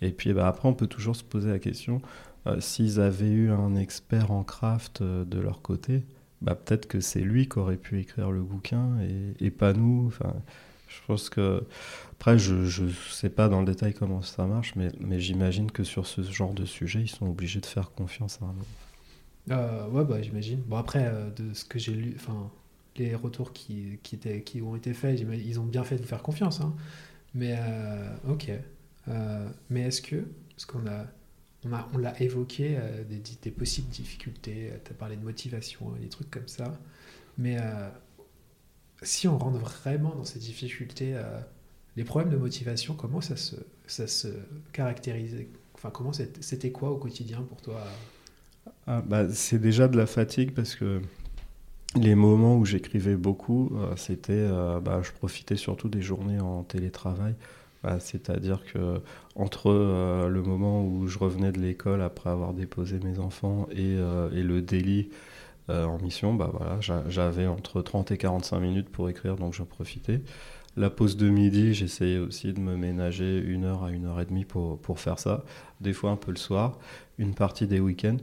Et 0.00 0.12
puis 0.12 0.32
bah, 0.32 0.48
après, 0.48 0.68
on 0.68 0.74
peut 0.74 0.86
toujours 0.86 1.16
se 1.16 1.24
poser 1.24 1.50
la 1.50 1.58
question, 1.58 2.00
s'ils 2.60 3.00
avaient 3.00 3.28
eu 3.28 3.50
un 3.50 3.76
expert 3.76 4.30
en 4.30 4.42
craft 4.42 5.02
de 5.02 5.38
leur 5.38 5.60
côté, 5.60 6.04
bah, 6.40 6.54
peut-être 6.54 6.86
que 6.86 7.00
c'est 7.00 7.20
lui 7.20 7.48
qui 7.48 7.58
aurait 7.58 7.76
pu 7.76 8.00
écrire 8.00 8.30
le 8.30 8.42
bouquin 8.42 8.98
et, 9.40 9.50
pas 9.50 9.72
nous. 9.72 10.04
Enfin, 10.06 10.34
je 10.88 11.06
pense 11.06 11.28
que. 11.30 11.64
Après, 12.12 12.36
je 12.36 12.54
ne 12.54 12.90
sais 13.10 13.28
pas 13.28 13.48
dans 13.48 13.60
le 13.60 13.66
détail 13.66 13.94
comment 13.94 14.22
ça 14.22 14.44
marche, 14.44 14.74
mais, 14.74 14.88
mais 14.98 15.20
j'imagine 15.20 15.70
que 15.70 15.84
sur 15.84 16.06
ce 16.06 16.22
genre 16.22 16.52
de 16.52 16.64
sujet, 16.64 17.00
ils 17.00 17.08
sont 17.08 17.28
obligés 17.28 17.60
de 17.60 17.66
faire 17.66 17.92
confiance 17.92 18.40
à 18.42 18.46
un. 18.46 18.54
Euh, 19.50 19.88
ouais, 19.88 20.04
bah, 20.04 20.20
j'imagine. 20.20 20.60
Bon, 20.66 20.76
après, 20.76 21.06
euh, 21.06 21.30
de 21.30 21.54
ce 21.54 21.64
que 21.64 21.78
j'ai 21.78 21.92
lu, 21.92 22.14
enfin, 22.16 22.50
les 22.96 23.14
retours 23.14 23.52
qui, 23.52 23.98
qui, 24.02 24.16
étaient, 24.16 24.42
qui 24.42 24.60
ont 24.62 24.76
été 24.76 24.92
faits, 24.94 25.20
ils 25.20 25.60
ont 25.60 25.64
bien 25.64 25.84
fait 25.84 25.96
de 25.96 26.04
faire 26.04 26.22
confiance. 26.22 26.60
Hein. 26.60 26.74
Mais, 27.34 27.56
euh, 27.58 28.16
ok. 28.28 28.50
Euh, 29.08 29.48
mais 29.70 29.82
est-ce 29.82 30.02
que, 30.02 30.24
parce 30.50 30.66
qu'on 30.66 30.86
a 30.86 31.06
on, 31.92 31.98
l'a 31.98 32.20
évoqué, 32.22 32.78
des, 33.42 33.50
possibles 33.50 33.88
difficultés, 33.88 34.72
tu 34.84 34.92
as 34.92 34.94
parlé 34.94 35.16
de 35.16 35.24
motivation, 35.24 35.90
des 36.00 36.08
trucs 36.08 36.30
comme 36.30 36.46
ça. 36.46 36.78
Mais 37.36 37.56
si 39.02 39.28
on 39.28 39.38
rentre 39.38 39.58
vraiment 39.58 40.14
dans 40.14 40.24
ces 40.24 40.38
difficultés, 40.38 41.14
les 41.96 42.04
problèmes 42.04 42.32
de 42.32 42.36
motivation, 42.36 42.94
comment 42.94 43.20
ça 43.20 43.36
se, 43.36 43.56
ça 43.86 44.28
caractérisait? 44.72 45.48
Enfin, 45.74 45.90
comment 45.90 46.12
c'était 46.12 46.72
quoi 46.72 46.90
au 46.90 46.96
quotidien 46.96 47.42
pour 47.42 47.60
toi? 47.62 47.82
Ah, 48.86 49.02
bah, 49.06 49.28
C'est 49.32 49.58
déjà 49.58 49.88
de 49.88 49.96
la 49.96 50.06
fatigue 50.06 50.52
parce 50.52 50.74
que 50.74 51.00
les 51.94 52.14
moments 52.14 52.56
où 52.56 52.64
j'écrivais 52.64 53.16
beaucoup, 53.16 53.72
c'était, 53.96 54.48
bah, 54.82 55.00
je 55.02 55.12
profitais 55.12 55.56
surtout 55.56 55.88
des 55.88 56.02
journées 56.02 56.40
en 56.40 56.64
télétravail. 56.64 57.34
Bah, 57.82 58.00
c'est-à-dire 58.00 58.64
que 58.64 59.00
entre 59.36 59.70
euh, 59.70 60.28
le 60.28 60.42
moment 60.42 60.84
où 60.84 61.06
je 61.06 61.16
revenais 61.18 61.52
de 61.52 61.60
l'école 61.60 62.02
après 62.02 62.28
avoir 62.28 62.52
déposé 62.52 62.98
mes 62.98 63.20
enfants 63.20 63.68
et, 63.70 63.94
euh, 63.96 64.28
le 64.30 64.60
délit 64.62 65.10
euh, 65.70 65.84
en 65.84 65.98
mission, 65.98 66.34
bah 66.34 66.50
voilà, 66.52 66.78
j'avais 67.08 67.46
entre 67.46 67.82
30 67.82 68.10
et 68.10 68.18
45 68.18 68.60
minutes 68.60 68.88
pour 68.88 69.08
écrire, 69.08 69.36
donc 69.36 69.54
j'en 69.54 69.64
profitais. 69.64 70.22
La 70.76 70.90
pause 70.90 71.16
de 71.16 71.28
midi, 71.28 71.74
j'essayais 71.74 72.18
aussi 72.18 72.52
de 72.52 72.60
me 72.60 72.76
ménager 72.76 73.38
une 73.38 73.64
heure 73.64 73.84
à 73.84 73.90
une 73.90 74.06
heure 74.06 74.20
et 74.20 74.24
demie 74.24 74.44
pour, 74.44 74.78
pour 74.78 75.00
faire 75.00 75.18
ça. 75.18 75.44
Des 75.80 75.92
fois 75.92 76.10
un 76.10 76.16
peu 76.16 76.30
le 76.30 76.36
soir, 76.36 76.78
une 77.18 77.34
partie 77.34 77.66
des 77.66 77.80
week-ends. 77.80 78.18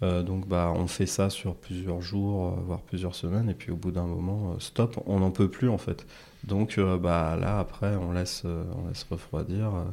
donc 0.00 0.48
bah, 0.48 0.72
on 0.74 0.86
fait 0.86 1.06
ça 1.06 1.30
sur 1.30 1.54
plusieurs 1.54 2.00
jours, 2.00 2.58
voire 2.66 2.80
plusieurs 2.80 3.14
semaines, 3.14 3.48
et 3.48 3.54
puis 3.54 3.70
au 3.70 3.76
bout 3.76 3.92
d'un 3.92 4.06
moment, 4.06 4.58
stop, 4.58 5.00
on 5.06 5.20
n'en 5.20 5.30
peut 5.30 5.48
plus 5.48 5.68
en 5.68 5.78
fait. 5.78 6.06
Donc 6.44 6.78
euh, 6.78 6.98
bah, 6.98 7.36
là, 7.40 7.58
après, 7.58 7.96
on 7.96 8.12
laisse, 8.12 8.42
euh, 8.44 8.64
on 8.76 8.88
laisse 8.88 9.06
refroidir. 9.10 9.74
Euh. 9.74 9.84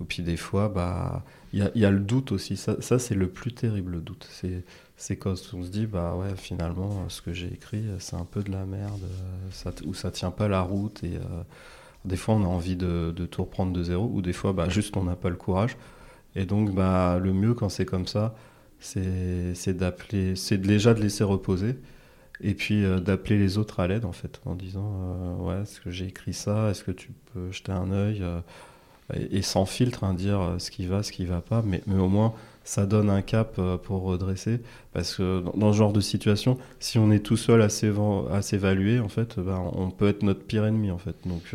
Et 0.00 0.04
puis 0.04 0.22
des 0.22 0.36
fois, 0.36 0.68
bah, 0.68 1.24
il 1.52 1.70
y, 1.74 1.80
y, 1.80 1.84
a 1.84 1.90
le 1.90 2.00
doute 2.00 2.32
aussi. 2.32 2.56
Ça, 2.56 2.80
ça 2.80 2.98
c'est 2.98 3.14
le 3.14 3.28
plus 3.28 3.52
terrible, 3.52 3.92
le 3.92 4.00
doute. 4.00 4.26
C'est 4.30 4.64
quand 5.16 5.34
on 5.54 5.62
se 5.62 5.68
dit, 5.68 5.86
bah 5.86 6.14
ouais, 6.14 6.36
finalement, 6.36 7.08
ce 7.08 7.22
que 7.22 7.32
j'ai 7.32 7.48
écrit, 7.48 7.84
c'est 7.98 8.16
un 8.16 8.24
peu 8.24 8.42
de 8.42 8.52
la 8.52 8.66
merde, 8.66 9.00
ça, 9.50 9.72
ou 9.86 9.94
ça 9.94 10.10
tient 10.10 10.30
pas 10.30 10.46
la 10.48 10.60
route. 10.60 11.02
Et 11.04 11.18
Des 12.04 12.16
fois, 12.16 12.34
on 12.34 12.44
a 12.44 12.48
envie 12.48 12.76
de, 12.76 13.12
tout 13.30 13.42
reprendre 13.42 13.72
de 13.72 13.82
zéro, 13.82 14.10
ou 14.12 14.22
des 14.22 14.32
fois, 14.32 14.52
bah, 14.52 14.68
juste 14.68 14.96
on 14.96 15.04
n'a 15.04 15.16
pas 15.16 15.30
le 15.30 15.36
courage. 15.36 15.76
Et 16.36 16.44
donc, 16.44 16.74
bah, 16.74 17.18
le 17.18 17.32
mieux 17.32 17.54
quand 17.54 17.68
c'est 17.68 17.86
comme 17.86 18.06
ça, 18.06 18.34
c'est 18.80 19.76
d'appeler, 19.76 20.36
c'est 20.36 20.58
déjà 20.58 20.94
de 20.94 21.00
laisser 21.00 21.24
reposer, 21.24 21.76
et 22.40 22.54
puis 22.54 22.84
euh, 22.84 23.00
d'appeler 23.00 23.38
les 23.38 23.58
autres 23.58 23.80
à 23.80 23.86
l'aide 23.86 24.04
en 24.04 24.12
fait, 24.12 24.40
en 24.46 24.54
disant 24.54 24.92
euh, 24.94 25.36
ouais, 25.36 25.62
est-ce 25.62 25.80
que 25.80 25.90
j'ai 25.90 26.06
écrit 26.06 26.32
ça, 26.32 26.70
est-ce 26.70 26.84
que 26.84 26.90
tu 26.90 27.10
peux 27.32 27.52
jeter 27.52 27.72
un 27.72 27.92
œil, 27.92 28.20
euh, 28.22 28.40
et, 29.14 29.42
sans 29.42 29.66
filtre, 29.66 30.04
hein, 30.04 30.14
dire 30.14 30.56
ce 30.58 30.70
qui 30.70 30.86
va, 30.86 31.02
ce 31.02 31.12
qui 31.12 31.26
va 31.26 31.40
pas, 31.40 31.62
mais, 31.62 31.82
mais 31.86 31.98
au 31.98 32.08
moins 32.08 32.32
ça 32.64 32.86
donne 32.86 33.10
un 33.10 33.22
cap 33.22 33.60
pour 33.82 34.02
redresser, 34.02 34.60
parce 34.92 35.16
que 35.16 35.42
dans, 35.56 35.72
ce 35.72 35.78
genre 35.78 35.92
de 35.92 36.00
situation, 36.00 36.58
si 36.78 36.98
on 36.98 37.10
est 37.10 37.20
tout 37.20 37.36
seul 37.36 37.62
à 37.62 37.68
s'évaluer, 37.68 39.00
en 39.00 39.08
fait, 39.08 39.38
bah, 39.40 39.60
on 39.72 39.90
peut 39.90 40.08
être 40.08 40.22
notre 40.22 40.44
pire 40.44 40.64
ennemi 40.66 40.90
en 40.90 40.98
fait, 40.98 41.16
donc 41.26 41.54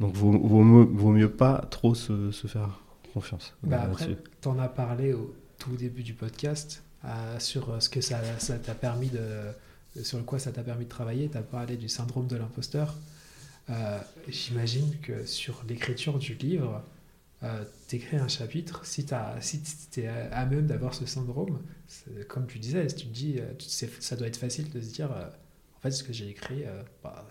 donc 0.00 0.14
vaut, 0.14 0.32
vaut, 0.32 1.12
mieux, 1.12 1.30
pas 1.30 1.64
trop 1.70 1.94
se, 1.94 2.30
se 2.30 2.46
faire 2.46 2.80
confiance. 3.14 3.54
Bah 3.62 3.82
après, 3.82 4.18
tu 4.42 4.48
en 4.48 4.58
as 4.58 4.68
parlé 4.68 5.14
au 5.14 5.34
tout 5.58 5.74
début 5.76 6.02
du 6.02 6.12
podcast 6.12 6.82
sur 7.38 7.82
ce 7.82 7.88
que 7.88 8.00
ça 8.00 8.18
t'a 8.62 8.74
permis 8.74 9.08
de 9.08 9.20
sur 10.02 10.18
le 10.18 10.24
quoi 10.24 10.38
ça 10.38 10.52
t'a 10.52 10.62
permis 10.62 10.84
de 10.84 10.90
travailler. 10.90 11.28
Tu 11.28 11.38
as 11.38 11.42
parlé 11.42 11.76
du 11.76 11.88
syndrome 11.88 12.26
de 12.26 12.36
l'imposteur. 12.36 12.94
Euh, 13.70 13.98
j'imagine 14.28 14.96
que 15.02 15.24
sur 15.26 15.62
l'écriture 15.68 16.18
du 16.18 16.34
livre, 16.34 16.82
euh, 17.42 17.64
t'écris 17.88 18.16
un 18.16 18.28
chapitre, 18.28 18.84
si 18.84 19.04
tu 19.04 19.14
es 20.00 20.06
à 20.06 20.46
même 20.46 20.66
d'avoir 20.66 20.94
ce 20.94 21.06
syndrome, 21.06 21.62
comme 22.28 22.46
tu 22.46 22.58
disais, 22.58 22.86
tu 22.86 23.06
dis, 23.06 23.38
euh, 23.38 23.52
ça 24.00 24.16
doit 24.16 24.26
être 24.26 24.36
facile 24.36 24.70
de 24.70 24.80
se 24.80 24.92
dire, 24.92 25.12
euh, 25.12 25.28
en 25.76 25.80
fait, 25.80 25.90
ce 25.90 26.02
que 26.02 26.12
j'ai 26.12 26.28
écrit, 26.28 26.64
bah, 27.02 27.26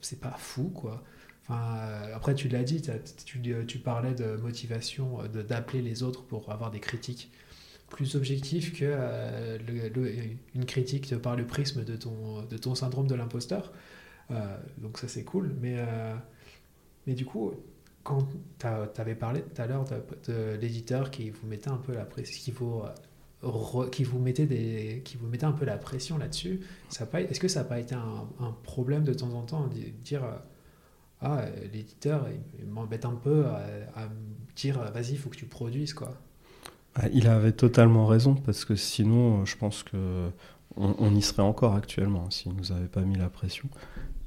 c'est 0.00 0.20
pas 0.20 0.36
fou, 0.38 0.70
quoi. 0.70 1.02
Enfin, 1.42 2.12
après, 2.14 2.34
tu 2.34 2.48
l'as 2.48 2.62
dit, 2.62 2.80
tu, 3.26 3.78
parlais 3.80 4.14
de 4.14 4.36
motivation, 4.36 5.18
d'appeler 5.26 5.82
les 5.82 6.02
autres 6.04 6.22
pour 6.22 6.50
avoir 6.52 6.70
des 6.70 6.80
critiques 6.80 7.32
plus 7.92 8.16
objectif 8.16 8.72
que 8.72 8.86
euh, 8.86 9.58
critique 10.66 11.14
par 11.18 11.36
le 11.36 11.46
prisme 11.46 11.84
de 11.84 11.94
ton, 11.96 12.42
de 12.42 12.56
ton 12.56 12.74
syndrome 12.74 13.06
de 13.06 13.14
l'imposteur. 13.14 13.70
Euh, 14.30 14.56
donc 14.78 14.98
ça 14.98 15.08
c'est 15.08 15.24
cool. 15.24 15.54
Mais, 15.60 15.76
euh, 15.76 16.14
mais 17.06 17.12
du 17.14 17.26
coup, 17.26 17.52
quand 18.02 18.26
tu 18.58 18.66
avais 19.00 19.14
parlé 19.14 19.42
tout 19.42 19.62
à 19.62 19.66
l'heure 19.66 19.84
de, 19.84 20.56
l'éditeur 20.60 21.10
qui 21.10 21.30
vous 21.30 21.46
mettait 21.46 21.70
un 21.70 21.76
peu 21.76 21.92
la 21.92 22.04
pression, 22.04 22.42
qui 22.42 22.50
vous, 22.50 22.82
qui 23.90 24.04
vous 24.04 24.18
mettait 24.18 24.46
des, 24.46 25.02
qui 25.04 25.16
vous 25.16 25.26
mettait 25.26 25.44
un 25.44 25.52
peu 25.52 25.64
la 25.64 25.76
pression 25.76 26.18
là-dessus, 26.18 26.60
est-ce 26.90 27.40
que 27.40 27.48
ça 27.48 27.60
n'a 27.60 27.68
pas 27.68 27.78
été 27.78 27.94
un, 27.94 28.56
problème 28.62 29.04
de 29.04 29.14
temps 29.14 29.32
en 29.34 29.42
temps 29.42 29.66
de 29.66 29.80
dire 30.04 30.22
ah 31.20 31.44
l'éditeur 31.72 32.26
il, 32.58 32.66
m'embête 32.66 33.04
un 33.04 33.14
peu 33.14 33.46
à, 33.46 34.08
dire 34.56 34.78
vas-y 34.92 35.12
il 35.12 35.18
faut 35.18 35.30
que 35.30 35.36
tu 35.36 35.46
produises 35.46 35.94
quoi. 35.94 36.12
Ah, 36.94 37.08
il 37.12 37.26
avait 37.26 37.52
totalement 37.52 38.06
raison, 38.06 38.34
parce 38.34 38.66
que 38.66 38.76
sinon, 38.76 39.46
je 39.46 39.56
pense 39.56 39.82
que 39.82 40.30
on, 40.76 41.14
y 41.14 41.22
serait 41.22 41.42
encore 41.42 41.74
actuellement, 41.74 42.30
s'il 42.30 42.52
nous 42.52 42.72
avait 42.72 42.86
pas 42.86 43.02
mis 43.02 43.16
la 43.16 43.28
pression. 43.28 43.68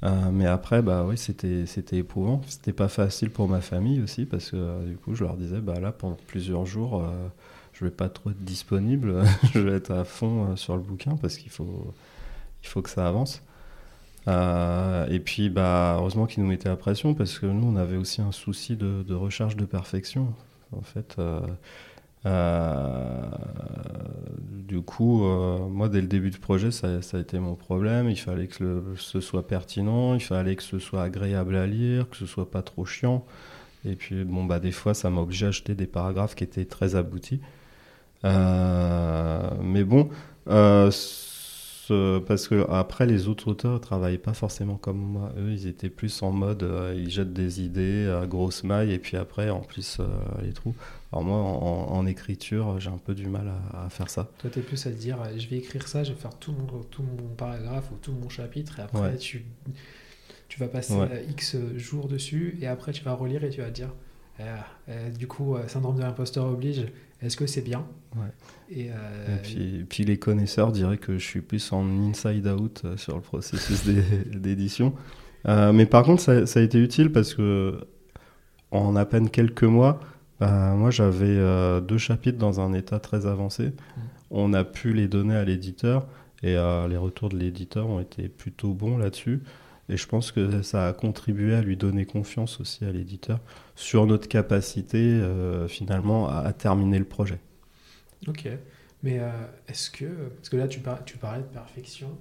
Euh, 0.04 0.30
mais 0.32 0.46
après, 0.46 0.82
bah 0.82 1.04
oui, 1.06 1.16
c'était, 1.16 1.66
c'était 1.66 1.96
éprouvant. 1.96 2.42
C'était 2.46 2.72
pas 2.72 2.88
facile 2.88 3.30
pour 3.30 3.48
ma 3.48 3.60
famille 3.60 4.00
aussi, 4.02 4.26
parce 4.26 4.50
que 4.50 4.56
euh, 4.56 4.84
du 4.86 4.96
coup, 4.96 5.14
je 5.14 5.24
leur 5.24 5.36
disais, 5.36 5.60
bah 5.60 5.80
là, 5.80 5.92
pendant 5.92 6.18
plusieurs 6.26 6.66
jours, 6.66 7.02
euh, 7.02 7.28
je 7.72 7.84
vais 7.84 7.90
pas 7.90 8.08
trop 8.08 8.30
être 8.30 8.42
disponible, 8.44 9.22
je 9.54 9.60
vais 9.60 9.72
être 9.72 9.90
à 9.92 10.04
fond 10.04 10.56
sur 10.56 10.76
le 10.76 10.82
bouquin, 10.82 11.16
parce 11.16 11.36
qu'il 11.36 11.50
faut, 11.50 11.94
il 12.62 12.68
faut 12.68 12.82
que 12.82 12.90
ça 12.90 13.06
avance. 13.08 13.42
et 14.28 15.20
puis, 15.20 15.48
bah, 15.50 15.96
heureusement 15.98 16.26
qu'ils 16.26 16.42
nous 16.42 16.48
mettaient 16.48 16.68
la 16.68 16.76
pression, 16.76 17.14
parce 17.14 17.38
que 17.38 17.46
nous, 17.46 17.66
on 17.66 17.76
avait 17.76 17.96
aussi 17.96 18.20
un 18.22 18.32
souci 18.32 18.76
de, 18.76 19.02
de 19.02 19.14
recherche 19.14 19.56
de 19.56 19.64
perfection. 19.64 20.34
En 20.72 20.82
fait, 20.82 21.16
euh, 21.18 21.40
du 24.66 24.82
coup, 24.82 25.24
euh, 25.24 25.58
moi, 25.68 25.88
dès 25.88 26.00
le 26.00 26.06
début 26.06 26.30
du 26.30 26.38
projet, 26.38 26.70
ça, 26.70 26.88
a 26.88 27.18
été 27.18 27.38
mon 27.38 27.54
problème. 27.54 28.10
Il 28.10 28.16
fallait 28.16 28.48
que 28.48 28.82
ce 28.96 29.20
soit 29.20 29.46
pertinent, 29.46 30.14
il 30.14 30.20
fallait 30.20 30.56
que 30.56 30.62
ce 30.62 30.78
soit 30.78 31.02
agréable 31.02 31.56
à 31.56 31.66
lire, 31.66 32.08
que 32.10 32.16
ce 32.16 32.26
soit 32.26 32.50
pas 32.50 32.62
trop 32.62 32.84
chiant. 32.84 33.24
Et 33.84 33.94
puis, 33.94 34.24
bon, 34.24 34.44
bah, 34.44 34.58
des 34.58 34.72
fois, 34.72 34.94
ça 34.94 35.10
m'a 35.10 35.20
obligé 35.20 35.46
à 35.46 35.50
acheter 35.50 35.74
des 35.74 35.86
paragraphes 35.86 36.34
qui 36.34 36.44
étaient 36.44 36.64
très 36.64 36.96
aboutis. 36.96 37.40
Euh, 38.24 39.50
mais 39.62 39.84
bon, 39.84 40.10
parce 41.88 42.48
que 42.48 42.68
après, 42.70 43.06
les 43.06 43.28
autres 43.28 43.48
auteurs 43.48 43.80
travaillaient 43.80 44.18
pas 44.18 44.34
forcément 44.34 44.76
comme 44.76 44.98
moi. 44.98 45.32
Eux, 45.38 45.52
ils 45.52 45.66
étaient 45.66 45.90
plus 45.90 46.22
en 46.22 46.32
mode, 46.32 46.68
ils 46.96 47.10
jettent 47.10 47.32
des 47.32 47.62
idées 47.62 48.08
à 48.08 48.26
grosse 48.26 48.64
maille, 48.64 48.92
et 48.92 48.98
puis 48.98 49.16
après, 49.16 49.50
en 49.50 49.60
plus, 49.60 49.98
les 50.42 50.52
trous. 50.52 50.74
Alors 51.12 51.24
moi, 51.24 51.36
en, 51.38 52.06
écriture, 52.06 52.78
j'ai 52.80 52.90
un 52.90 52.98
peu 52.98 53.14
du 53.14 53.26
mal 53.26 53.52
à, 53.72 53.88
faire 53.88 54.10
ça. 54.10 54.30
Toi, 54.38 54.50
tu 54.50 54.58
es 54.58 54.62
plus 54.62 54.86
à 54.86 54.90
te 54.90 54.96
dire, 54.96 55.18
je 55.36 55.46
vais 55.48 55.56
écrire 55.56 55.88
ça, 55.88 56.04
je 56.04 56.12
vais 56.12 56.18
faire 56.18 56.36
tout 56.38 56.52
mon, 56.52 56.82
tout 56.82 57.02
mon 57.02 57.34
paragraphe 57.36 57.90
ou 57.92 57.96
tout 57.96 58.12
mon 58.12 58.28
chapitre, 58.28 58.78
et 58.80 58.82
après, 58.82 59.16
tu, 59.16 59.44
tu 60.48 60.60
vas 60.60 60.68
passer 60.68 60.96
X 61.30 61.56
jours 61.76 62.08
dessus, 62.08 62.58
et 62.60 62.66
après, 62.66 62.92
tu 62.92 63.04
vas 63.04 63.14
relire 63.14 63.44
et 63.44 63.50
tu 63.50 63.60
vas 63.60 63.68
te 63.68 63.74
dire, 63.74 63.90
eh, 64.38 64.42
eh, 64.88 65.10
du 65.10 65.26
coup, 65.26 65.56
euh, 65.56 65.66
syndrome 65.68 65.96
de 65.96 66.02
l'imposteur 66.02 66.46
oblige, 66.46 66.86
est-ce 67.22 67.36
que 67.36 67.46
c'est 67.46 67.62
bien 67.62 67.86
et, 68.70 68.90
euh, 68.90 69.36
puis, 69.42 69.84
puis, 69.88 70.04
les 70.04 70.18
connaisseurs 70.18 70.72
diraient 70.72 70.96
que 70.96 71.18
je 71.18 71.24
suis 71.24 71.40
plus 71.40 71.72
en 71.72 71.84
inside-out 72.08 72.82
euh, 72.84 72.96
sur 72.96 73.14
le 73.14 73.20
processus 73.20 73.84
d'édition. 74.34 74.94
mais 75.46 75.86
par 75.86 76.02
contre, 76.04 76.22
ça, 76.22 76.46
ça, 76.46 76.60
a 76.60 76.62
été 76.62 76.78
utile 76.78 77.12
parce 77.12 77.34
que 77.34 77.78
en 78.70 78.96
à 78.96 79.04
peine 79.04 79.30
quelques 79.30 79.64
mois, 79.64 80.00
bah, 80.40 80.74
moi, 80.74 80.90
j'avais 80.90 81.26
euh, 81.26 81.80
deux 81.80 81.98
chapitres 81.98 82.38
dans 82.38 82.60
un 82.60 82.72
état 82.72 82.98
très 82.98 83.26
avancé. 83.26 83.68
Mm. 83.68 84.00
On 84.30 84.54
a 84.54 84.64
pu 84.64 84.92
les 84.92 85.08
donner 85.08 85.36
à 85.36 85.44
l'éditeur 85.44 86.06
et 86.42 86.56
euh, 86.56 86.88
les 86.88 86.96
retours 86.96 87.28
de 87.28 87.38
l'éditeur 87.38 87.88
ont 87.88 88.00
été 88.00 88.28
plutôt 88.28 88.74
bons 88.74 88.98
là-dessus. 88.98 89.42
Et 89.88 89.96
je 89.96 90.06
pense 90.06 90.32
que 90.32 90.62
ça 90.62 90.88
a 90.88 90.92
contribué 90.92 91.54
à 91.54 91.62
lui 91.62 91.76
donner 91.76 92.06
confiance 92.06 92.60
aussi 92.60 92.84
à 92.84 92.90
l'éditeur 92.90 93.40
sur 93.76 94.06
notre 94.06 94.28
capacité 94.28 94.98
euh, 94.98 95.68
finalement 95.68 96.28
à, 96.28 96.52
terminer 96.52 96.98
le 96.98 97.04
projet. 97.04 97.38
Ok. 98.26 98.48
Mais 99.02 99.20
est-ce 99.68 99.90
que, 99.90 100.30
parce 100.36 100.48
que 100.48 100.56
là 100.56 100.66
tu, 100.66 100.80
tu 101.04 101.18
parlais 101.18 101.42
de 101.42 101.48
perfection, 101.48 102.18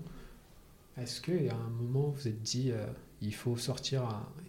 est-ce 0.98 1.20
qu'il 1.22 1.44
y 1.44 1.50
a 1.50 1.56
un 1.56 1.70
moment 1.70 2.10
où 2.10 2.12
vous 2.12 2.28
êtes 2.28 2.42
dit 2.44 2.72
il, 3.22 3.34
faut 3.34 3.58
sortir 3.58 4.04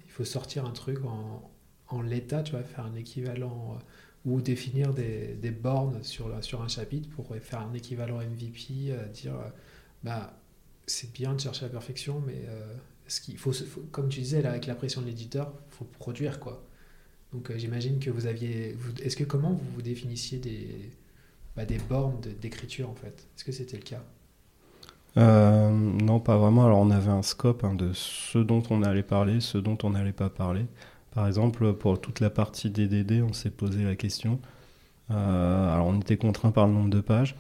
il 0.04 0.10
faut 0.10 0.24
sortir 0.24 0.66
un 0.66 0.72
truc 0.72 1.02
en, 1.06 1.50
en 1.88 2.02
l'état, 2.02 2.42
tu 2.42 2.52
vas 2.52 2.62
faire 2.62 2.84
un 2.84 2.94
équivalent 2.94 3.76
euh, 3.76 4.30
ou 4.30 4.40
définir 4.40 4.92
des, 4.92 5.50
bornes 5.50 6.02
sur, 6.02 6.42
sur 6.42 6.62
un 6.62 6.68
chapitre 6.68 7.08
pour 7.10 7.34
faire 7.36 7.60
un 7.60 7.74
équivalent 7.74 8.18
MVP, 8.18 8.90
euh, 8.90 9.06
dire 9.06 9.34
euh, 9.34 9.48
bah, 10.02 10.38
c'est 10.86 11.12
bien 11.12 11.34
de 11.34 11.40
chercher 11.40 11.66
la 11.66 11.70
perfection, 11.70 12.22
mais 12.24 12.44
faut, 13.36 13.52
comme 13.92 14.08
tu 14.08 14.20
disais, 14.20 14.44
avec 14.44 14.66
la 14.66 14.74
pression 14.74 15.00
de 15.00 15.06
l'éditeur, 15.06 15.52
faut 15.70 15.84
produire 15.84 16.40
quoi. 16.40 16.62
Donc 17.32 17.52
j'imagine 17.56 17.98
que 17.98 18.10
vous 18.10 18.26
aviez. 18.26 18.76
Est-ce 19.02 19.16
que 19.16 19.24
comment 19.24 19.50
vous, 19.50 19.66
vous 19.74 19.82
définissiez 19.82 20.38
des, 20.38 20.90
bah, 21.56 21.64
des 21.64 21.78
bornes 21.78 22.20
d'écriture 22.40 22.88
en 22.88 22.94
fait? 22.94 23.26
Est-ce 23.36 23.44
que 23.44 23.52
c'était 23.52 23.76
le 23.76 23.82
cas? 23.82 24.02
Non, 25.16 26.20
pas 26.20 26.36
vraiment. 26.36 26.66
Alors 26.66 26.78
on 26.78 26.90
avait 26.90 27.10
un 27.10 27.22
scope 27.22 27.64
hein, 27.64 27.74
de 27.74 27.92
ce 27.94 28.38
dont 28.38 28.62
on 28.70 28.82
allait 28.82 29.02
parler, 29.02 29.40
ce 29.40 29.58
dont 29.58 29.78
on 29.82 29.90
n'allait 29.90 30.12
pas 30.12 30.28
parler. 30.28 30.66
Par 31.16 31.26
exemple, 31.26 31.72
pour 31.72 31.98
toute 31.98 32.20
la 32.20 32.28
partie 32.28 32.68
DDD, 32.68 33.22
on 33.22 33.32
s'est 33.32 33.48
posé 33.48 33.82
la 33.84 33.96
question. 33.96 34.38
Euh, 35.10 35.72
alors, 35.72 35.86
on 35.86 35.98
était 35.98 36.18
contraint 36.18 36.50
par 36.50 36.66
le 36.66 36.74
nombre 36.74 36.90
de 36.90 37.00
pages. 37.00 37.36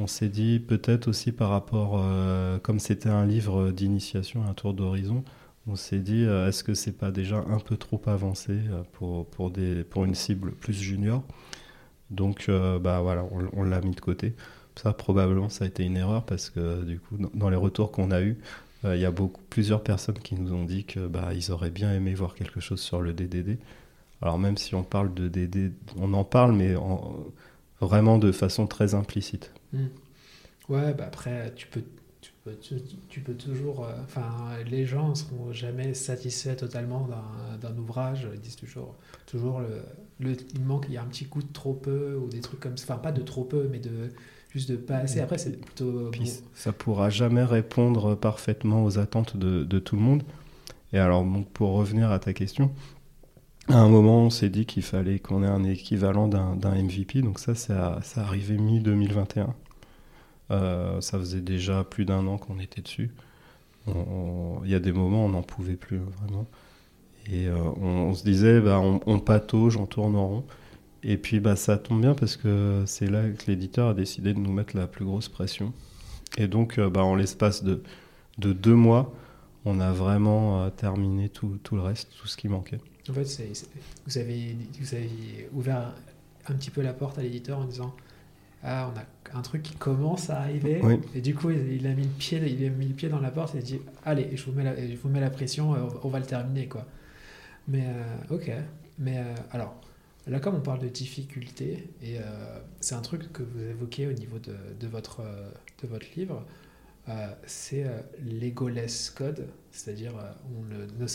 On 0.00 0.06
s'est 0.06 0.30
dit 0.30 0.60
peut-être 0.60 1.08
aussi 1.08 1.30
par 1.30 1.50
rapport, 1.50 2.00
euh, 2.02 2.58
comme 2.58 2.78
c'était 2.80 3.10
un 3.10 3.26
livre 3.26 3.70
d'initiation, 3.70 4.42
un 4.48 4.54
tour 4.54 4.72
d'horizon, 4.72 5.22
on 5.66 5.76
s'est 5.76 5.98
dit 5.98 6.24
euh, 6.24 6.48
est-ce 6.48 6.64
que 6.64 6.72
c'est 6.72 6.96
pas 6.96 7.10
déjà 7.10 7.36
un 7.36 7.58
peu 7.58 7.76
trop 7.76 8.00
avancé 8.06 8.60
pour, 8.92 9.26
pour, 9.26 9.52
une 10.04 10.14
cible 10.14 10.52
plus 10.52 10.72
junior? 10.72 11.22
Donc, 12.10 12.48
bah 12.48 13.00
voilà, 13.02 13.24
on, 13.52 13.62
l'a 13.62 13.80
mis 13.82 13.94
de 13.94 14.00
côté. 14.00 14.34
Ça, 14.74 14.94
probablement, 14.94 15.50
ça 15.50 15.64
a 15.64 15.68
été 15.68 15.84
une 15.84 15.98
erreur 15.98 16.24
parce 16.24 16.48
que 16.48 16.82
du 16.82 16.98
coup, 16.98 17.18
dans 17.34 17.50
les 17.50 17.56
retours 17.56 17.92
qu'on 17.92 18.10
a 18.10 18.22
eus, 18.22 18.38
euh, 18.86 18.96
il 18.96 19.02
y 19.02 19.04
a 19.04 19.10
beaucoup, 19.10 19.42
plusieurs 19.50 19.82
personnes 19.82 20.18
qui 20.18 20.34
nous 20.34 20.52
ont 20.54 20.64
dit 20.64 20.84
que 20.84 21.06
bah, 21.08 21.34
ils 21.34 21.52
auraient 21.52 21.70
bien 21.70 21.92
aimé 21.92 22.14
voir 22.14 22.34
quelque 22.34 22.60
chose 22.60 22.80
sur 22.80 23.02
le 23.02 23.12
DDD. 23.12 23.58
Alors 24.22 24.38
même 24.38 24.56
si 24.56 24.74
on 24.74 24.82
parle 24.82 25.12
de 25.12 25.28
DD, 25.28 25.72
on 25.98 26.14
en 26.14 26.24
parle, 26.24 26.52
mais 26.52 26.74
vraiment 27.80 28.18
de 28.18 28.32
façon 28.32 28.66
très 28.66 28.94
implicite. 28.94 29.52
Hmm. 29.72 29.86
Ouais, 30.68 30.94
bah 30.94 31.04
après, 31.06 31.52
tu 31.56 31.66
peux, 31.66 31.82
tu 33.08 33.20
peux, 33.20 33.34
toujours... 33.34 33.84
Euh, 33.84 33.92
enfin, 34.04 34.30
les 34.68 34.86
gens 34.86 35.10
ne 35.10 35.14
seront 35.14 35.52
jamais 35.52 35.94
satisfaits 35.94 36.56
totalement 36.56 37.08
d'un 37.60 37.76
ouvrage. 37.76 38.28
Ils 38.32 38.40
disent 38.40 38.56
toujours, 38.56 38.94
toujours 39.26 39.60
le, 39.60 40.36
il 40.54 40.60
manque, 40.62 40.86
il 40.88 40.94
y 40.94 40.96
a 40.96 41.02
un 41.02 41.06
petit 41.06 41.26
coup 41.26 41.42
de 41.42 41.52
trop 41.52 41.74
peu, 41.74 42.16
ou 42.16 42.28
des 42.28 42.40
trucs 42.40 42.60
comme 42.60 42.76
ça. 42.76 42.84
Enfin, 42.88 43.02
pas 43.02 43.12
de 43.12 43.22
trop 43.22 43.44
peu, 43.44 43.68
mais 43.70 43.78
de 43.78 44.10
juste 44.52 44.70
de 44.70 44.76
pas 44.76 44.96
assez. 44.96 45.20
Après, 45.20 45.38
c'est 45.38 45.60
plutôt. 45.60 46.10
ça 46.54 46.72
pourra 46.72 47.10
jamais 47.10 47.44
répondre 47.44 48.14
parfaitement 48.14 48.84
aux 48.84 48.98
attentes 48.98 49.36
de, 49.36 49.64
de, 49.64 49.78
tout 49.78 49.96
le 49.96 50.02
monde. 50.02 50.22
Et 50.92 50.98
alors, 50.98 51.24
donc, 51.24 51.48
pour 51.48 51.72
revenir 51.72 52.10
à 52.10 52.18
ta 52.18 52.32
question, 52.32 52.72
à 53.68 53.78
un 53.78 53.88
moment, 53.88 54.24
on 54.24 54.30
s'est 54.30 54.50
dit 54.50 54.66
qu'il 54.66 54.82
fallait 54.82 55.18
qu'on 55.18 55.42
ait 55.42 55.48
un 55.48 55.64
équivalent 55.64 56.28
d'un 56.28 56.74
MVP. 56.74 57.22
Donc 57.22 57.38
ça, 57.38 57.54
ça, 57.54 58.00
arrivé 58.16 58.58
mi-2021. 58.58 59.48
Euh, 60.50 61.00
ça 61.00 61.18
faisait 61.18 61.40
déjà 61.40 61.84
plus 61.84 62.04
d'un 62.04 62.26
an 62.26 62.38
qu'on 62.38 62.58
était 62.58 62.82
dessus. 62.82 63.10
Il 63.86 64.70
y 64.70 64.74
a 64.74 64.80
des 64.80 64.92
moments, 64.92 65.24
on 65.24 65.30
n'en 65.30 65.42
pouvait 65.42 65.76
plus, 65.76 65.98
vraiment. 65.98 66.46
Et 67.28 67.48
euh, 67.48 67.56
on, 67.80 68.14
se 68.14 68.24
disait, 68.24 68.60
bah, 68.60 68.80
on, 68.80 69.18
patauge, 69.18 69.76
on 69.76 69.86
tourne 69.86 70.16
en 70.16 70.28
rond. 70.28 70.44
Et 71.02 71.16
puis 71.16 71.40
bah, 71.40 71.56
ça 71.56 71.78
tombe 71.78 72.02
bien 72.02 72.14
parce 72.14 72.36
que 72.36 72.82
c'est 72.86 73.08
là 73.08 73.22
que 73.30 73.46
l'éditeur 73.46 73.88
a 73.88 73.94
décidé 73.94 74.34
de 74.34 74.38
nous 74.38 74.52
mettre 74.52 74.76
la 74.76 74.86
plus 74.86 75.04
grosse 75.04 75.28
pression. 75.28 75.72
Et 76.36 76.46
donc, 76.46 76.78
euh, 76.78 76.90
bah, 76.90 77.04
en 77.04 77.14
l'espace 77.14 77.64
de, 77.64 77.82
de, 78.38 78.52
deux 78.52 78.74
mois, 78.74 79.12
on 79.64 79.80
a 79.80 79.92
vraiment 79.92 80.62
euh, 80.62 80.70
terminé 80.70 81.28
tout, 81.28 81.58
le 81.72 81.80
reste, 81.80 82.10
tout 82.20 82.26
ce 82.26 82.36
qui 82.36 82.48
manquait. 82.48 82.80
En 83.10 83.12
fait, 83.12 83.42
vous, 84.06 84.18
avez, 84.18 84.56
vous 84.80 84.94
avez 84.94 85.48
ouvert 85.52 85.94
un 86.48 86.54
petit 86.54 86.70
peu 86.70 86.80
la 86.80 86.92
porte 86.92 87.18
à 87.18 87.22
l'éditeur 87.22 87.58
en 87.58 87.64
disant 87.64 87.94
ah, 88.62 88.92
on 88.92 88.98
a 88.98 89.38
un 89.38 89.42
truc 89.42 89.62
qui 89.62 89.74
commence 89.74 90.28
à 90.28 90.40
arriver. 90.40 90.80
Et 91.14 91.20
du 91.20 91.34
coup, 91.34 91.50
il, 91.50 91.86
a 91.86 91.94
mis 91.94 92.02
le 92.02 92.08
pied, 92.08 92.38
il 92.46 92.66
a 92.66 92.70
mis 92.70 92.86
le 92.86 92.94
pied 92.94 93.08
dans 93.08 93.20
la 93.20 93.30
porte 93.30 93.54
et 93.54 93.58
il 93.58 93.64
dit 93.64 93.80
Allez, 94.04 94.36
je 94.36 94.44
vous 94.44 94.52
mets 94.52 94.64
la, 94.64 94.76
je 94.76 94.96
vous 94.96 95.08
mets 95.08 95.20
la 95.20 95.30
pression, 95.30 95.74
on 96.02 96.08
va 96.08 96.18
le 96.18 96.26
terminer. 96.26 96.66
quoi. 96.68 96.86
Mais 97.68 97.84
euh, 97.86 98.34
ok. 98.34 98.50
Mais 98.98 99.18
euh, 99.18 99.34
alors, 99.52 99.74
là, 100.26 100.40
comme 100.40 100.56
on 100.56 100.60
parle 100.60 100.80
de 100.80 100.88
difficulté, 100.88 101.88
et 102.02 102.18
euh, 102.18 102.22
c'est 102.80 102.94
un 102.94 103.00
truc 103.00 103.32
que 103.32 103.42
vous 103.42 103.62
évoquez 103.62 104.06
au 104.06 104.12
niveau 104.12 104.38
de, 104.38 104.54
de 104.78 104.86
votre, 104.86 105.22
de 105.82 105.88
votre 105.88 106.06
livre, 106.16 106.44
c'est 107.46 107.84
l'egoless 108.24 109.10
code, 109.10 109.46
c'est-à-dire 109.70 110.12
on 110.56 110.64
ne 111.02 111.06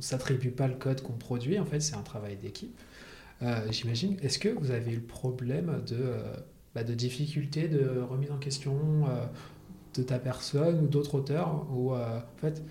s'attribue 0.00 0.50
pas 0.50 0.68
le 0.68 0.74
code 0.74 1.00
qu'on 1.02 1.14
produit, 1.14 1.58
en 1.58 1.64
fait, 1.64 1.80
c'est 1.80 1.96
un 1.96 2.02
travail 2.02 2.36
d'équipe. 2.36 2.76
J'imagine, 3.70 4.16
est-ce 4.22 4.38
que 4.38 4.48
vous 4.48 4.70
avez 4.70 4.92
eu 4.92 4.96
le 4.96 5.02
problème 5.02 5.82
de, 5.86 6.14
bah, 6.74 6.84
de 6.84 6.94
difficulté 6.94 7.68
de 7.68 8.00
remise 8.00 8.30
en 8.30 8.38
question 8.38 8.78
de 9.94 10.02
ta 10.02 10.18
personne 10.18 10.84
ou 10.84 10.86
d'autres 10.86 11.14
auteurs, 11.14 11.48
en 11.48 12.22
fait, 12.38 12.62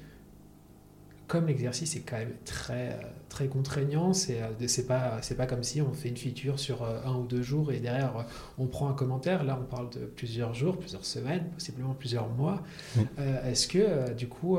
comme 1.28 1.48
l'exercice 1.48 1.96
est 1.96 2.02
quand 2.02 2.18
même 2.18 2.34
très, 2.46 2.90
euh, 2.90 3.08
très 3.30 3.48
contraignant, 3.48 4.14
c'est 4.14 4.42
euh, 4.42 4.68
c'est 4.68 4.88
pas, 4.88 5.20
pas 5.38 5.46
comme 5.46 5.64
si 5.64 5.82
on 5.82 5.94
fait 5.94 6.10
une 6.10 6.18
feature 6.18 6.60
sur 6.60 6.84
euh, 6.84 7.00
un 7.06 7.16
ou 7.16 7.26
deux 7.26 7.42
jours 7.42 7.72
et 7.72 7.80
derrière 7.80 8.26
on 8.58 8.68
prend 8.68 8.90
un 8.90 8.94
commentaire. 8.94 9.44
Là, 9.44 9.58
on 9.62 9.66
parle 9.66 9.90
de 9.90 10.00
plusieurs 10.00 10.54
jours, 10.54 10.78
plusieurs 10.78 11.06
semaines, 11.06 11.46
possiblement 11.54 11.94
plusieurs 11.94 12.30
mois. 12.30 12.62
Est-ce 13.46 13.68
que 13.68 14.14
du 14.14 14.28
coup. 14.28 14.58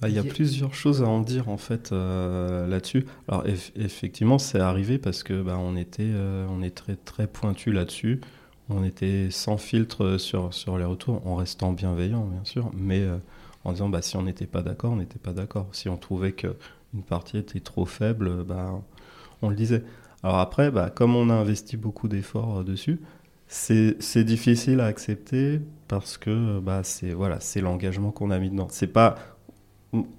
Bah, 0.00 0.08
il 0.08 0.14
y 0.14 0.18
a 0.18 0.24
plusieurs 0.24 0.74
choses 0.74 1.02
à 1.02 1.06
en 1.06 1.20
dire 1.20 1.48
en 1.48 1.56
fait 1.56 1.90
là-dessus. 1.90 3.06
Alors 3.28 3.44
effectivement, 3.76 4.38
c'est 4.38 4.60
arrivé 4.60 4.98
parce 4.98 5.22
que 5.22 5.42
bah, 5.42 5.58
on 5.58 5.76
était, 5.76 6.10
on 6.48 6.62
est 6.62 6.74
très 6.74 6.96
très 6.96 7.26
pointu 7.26 7.72
là-dessus. 7.72 8.20
On 8.70 8.82
était 8.82 9.28
sans 9.30 9.58
filtre 9.58 10.16
sur, 10.16 10.54
sur 10.54 10.78
les 10.78 10.84
retours, 10.84 11.26
en 11.26 11.36
restant 11.36 11.72
bienveillant 11.72 12.24
bien 12.24 12.44
sûr, 12.44 12.70
mais 12.74 13.02
en 13.64 13.72
disant 13.72 13.88
bah, 13.88 14.02
si 14.02 14.16
on 14.16 14.22
n'était 14.22 14.46
pas 14.46 14.62
d'accord, 14.62 14.92
on 14.92 14.96
n'était 14.96 15.18
pas 15.18 15.32
d'accord. 15.32 15.68
Si 15.72 15.88
on 15.88 15.96
trouvait 15.96 16.32
qu'une 16.32 17.02
partie 17.08 17.38
était 17.38 17.60
trop 17.60 17.86
faible, 17.86 18.44
bah, 18.44 18.80
on 19.42 19.48
le 19.48 19.56
disait. 19.56 19.82
Alors 20.22 20.38
après, 20.38 20.70
bah, 20.70 20.90
comme 20.90 21.16
on 21.16 21.28
a 21.30 21.34
investi 21.34 21.76
beaucoup 21.76 22.08
d'efforts 22.08 22.60
euh, 22.60 22.64
dessus, 22.64 23.00
c'est 23.46 24.24
difficile 24.24 24.80
à 24.80 24.86
accepter 24.86 25.60
parce 25.86 26.16
que 26.18 26.60
bah, 26.60 26.80
c'est 26.82 27.12
voilà, 27.12 27.38
l'engagement 27.56 28.10
qu'on 28.10 28.30
a 28.30 28.38
mis 28.38 28.50
dedans. 28.50 28.68
C'est 28.70 28.86
pas 28.86 29.16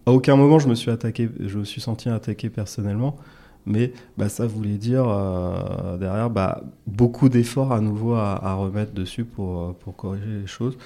à 0.05 0.11
aucun 0.11 0.35
moment 0.35 0.59
je 0.59 0.69
me 0.69 0.75
suis 0.75 0.91
attaqué, 0.91 1.29
je 1.39 1.59
me 1.59 1.65
suis 1.65 1.81
senti 1.81 2.07
attaqué 2.07 2.49
personnellement, 2.49 3.17
mais 3.65 3.93
bah, 4.17 4.29
ça 4.29 4.45
voulait 4.47 4.77
dire 4.77 5.07
euh, 5.07 5.97
derrière 5.97 6.29
bah, 6.29 6.61
beaucoup 6.87 7.29
d'efforts 7.29 7.73
à 7.73 7.81
nouveau 7.81 8.13
à, 8.13 8.33
à, 8.43 8.53
remettre 8.53 8.93
dessus 8.93 9.25
pour, 9.25 9.61
euh, 9.61 9.73
pour 9.73 9.95
corriger 9.95 10.41
les 10.41 10.47
choses. 10.47 10.77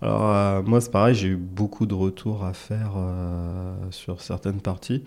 Alors, 0.00 0.30
euh, 0.32 0.62
moi, 0.62 0.80
c'est 0.80 0.90
pareil, 0.90 1.14
j'ai 1.14 1.28
eu 1.28 1.36
beaucoup 1.36 1.86
de 1.86 1.94
retours 1.94 2.44
à 2.44 2.52
faire 2.52 2.92
euh, 2.96 3.74
sur 3.90 4.20
certaines 4.20 4.60
parties. 4.60 5.02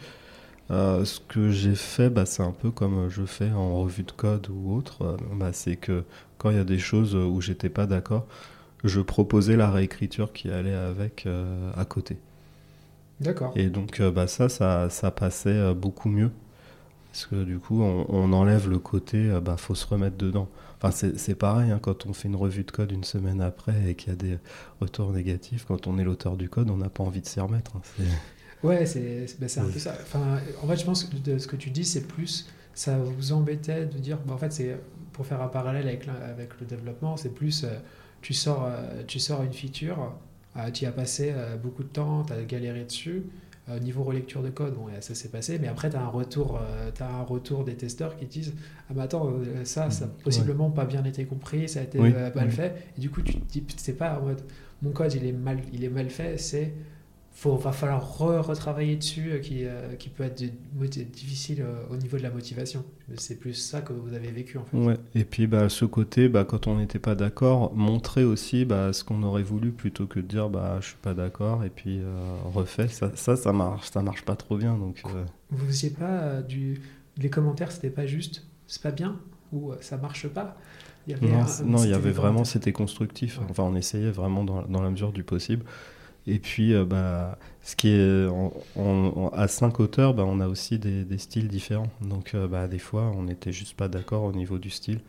Euh, 0.69 1.05
ce 1.05 1.19
que 1.19 1.49
j'ai 1.49 1.75
fait, 1.75 2.09
bah, 2.09 2.25
c'est 2.25 2.43
un 2.43 2.51
peu 2.51 2.71
comme 2.71 3.09
je 3.09 3.23
fais 3.23 3.51
en 3.51 3.81
revue 3.81 4.03
de 4.03 4.11
code 4.11 4.49
ou 4.49 4.75
autre. 4.75 5.17
Bah, 5.33 5.53
c'est 5.53 5.77
que 5.77 6.03
quand 6.37 6.49
il 6.49 6.57
y 6.57 6.59
a 6.59 6.65
des 6.65 6.79
choses 6.79 7.15
où 7.15 7.39
j'étais 7.41 7.69
pas 7.69 7.85
d'accord, 7.85 8.25
je 8.83 8.99
proposais 8.99 9.55
la 9.55 9.69
réécriture 9.69 10.33
qui 10.33 10.49
allait 10.49 10.73
avec 10.73 11.27
à 11.77 11.85
côté. 11.85 12.17
D'accord. 13.19 13.53
Et 13.55 13.67
donc, 13.67 14.01
bah, 14.01 14.27
ça, 14.27 14.49
ça, 14.49 14.89
ça, 14.89 15.11
passait 15.11 15.73
beaucoup 15.73 16.09
mieux. 16.09 16.31
Parce 17.11 17.25
que 17.25 17.43
du 17.43 17.59
coup, 17.59 17.81
on, 17.81 18.05
on 18.09 18.33
enlève 18.33 18.69
le 18.69 18.79
côté, 18.79 19.29
bah, 19.43 19.55
faut 19.57 19.75
se 19.75 19.85
remettre 19.85 20.17
dedans. 20.17 20.49
Enfin, 20.83 21.11
c'est 21.15 21.35
pareil, 21.35 21.69
hein, 21.69 21.79
quand 21.79 22.07
on 22.07 22.13
fait 22.13 22.27
une 22.27 22.35
revue 22.35 22.63
de 22.63 22.71
code 22.71 22.91
une 22.91 23.03
semaine 23.03 23.39
après 23.39 23.89
et 23.91 23.95
qu'il 23.95 24.09
y 24.09 24.13
a 24.13 24.15
des 24.15 24.39
retours 24.79 25.11
négatifs, 25.11 25.65
quand 25.67 25.85
on 25.85 25.99
est 25.99 26.03
l'auteur 26.03 26.37
du 26.37 26.49
code, 26.49 26.71
on 26.71 26.77
n'a 26.77 26.89
pas 26.89 27.03
envie 27.03 27.21
de 27.21 27.27
s'y 27.27 27.39
remettre. 27.39 27.75
Hein, 27.75 28.03
ouais, 28.63 28.87
c'est 28.87 29.27
bah, 29.39 29.45
un 29.57 29.69
peu 29.69 29.77
ça. 29.77 29.95
En 30.63 30.67
fait, 30.67 30.77
je 30.77 30.85
pense 30.85 31.03
que 31.03 31.37
ce 31.37 31.45
que 31.45 31.55
tu 31.55 31.69
dis, 31.69 31.85
c'est 31.85 32.07
plus, 32.07 32.49
ça 32.73 32.97
vous 32.97 33.31
embêtait 33.31 33.85
de 33.85 33.97
dire, 33.99 34.17
bah, 34.25 34.33
en 34.33 34.37
fait, 34.37 34.51
c'est 34.51 34.75
pour 35.13 35.27
faire 35.27 35.41
un 35.41 35.47
parallèle 35.49 35.87
avec, 35.87 36.07
avec 36.07 36.59
le 36.59 36.65
développement, 36.65 37.15
c'est 37.15 37.33
plus, 37.33 37.63
euh, 37.63 37.77
tu, 38.21 38.33
sors, 38.33 38.65
euh, 38.65 39.03
tu 39.05 39.19
sors 39.19 39.43
une 39.43 39.53
feature, 39.53 40.15
euh, 40.57 40.71
tu 40.71 40.85
y 40.85 40.87
as 40.87 40.91
passé 40.91 41.31
beaucoup 41.61 41.83
de 41.83 41.89
temps, 41.89 42.23
tu 42.23 42.33
as 42.33 42.43
galéré 42.43 42.85
dessus, 42.85 43.23
euh, 43.69 43.79
niveau 43.79 44.03
relecture 44.03 44.41
de 44.41 44.49
code, 44.49 44.73
bon, 44.73 44.87
ça 45.01 45.13
s'est 45.13 45.29
passé, 45.29 45.59
mais 45.59 45.67
après, 45.67 45.91
tu 45.91 45.95
as, 45.95 46.01
un 46.01 46.07
retour, 46.07 46.59
euh, 46.59 46.89
as 46.99 47.05
un 47.05 47.21
retour 47.21 47.63
des 47.63 47.75
testeurs 47.75 48.17
qui 48.17 48.25
disent 48.25 48.53
Ah, 48.89 48.93
mais 48.95 49.03
attends, 49.03 49.27
euh, 49.27 49.65
ça, 49.65 49.91
ça 49.91 50.05
n'a 50.05 50.11
possiblement 50.23 50.71
pas 50.71 50.85
bien 50.85 51.03
été 51.03 51.25
compris, 51.25 51.69
ça 51.69 51.81
a 51.81 51.83
été 51.83 51.99
mal 51.99 52.49
fait. 52.49 52.91
Et 52.97 53.01
du 53.01 53.11
coup, 53.11 53.21
tu 53.21 53.35
te 53.35 53.51
dis 53.51 53.63
C'est 53.77 53.97
pas 53.97 54.19
en 54.19 54.25
mode 54.25 54.41
Mon 54.81 54.91
code, 54.91 55.13
il 55.13 55.25
est 55.25 55.31
mal, 55.31 55.59
il 55.73 55.83
est 55.83 55.89
mal 55.89 56.09
fait, 56.09 56.39
c'est 56.39 56.73
il 57.45 57.51
va 57.51 57.71
falloir 57.71 58.17
retravailler 58.17 58.95
dessus, 58.95 59.31
euh, 59.31 59.39
qui, 59.39 59.65
euh, 59.65 59.95
qui 59.95 60.09
peut 60.09 60.23
être 60.23 60.35
difficile 61.11 61.61
euh, 61.61 61.83
au 61.89 61.97
niveau 61.97 62.17
de 62.17 62.23
la 62.23 62.29
motivation. 62.29 62.83
C'est 63.15 63.39
plus 63.39 63.53
ça 63.53 63.81
que 63.81 63.93
vous 63.93 64.13
avez 64.13 64.31
vécu 64.31 64.57
en 64.57 64.65
fait. 64.65 64.77
Ouais. 64.77 64.97
Et 65.15 65.25
puis 65.25 65.47
bah, 65.47 65.69
ce 65.69 65.85
côté, 65.85 66.29
bah, 66.29 66.45
quand 66.45 66.67
on 66.67 66.77
n'était 66.77 66.99
pas 66.99 67.15
d'accord, 67.15 67.73
montrer 67.73 68.23
aussi 68.23 68.65
bah, 68.65 68.93
ce 68.93 69.03
qu'on 69.03 69.23
aurait 69.23 69.43
voulu 69.43 69.71
plutôt 69.71 70.05
que 70.05 70.19
de 70.19 70.27
dire 70.27 70.49
bah, 70.49 70.77
je 70.81 70.87
suis 70.87 70.97
pas 71.01 71.13
d'accord 71.13 71.63
et 71.63 71.69
puis 71.69 72.01
refait. 72.53 72.87
Ça, 72.87 73.11
ça, 73.15 73.35
ça, 73.35 73.53
marche, 73.53 73.89
ça 73.89 74.01
marche 74.01 74.23
pas 74.23 74.35
trop 74.35 74.57
bien. 74.57 74.77
Donc, 74.77 75.01
Vous 75.49 75.65
faisiez 75.65 75.89
pas 75.89 76.41
du. 76.41 76.81
Les 77.17 77.29
commentaires, 77.29 77.71
c'était 77.71 77.89
pas 77.89 78.05
juste 78.05 78.45
c'est 78.67 78.81
pas 78.81 78.91
bien 78.91 79.19
ou 79.51 79.73
ça 79.81 79.97
marche 79.97 80.27
pas? 80.27 80.57
Il 81.07 81.11
y 81.11 81.15
avait 81.15 81.27
Non, 81.65 81.83
il 81.83 81.89
y 81.89 81.93
avait 81.93 82.11
vraiment, 82.11 82.43
c'était 82.43 82.71
constructif. 82.71 83.39
Enfin, 83.49 83.63
on 83.63 83.75
essayait 83.75 84.11
vraiment 84.11 84.43
dans, 84.43 84.61
dans 84.63 84.81
la 84.81 84.89
mesure 84.91 85.11
du 85.11 85.23
possible. 85.23 85.65
Et 86.27 86.39
puis, 86.39 86.73
euh, 86.73 86.85
bah, 86.85 87.37
ce 87.63 87.75
qui 87.75 87.89
est 87.89 88.27
à 89.33 89.47
cinq 89.47 89.79
auteurs, 89.79 90.13
bah, 90.13 90.23
on 90.25 90.39
a 90.39 90.47
aussi 90.47 90.77
des, 90.77 91.17
styles 91.17 91.47
différents. 91.47 91.89
Donc, 92.01 92.35
euh, 92.35 92.47
bah, 92.47 92.67
des 92.67 92.79
fois, 92.79 93.11
on 93.15 93.23
n'était 93.23 93.51
juste 93.51 93.75
pas 93.75 93.87
d'accord 93.87 94.23
au 94.23 94.31
niveau 94.31 94.59
du 94.59 94.69
style. 94.69 95.01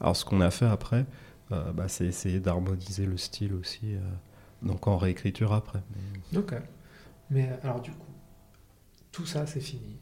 Alors, 0.00 0.16
ce 0.16 0.24
qu'on 0.24 0.40
a 0.40 0.50
fait 0.50 0.66
après, 0.66 1.06
euh, 1.52 1.72
bah, 1.72 1.88
c'est 1.88 2.06
essayer 2.06 2.40
d'harmoniser 2.40 3.06
le 3.06 3.16
style 3.16 3.54
aussi, 3.54 3.96
donc 4.62 4.86
en 4.86 4.96
réécriture 4.96 5.52
après. 5.52 5.82
Ok. 6.36 6.54
Mais 7.30 7.50
alors, 7.62 7.80
du 7.80 7.90
coup, 7.90 8.12
tout 9.10 9.26
ça, 9.26 9.46
c'est 9.46 9.60
fini. 9.60 9.98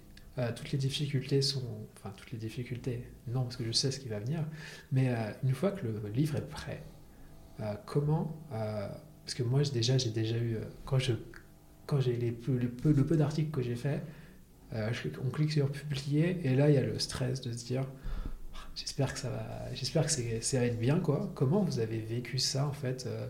toutes 0.56 0.72
les 0.72 0.78
difficultés 0.78 1.40
sont. 1.40 1.62
Enfin, 1.96 2.12
toutes 2.16 2.32
les 2.32 2.38
difficultés, 2.38 3.06
non, 3.28 3.44
parce 3.44 3.56
que 3.56 3.64
je 3.64 3.72
sais 3.72 3.90
ce 3.90 4.00
qui 4.00 4.08
va 4.08 4.18
venir. 4.18 4.44
Mais 4.90 5.14
une 5.44 5.54
fois 5.54 5.70
que 5.70 5.86
le 5.86 6.08
livre 6.10 6.36
est 6.36 6.48
prêt, 6.48 6.82
comment 7.86 8.36
parce 9.24 9.34
que 9.34 9.42
moi, 9.42 9.62
déjà, 9.62 9.98
j'ai 9.98 10.10
déjà 10.10 10.36
eu. 10.36 10.56
Euh, 10.56 10.64
quand 10.84 10.98
je 10.98 11.12
quand 11.86 12.00
j'ai 12.00 12.16
les, 12.16 12.30
le 12.30 12.68
peu, 12.68 12.92
le 12.92 13.04
peu 13.04 13.16
d'articles 13.16 13.50
que 13.50 13.62
j'ai 13.62 13.74
fait, 13.74 14.02
euh, 14.72 14.90
on 15.24 15.30
clique 15.30 15.52
sur 15.52 15.70
publier 15.70 16.40
et 16.44 16.54
là, 16.54 16.70
il 16.70 16.74
y 16.74 16.78
a 16.78 16.82
le 16.82 16.98
stress 16.98 17.40
de 17.40 17.52
se 17.52 17.64
dire 17.64 17.84
j'espère 18.74 19.12
que 19.12 19.18
ça 19.18 19.28
va, 19.28 19.74
j'espère 19.74 20.06
que 20.06 20.12
ça 20.40 20.58
va 20.58 20.66
être 20.66 20.78
bien, 20.78 21.00
quoi. 21.00 21.30
Comment 21.34 21.62
vous 21.62 21.80
avez 21.80 21.98
vécu 21.98 22.38
ça, 22.38 22.66
en 22.66 22.72
fait 22.72 23.06
euh, 23.06 23.26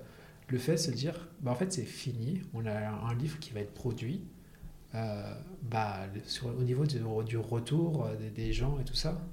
Le 0.49 0.59
fait 0.59 0.73
de 0.73 0.77
se 0.77 0.91
dire 0.91 1.29
bah, 1.41 1.51
en 1.51 1.55
fait, 1.55 1.73
c'est 1.73 1.85
fini, 1.85 2.43
on 2.55 2.67
a 2.67 2.73
un 2.73 3.15
livre 3.15 3.39
qui 3.39 3.53
va 3.53 3.61
être 3.61 3.75
produit. 3.75 4.23
bah, 4.93 6.01
au 6.45 6.63
niveau 6.63 6.85
du, 6.87 7.37
retour 7.39 8.09
des 8.35 8.53
gens 8.53 8.79
et 8.79 8.85
tout 8.85 8.95
ça 8.95 9.27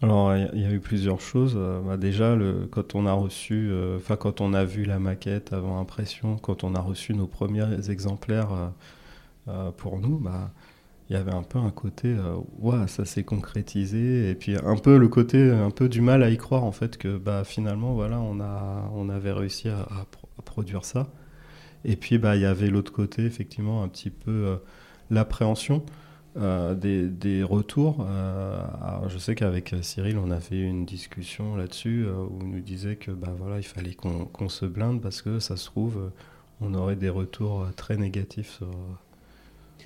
alors, 0.00 0.36
il 0.36 0.60
y 0.60 0.64
a 0.64 0.70
eu 0.70 0.78
plusieurs 0.78 1.20
choses. 1.20 1.54
Euh, 1.56 1.80
bah, 1.80 1.96
déjà, 1.96 2.36
quand 2.70 2.94
on 2.94 3.04
a 3.06 3.12
reçu, 3.12 3.68
euh, 3.70 3.96
enfin, 3.96 4.16
quand 4.16 4.40
on 4.40 4.54
a 4.54 4.64
vu 4.64 4.84
la 4.84 5.00
maquette 5.00 5.52
avant 5.52 5.80
impression, 5.80 6.36
quand 6.36 6.62
on 6.62 6.74
a 6.74 6.80
reçu 6.80 7.14
nos 7.14 7.26
premiers 7.26 7.90
exemplaires 7.90 8.72
euh, 9.48 9.72
pour 9.72 9.98
nous, 9.98 10.18
bah, 10.18 10.52
il 11.10 11.14
y 11.14 11.16
avait 11.16 11.34
un 11.34 11.42
peu 11.42 11.58
un 11.58 11.70
côté, 11.70 12.14
ouais, 12.58 12.86
ça 12.86 13.04
s'est 13.06 13.24
concrétisé, 13.24 14.30
et 14.30 14.34
puis 14.34 14.56
un 14.62 14.76
peu 14.76 14.98
le 14.98 15.08
côté, 15.08 15.50
un 15.50 15.70
peu 15.70 15.88
du 15.88 16.02
mal 16.02 16.22
à 16.22 16.30
y 16.30 16.36
croire 16.36 16.64
en 16.64 16.72
fait 16.72 16.98
que, 16.98 17.16
bah, 17.16 17.44
finalement, 17.44 17.94
voilà, 17.94 18.20
on 18.20 18.40
a, 18.40 18.90
on 18.94 19.08
avait 19.08 19.32
réussi 19.32 19.68
à, 19.68 19.86
produire 20.44 20.84
ça. 20.84 21.08
Et 21.84 21.96
puis, 21.96 22.16
il 22.16 22.40
y 22.40 22.46
avait 22.46 22.68
l'autre 22.70 22.92
côté, 22.92 23.24
effectivement, 23.24 23.82
un 23.82 23.88
petit 23.88 24.10
peu 24.10 24.58
l'appréhension 25.10 25.84
des, 26.74 27.08
des, 27.08 27.42
retours. 27.42 28.06
je 29.08 29.18
sais 29.18 29.34
qu'avec 29.34 29.74
Cyril, 29.82 30.18
on 30.18 30.30
a 30.30 30.40
fait 30.40 30.60
une 30.60 30.84
discussion 30.84 31.56
là-dessus 31.56 32.06
où 32.06 32.38
il 32.42 32.50
nous 32.50 32.60
disait 32.60 32.96
que 32.96 33.10
bah, 33.10 33.34
voilà, 33.38 33.58
il 33.58 33.64
fallait 33.64 33.94
qu'on 33.94 34.48
se 34.48 34.66
blinde 34.66 35.00
parce 35.00 35.22
que 35.22 35.38
ça 35.38 35.56
se 35.56 35.66
trouve, 35.66 36.10
on 36.60 36.74
aurait 36.74 36.96
des 36.96 37.08
retours 37.08 37.66
très 37.76 37.96
négatifs 37.96 38.52
sur, 38.56 38.70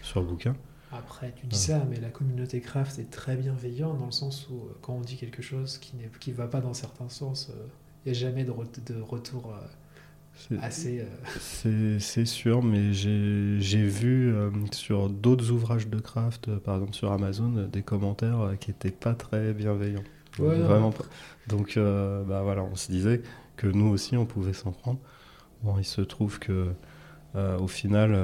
sur 0.02 0.20
le 0.20 0.26
bouquin. 0.26 0.54
Après, 0.92 1.32
tu 1.34 1.46
dis 1.46 1.56
ça, 1.56 1.86
mais 1.88 1.98
la 2.00 2.10
communauté 2.10 2.60
craft 2.60 2.98
est 2.98 3.10
très 3.10 3.36
bienveillante 3.36 3.98
dans 3.98 4.06
le 4.06 4.12
sens 4.12 4.48
où 4.50 4.68
quand 4.82 4.94
on 4.94 5.00
dit 5.00 5.16
quelque 5.16 5.40
chose 5.40 5.78
qui 5.78 5.96
ne 5.96 6.34
va 6.34 6.46
pas 6.46 6.60
dans 6.60 6.74
certains 6.74 7.08
sens, 7.08 7.50
il 8.04 8.12
n'y 8.12 8.16
a 8.18 8.20
jamais 8.20 8.44
de, 8.44 8.52
de 8.52 9.00
retour 9.00 9.54
assez. 10.60 11.04
Euh, 11.66 11.98
c'est 11.98 12.24
sûr, 12.24 12.62
mais 12.62 12.92
j'ai 12.92 13.86
vu 13.86 14.32
euh, 14.32 14.50
sur 14.72 15.08
d'autres 15.08 15.50
ouvrages 15.50 15.88
de 15.88 15.98
craft, 15.98 16.48
euh, 16.48 16.58
par 16.58 16.76
exemple 16.76 16.94
sur 16.94 17.12
Amazon, 17.12 17.68
des 17.70 17.82
commentaires 17.82 18.54
qui 18.60 18.70
n'étaient 18.70 18.90
pas 18.90 19.14
très 19.14 19.52
bienveillants. 19.52 20.04
Vraiment 20.38 20.92
pas. 20.92 21.04
Donc 21.48 21.78
bah 21.78 22.42
voilà, 22.42 22.62
on 22.62 22.74
se 22.74 22.90
disait 22.90 23.22
que 23.56 23.66
nous 23.66 23.88
aussi 23.88 24.16
on 24.16 24.26
pouvait 24.26 24.54
s'en 24.54 24.72
prendre. 24.72 24.98
Bon, 25.62 25.78
il 25.78 25.84
se 25.84 26.00
trouve 26.00 26.38
que 26.38 26.72
au 27.34 27.68
final, 27.68 28.16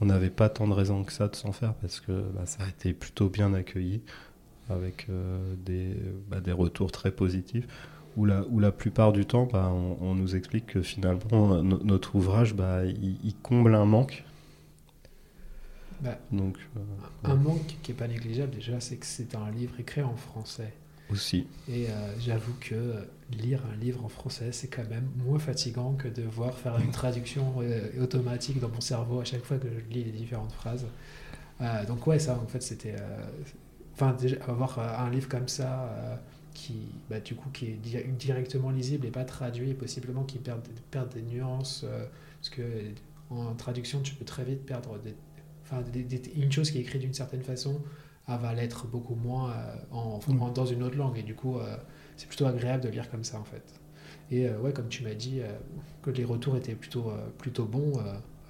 on 0.00 0.06
n'avait 0.06 0.30
pas 0.30 0.48
tant 0.48 0.66
de 0.66 0.72
raisons 0.72 1.04
que 1.04 1.12
ça 1.12 1.28
de 1.28 1.36
s'en 1.36 1.52
faire 1.52 1.74
parce 1.74 2.00
que 2.00 2.12
bah, 2.34 2.46
ça 2.46 2.64
a 2.64 2.68
été 2.68 2.92
plutôt 2.92 3.28
bien 3.28 3.54
accueilli 3.54 4.02
avec 4.68 5.06
des, 5.64 5.96
bah, 6.28 6.40
des 6.40 6.52
retours 6.52 6.90
très 6.90 7.12
positifs 7.12 7.68
où 8.16 8.24
la, 8.24 8.44
où 8.48 8.60
la 8.60 8.72
plupart 8.72 9.12
du 9.12 9.26
temps, 9.26 9.48
bah, 9.50 9.72
on, 9.72 10.14
nous 10.14 10.36
explique 10.36 10.66
que 10.66 10.82
finalement, 10.82 11.62
notre 11.62 12.14
ouvrage, 12.14 12.54
bah, 12.54 12.84
il, 12.84 13.34
comble 13.42 13.74
un 13.74 13.84
manque. 13.84 14.24
Bah, 16.00 16.18
Donc, 16.30 16.58
euh, 16.76 16.80
un 17.24 17.36
manque 17.36 17.78
qui 17.82 17.92
n'est 17.92 17.96
pas 17.96 18.08
négligeable 18.08 18.54
déjà, 18.54 18.80
c'est 18.80 18.96
que 18.96 19.06
c'est 19.06 19.34
un 19.34 19.50
livre 19.50 19.78
écrit 19.78 20.02
en 20.02 20.16
français. 20.16 20.74
Aussi. 21.10 21.46
Et 21.68 21.88
euh, 21.88 22.18
j'avoue 22.20 22.54
que 22.60 23.06
lire 23.30 23.62
un 23.72 23.76
livre 23.76 24.04
en 24.04 24.08
français, 24.08 24.50
c'est 24.52 24.68
quand 24.68 24.88
même 24.88 25.08
moins 25.26 25.38
fatigant 25.38 25.92
que 25.92 26.08
de 26.08 26.22
voir 26.22 26.56
faire 26.56 26.78
une 26.78 26.90
traduction 26.90 27.54
euh, 27.60 28.02
automatique 28.02 28.60
dans 28.60 28.68
mon 28.68 28.80
cerveau 28.80 29.20
à 29.20 29.24
chaque 29.24 29.44
fois 29.44 29.58
que 29.58 29.68
je 29.68 29.92
lis 29.92 30.04
les 30.04 30.12
différentes 30.12 30.52
phrases. 30.52 30.86
donc 31.86 32.06
ouais, 32.06 32.18
ça 32.18 32.38
en 32.42 32.46
fait 32.46 32.62
c'était... 32.62 32.96
Enfin, 33.94 34.16
déjà, 34.18 34.36
avoir 34.48 34.78
un 34.78 35.10
livre 35.10 35.28
comme 35.28 35.48
ça 35.48 36.18
qui, 36.54 36.88
bah, 37.10 37.20
du 37.20 37.34
coup, 37.34 37.50
qui 37.50 37.66
est 37.66 38.16
directement 38.18 38.70
lisible 38.70 39.06
et 39.06 39.10
pas 39.10 39.24
traduit, 39.24 39.70
et 39.70 39.74
possiblement 39.74 40.24
qui 40.24 40.38
perd, 40.38 40.60
perd 40.90 41.12
des 41.12 41.22
nuances, 41.22 41.82
euh, 41.84 42.06
parce 42.40 42.50
que 42.50 42.62
en 43.30 43.54
traduction, 43.54 44.00
tu 44.02 44.14
peux 44.14 44.24
très 44.24 44.44
vite 44.44 44.64
perdre 44.66 44.98
des, 44.98 45.14
enfin, 45.62 45.82
une 46.34 46.52
chose 46.52 46.70
qui 46.70 46.78
est 46.78 46.82
écrite 46.82 47.00
d'une 47.00 47.14
certaine 47.14 47.42
façon, 47.42 47.80
elle 48.28 48.38
va 48.38 48.52
l'être 48.54 48.86
beaucoup 48.86 49.14
moins 49.14 49.52
euh, 49.52 49.76
en, 49.90 50.50
dans 50.50 50.66
une 50.66 50.82
autre 50.82 50.96
langue, 50.96 51.18
et 51.18 51.22
du 51.22 51.34
coup, 51.34 51.58
euh, 51.58 51.76
c'est 52.16 52.28
plutôt 52.28 52.46
agréable 52.46 52.84
de 52.84 52.88
lire 52.88 53.10
comme 53.10 53.24
ça, 53.24 53.38
en 53.38 53.44
fait. 53.44 53.80
Et 54.30 54.48
ouais, 54.48 54.72
comme 54.72 54.88
tu 54.88 55.02
m'as 55.02 55.14
dit, 55.14 55.42
que 56.00 56.10
les 56.10 56.24
retours 56.24 56.56
étaient 56.56 56.74
plutôt, 56.74 57.12
plutôt 57.36 57.66
bons, 57.66 57.92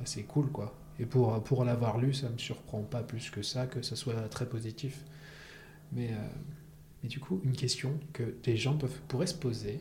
c'est 0.04 0.22
cool, 0.22 0.48
quoi. 0.52 0.76
Et 1.00 1.06
pour, 1.06 1.42
pour 1.42 1.64
l'avoir 1.64 1.98
lu, 1.98 2.14
ça 2.14 2.28
me 2.28 2.38
surprend 2.38 2.82
pas 2.82 3.02
plus 3.02 3.30
que 3.30 3.42
ça, 3.42 3.66
que 3.66 3.82
ça 3.82 3.96
soit 3.96 4.14
très 4.28 4.46
positif. 4.46 5.04
Mais 5.92 6.10
mais 7.02 7.08
du 7.08 7.20
coup, 7.20 7.40
une 7.44 7.52
question 7.52 7.98
que 8.12 8.34
des 8.42 8.56
gens 8.56 8.76
peuvent, 8.76 9.00
pourraient 9.08 9.26
se 9.26 9.34
poser, 9.34 9.80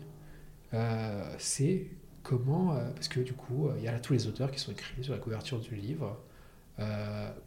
euh, 0.74 1.36
c'est 1.38 1.88
comment, 2.24 2.74
euh, 2.74 2.90
parce 2.92 3.08
que 3.08 3.20
du 3.20 3.34
coup, 3.34 3.68
euh, 3.68 3.76
il 3.78 3.84
y 3.84 3.88
a 3.88 4.00
tous 4.00 4.14
les 4.14 4.28
auteurs 4.28 4.52
qui 4.52 4.60
sont 4.60 4.72
écrits 4.72 5.04
sur 5.04 5.14
la 5.14 5.20
couverture 5.20 5.60
du 5.60 5.76
livre, 5.76 6.18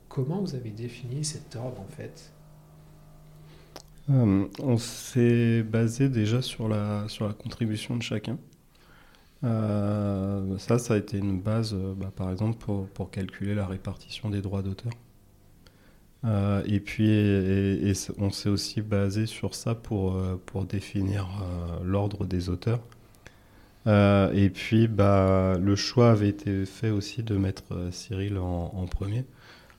comment 0.09 0.41
vous 0.41 0.55
avez 0.55 0.71
défini 0.71 1.25
cet 1.25 1.57
ordre 1.57 1.81
en 1.81 1.89
fait? 1.89 2.33
On 4.09 4.77
s'est 4.77 5.65
basé 5.65 6.09
déjà 6.09 6.41
sur 6.41 6.69
la, 6.69 7.09
sur 7.09 7.27
la 7.27 7.33
contribution 7.33 7.97
de 7.97 8.03
chacun. 8.03 8.39
ça, 9.43 10.79
ça 10.79 10.95
a 10.95 10.97
été 10.99 11.19
une 11.19 11.41
base, 11.41 11.75
bah, 11.75 12.13
par 12.15 12.31
exemple, 12.31 12.59
pour, 12.59 12.87
pour 12.91 13.11
calculer 13.11 13.57
la 13.57 13.67
répartition 13.67 14.31
des 14.31 14.41
droits 14.41 14.63
d'auteur. 14.63 14.93
Euh, 16.25 16.63
et 16.67 16.81
puis, 16.81 17.93
on 18.19 18.31
s'est 18.31 18.49
aussi 18.49 18.81
basé 18.81 19.27
sur 19.27 19.55
ça 19.55 19.75
pour, 19.75 20.17
euh, 20.17 20.65
définir 20.69 21.29
euh, 21.43 21.85
l'ordre 21.85 22.25
des 22.25 22.49
auteurs. 22.49 22.81
et 23.87 24.51
puis, 24.51 24.89
bah, 24.89 25.59
le 25.61 25.77
choix 25.77 26.11
avait 26.11 26.29
été 26.29 26.65
fait 26.65 26.91
aussi 26.91 27.23
de 27.23 27.37
mettre 27.37 27.89
Cyril 27.93 28.39
en, 28.39 28.87
premier. 28.87 29.25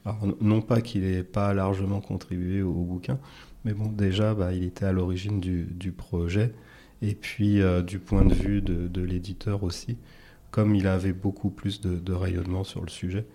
Alors, 0.06 0.28
non 0.42 0.62
pas 0.62 0.82
qu'il 0.82 1.02
n'ait 1.02 1.24
pas 1.24 1.54
largement 1.54 2.02
contribué 2.02 2.62
au, 2.62 2.74
bouquin, 2.74 3.18
mais 3.66 3.74
bon, 3.74 3.88
déjà, 3.88 4.36
bah, 4.36 4.54
il 4.54 4.64
était 4.64 4.86
à 4.86 4.92
l'origine 4.92 5.40
du, 5.40 5.92
projet. 5.92 6.54
Et 7.02 7.16
puis, 7.16 7.62
du 7.86 8.00
point 8.00 8.26
de 8.26 8.34
vue 8.34 8.62
de, 8.62 9.02
l'éditeur 9.02 9.64
aussi, 9.64 9.98
comme 10.52 10.76
il 10.76 10.88
avait 10.88 11.14
beaucoup 11.14 11.50
plus 11.50 11.82
de 11.82 12.14
rayonnement 12.14 12.64
sur 12.64 12.82
le 12.82 12.90
sujet, 12.90 13.26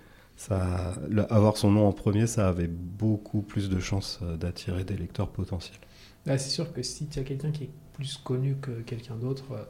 ça, 0.41 0.95
avoir 1.29 1.59
son 1.59 1.71
nom 1.71 1.87
en 1.87 1.93
premier, 1.93 2.27
ça 2.27 2.49
avait 2.49 2.67
beaucoup 2.67 3.43
plus 3.43 3.69
de 3.69 3.79
chances 3.79 4.21
euh, 4.23 4.39
d'attirer 4.39 4.85
des 4.85 4.97
lecteurs 4.97 5.29
potentiels. 5.29 5.77
Bah, 6.25 6.39
c'est 6.39 6.49
sûr 6.49 6.73
que 6.73 6.83
si 6.83 7.09
tu 7.09 7.19
as 7.19 7.25
quelqu'un 7.25 7.51
qui 7.51 7.65
est 7.65 7.71
plus 7.93 8.17
connu 8.17 8.57
que 8.57 8.81
quelqu'un 8.81 9.17
d'autre, 9.17 9.53
euh, 9.53 9.65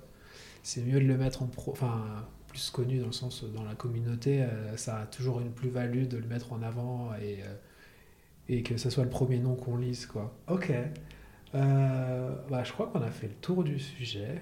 c'est 0.63 0.83
mieux 0.83 1.01
de 1.01 1.07
le 1.07 1.17
mettre 1.17 1.43
en 1.43 1.47
pro, 1.47 1.73
enfin 1.73 2.05
plus 2.47 2.71
connu 2.71 3.01
dans 3.01 3.07
le 3.07 3.13
sens 3.13 3.43
dans 3.53 3.65
la 3.65 3.75
communauté, 3.75 4.43
euh, 4.43 4.77
ça 4.77 4.99
a 5.01 5.07
toujours 5.07 5.41
une 5.41 5.51
plus-value 5.51 6.07
de 6.07 6.19
le 6.19 6.27
mettre 6.29 6.53
en 6.53 6.63
avant 6.63 7.11
et, 7.21 7.41
et 8.49 8.63
que 8.63 8.77
ce 8.77 8.91
soit 8.91 9.03
le 9.03 9.11
premier 9.11 9.41
nom 9.41 9.57
qu'on 9.57 9.77
lise 9.77 10.07
quoi. 10.07 10.39
Ok, 10.47 10.73
bah, 11.53 12.63
je 12.63 12.73
crois 12.73 12.87
qu'on 12.87 13.03
a 13.03 13.11
fait 13.11 13.27
le 13.27 13.35
tour 13.35 13.65
du 13.65 13.81
sujet. 13.81 14.41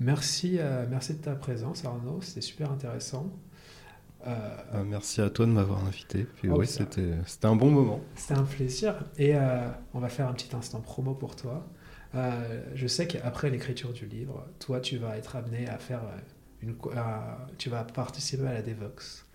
merci, 0.00 0.58
merci 0.88 1.14
de 1.14 1.18
ta 1.18 1.34
présence 1.34 1.84
Arnaud, 1.84 2.22
c'était 2.22 2.40
super 2.40 2.72
intéressant. 2.72 3.30
Euh, 4.26 4.56
euh, 4.74 4.84
merci 4.86 5.20
à 5.20 5.30
toi 5.30 5.46
de 5.46 5.52
m'avoir 5.52 5.84
invité. 5.84 6.24
Puis 6.36 6.48
oh, 6.50 6.62
c'était 6.64 7.12
un 7.42 7.56
bon 7.56 7.70
moment. 7.70 8.00
C'était 8.14 8.38
un 8.38 8.44
plaisir. 8.44 8.94
Et 9.18 9.34
euh, 9.34 9.66
on 9.94 10.00
va 10.00 10.08
faire 10.08 10.28
un 10.28 10.34
petit 10.34 10.54
instant 10.54 10.80
promo 10.80 11.14
pour 11.14 11.36
toi. 11.36 11.66
je 12.74 12.86
sais 12.86 13.06
qu'après 13.06 13.50
l'écriture 13.50 13.92
du 13.92 14.06
livre, 14.06 14.46
toi, 14.58 14.80
tu 14.80 14.98
vas 14.98 15.16
être 15.16 15.36
amené 15.36 15.68
à 15.68 15.78
faire 15.78 16.02
une, 16.60 16.76
tu 17.56 17.70
vas 17.70 17.84
participer 17.84 18.46
à 18.46 18.54
la 18.54 18.62
Devox. 18.62 19.26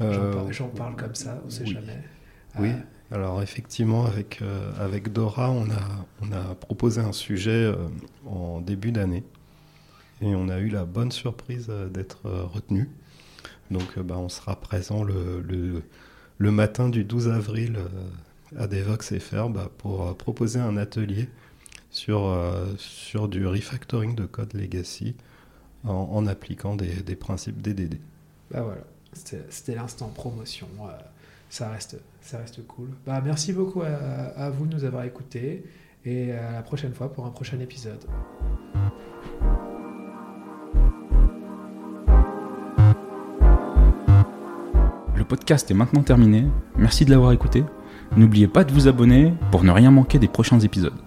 J'en 0.00 0.68
parle, 0.68 0.96
comme 0.96 1.14
ça, 1.14 1.40
on 1.44 1.50
sait 1.50 1.66
jamais. 1.66 2.02
Oui. 2.58 2.70
Alors 3.12 3.40
effectivement, 3.40 4.06
avec, 4.06 4.42
avec 4.80 5.12
Dora, 5.12 5.52
on 5.52 5.70
a, 5.70 6.06
on 6.22 6.32
a 6.32 6.56
proposé 6.56 7.00
un 7.00 7.12
sujet 7.12 7.72
en 8.26 8.60
début 8.60 8.90
d'année 8.90 9.22
et 10.20 10.34
on 10.34 10.48
a 10.48 10.58
eu 10.58 10.68
la 10.68 10.84
bonne 10.84 11.12
surprise 11.12 11.68
d'être 11.92 12.28
retenu. 12.28 12.90
Donc 13.70 13.98
euh, 13.98 14.02
bah, 14.02 14.16
on 14.18 14.28
sera 14.28 14.56
présent 14.56 15.04
le, 15.04 15.82
matin 16.38 16.88
du 16.88 17.04
12 17.04 17.28
avril 17.28 17.76
euh, 17.76 18.62
à 18.62 18.66
Devox 18.66 19.18
FR 19.18 19.48
bah, 19.48 19.70
pour 19.78 20.06
euh, 20.06 20.14
proposer 20.14 20.60
un 20.60 20.76
atelier 20.76 21.28
sur, 21.90 22.38
sur 22.76 23.26
du 23.26 23.46
refactoring 23.46 24.14
de 24.14 24.26
code 24.26 24.52
legacy 24.52 25.16
en, 25.84 26.26
appliquant 26.26 26.76
des, 26.76 27.16
principes 27.16 27.62
DDD. 27.62 27.98
Bah 28.50 28.60
voilà, 28.62 28.82
c'était 29.48 29.74
l'instant 29.74 30.08
promotion. 30.08 30.68
ça, 31.48 31.70
reste, 31.70 31.96
cool. 32.66 32.90
Bah, 33.06 33.22
merci 33.24 33.54
beaucoup 33.54 33.80
à 33.80 34.50
vous 34.50 34.66
de 34.66 34.74
nous 34.74 34.84
avoir 34.84 35.04
écoutés 35.04 35.64
et 36.04 36.32
à 36.32 36.52
la 36.52 36.62
prochaine 36.62 36.92
fois 36.92 37.10
pour 37.10 37.24
un 37.24 37.30
prochain 37.30 37.60
épisode. 37.60 38.04
Podcast 45.26 45.70
est 45.70 45.74
maintenant 45.74 46.02
terminé. 46.02 46.46
Merci 46.76 47.04
de 47.04 47.10
l'avoir 47.10 47.32
écouté. 47.32 47.64
N'oubliez 48.16 48.48
pas 48.48 48.64
de 48.64 48.72
vous 48.72 48.88
abonner 48.88 49.34
pour 49.50 49.64
ne 49.64 49.70
rien 49.70 49.90
manquer 49.90 50.18
des 50.18 50.28
prochains 50.28 50.60
épisodes. 50.60 51.05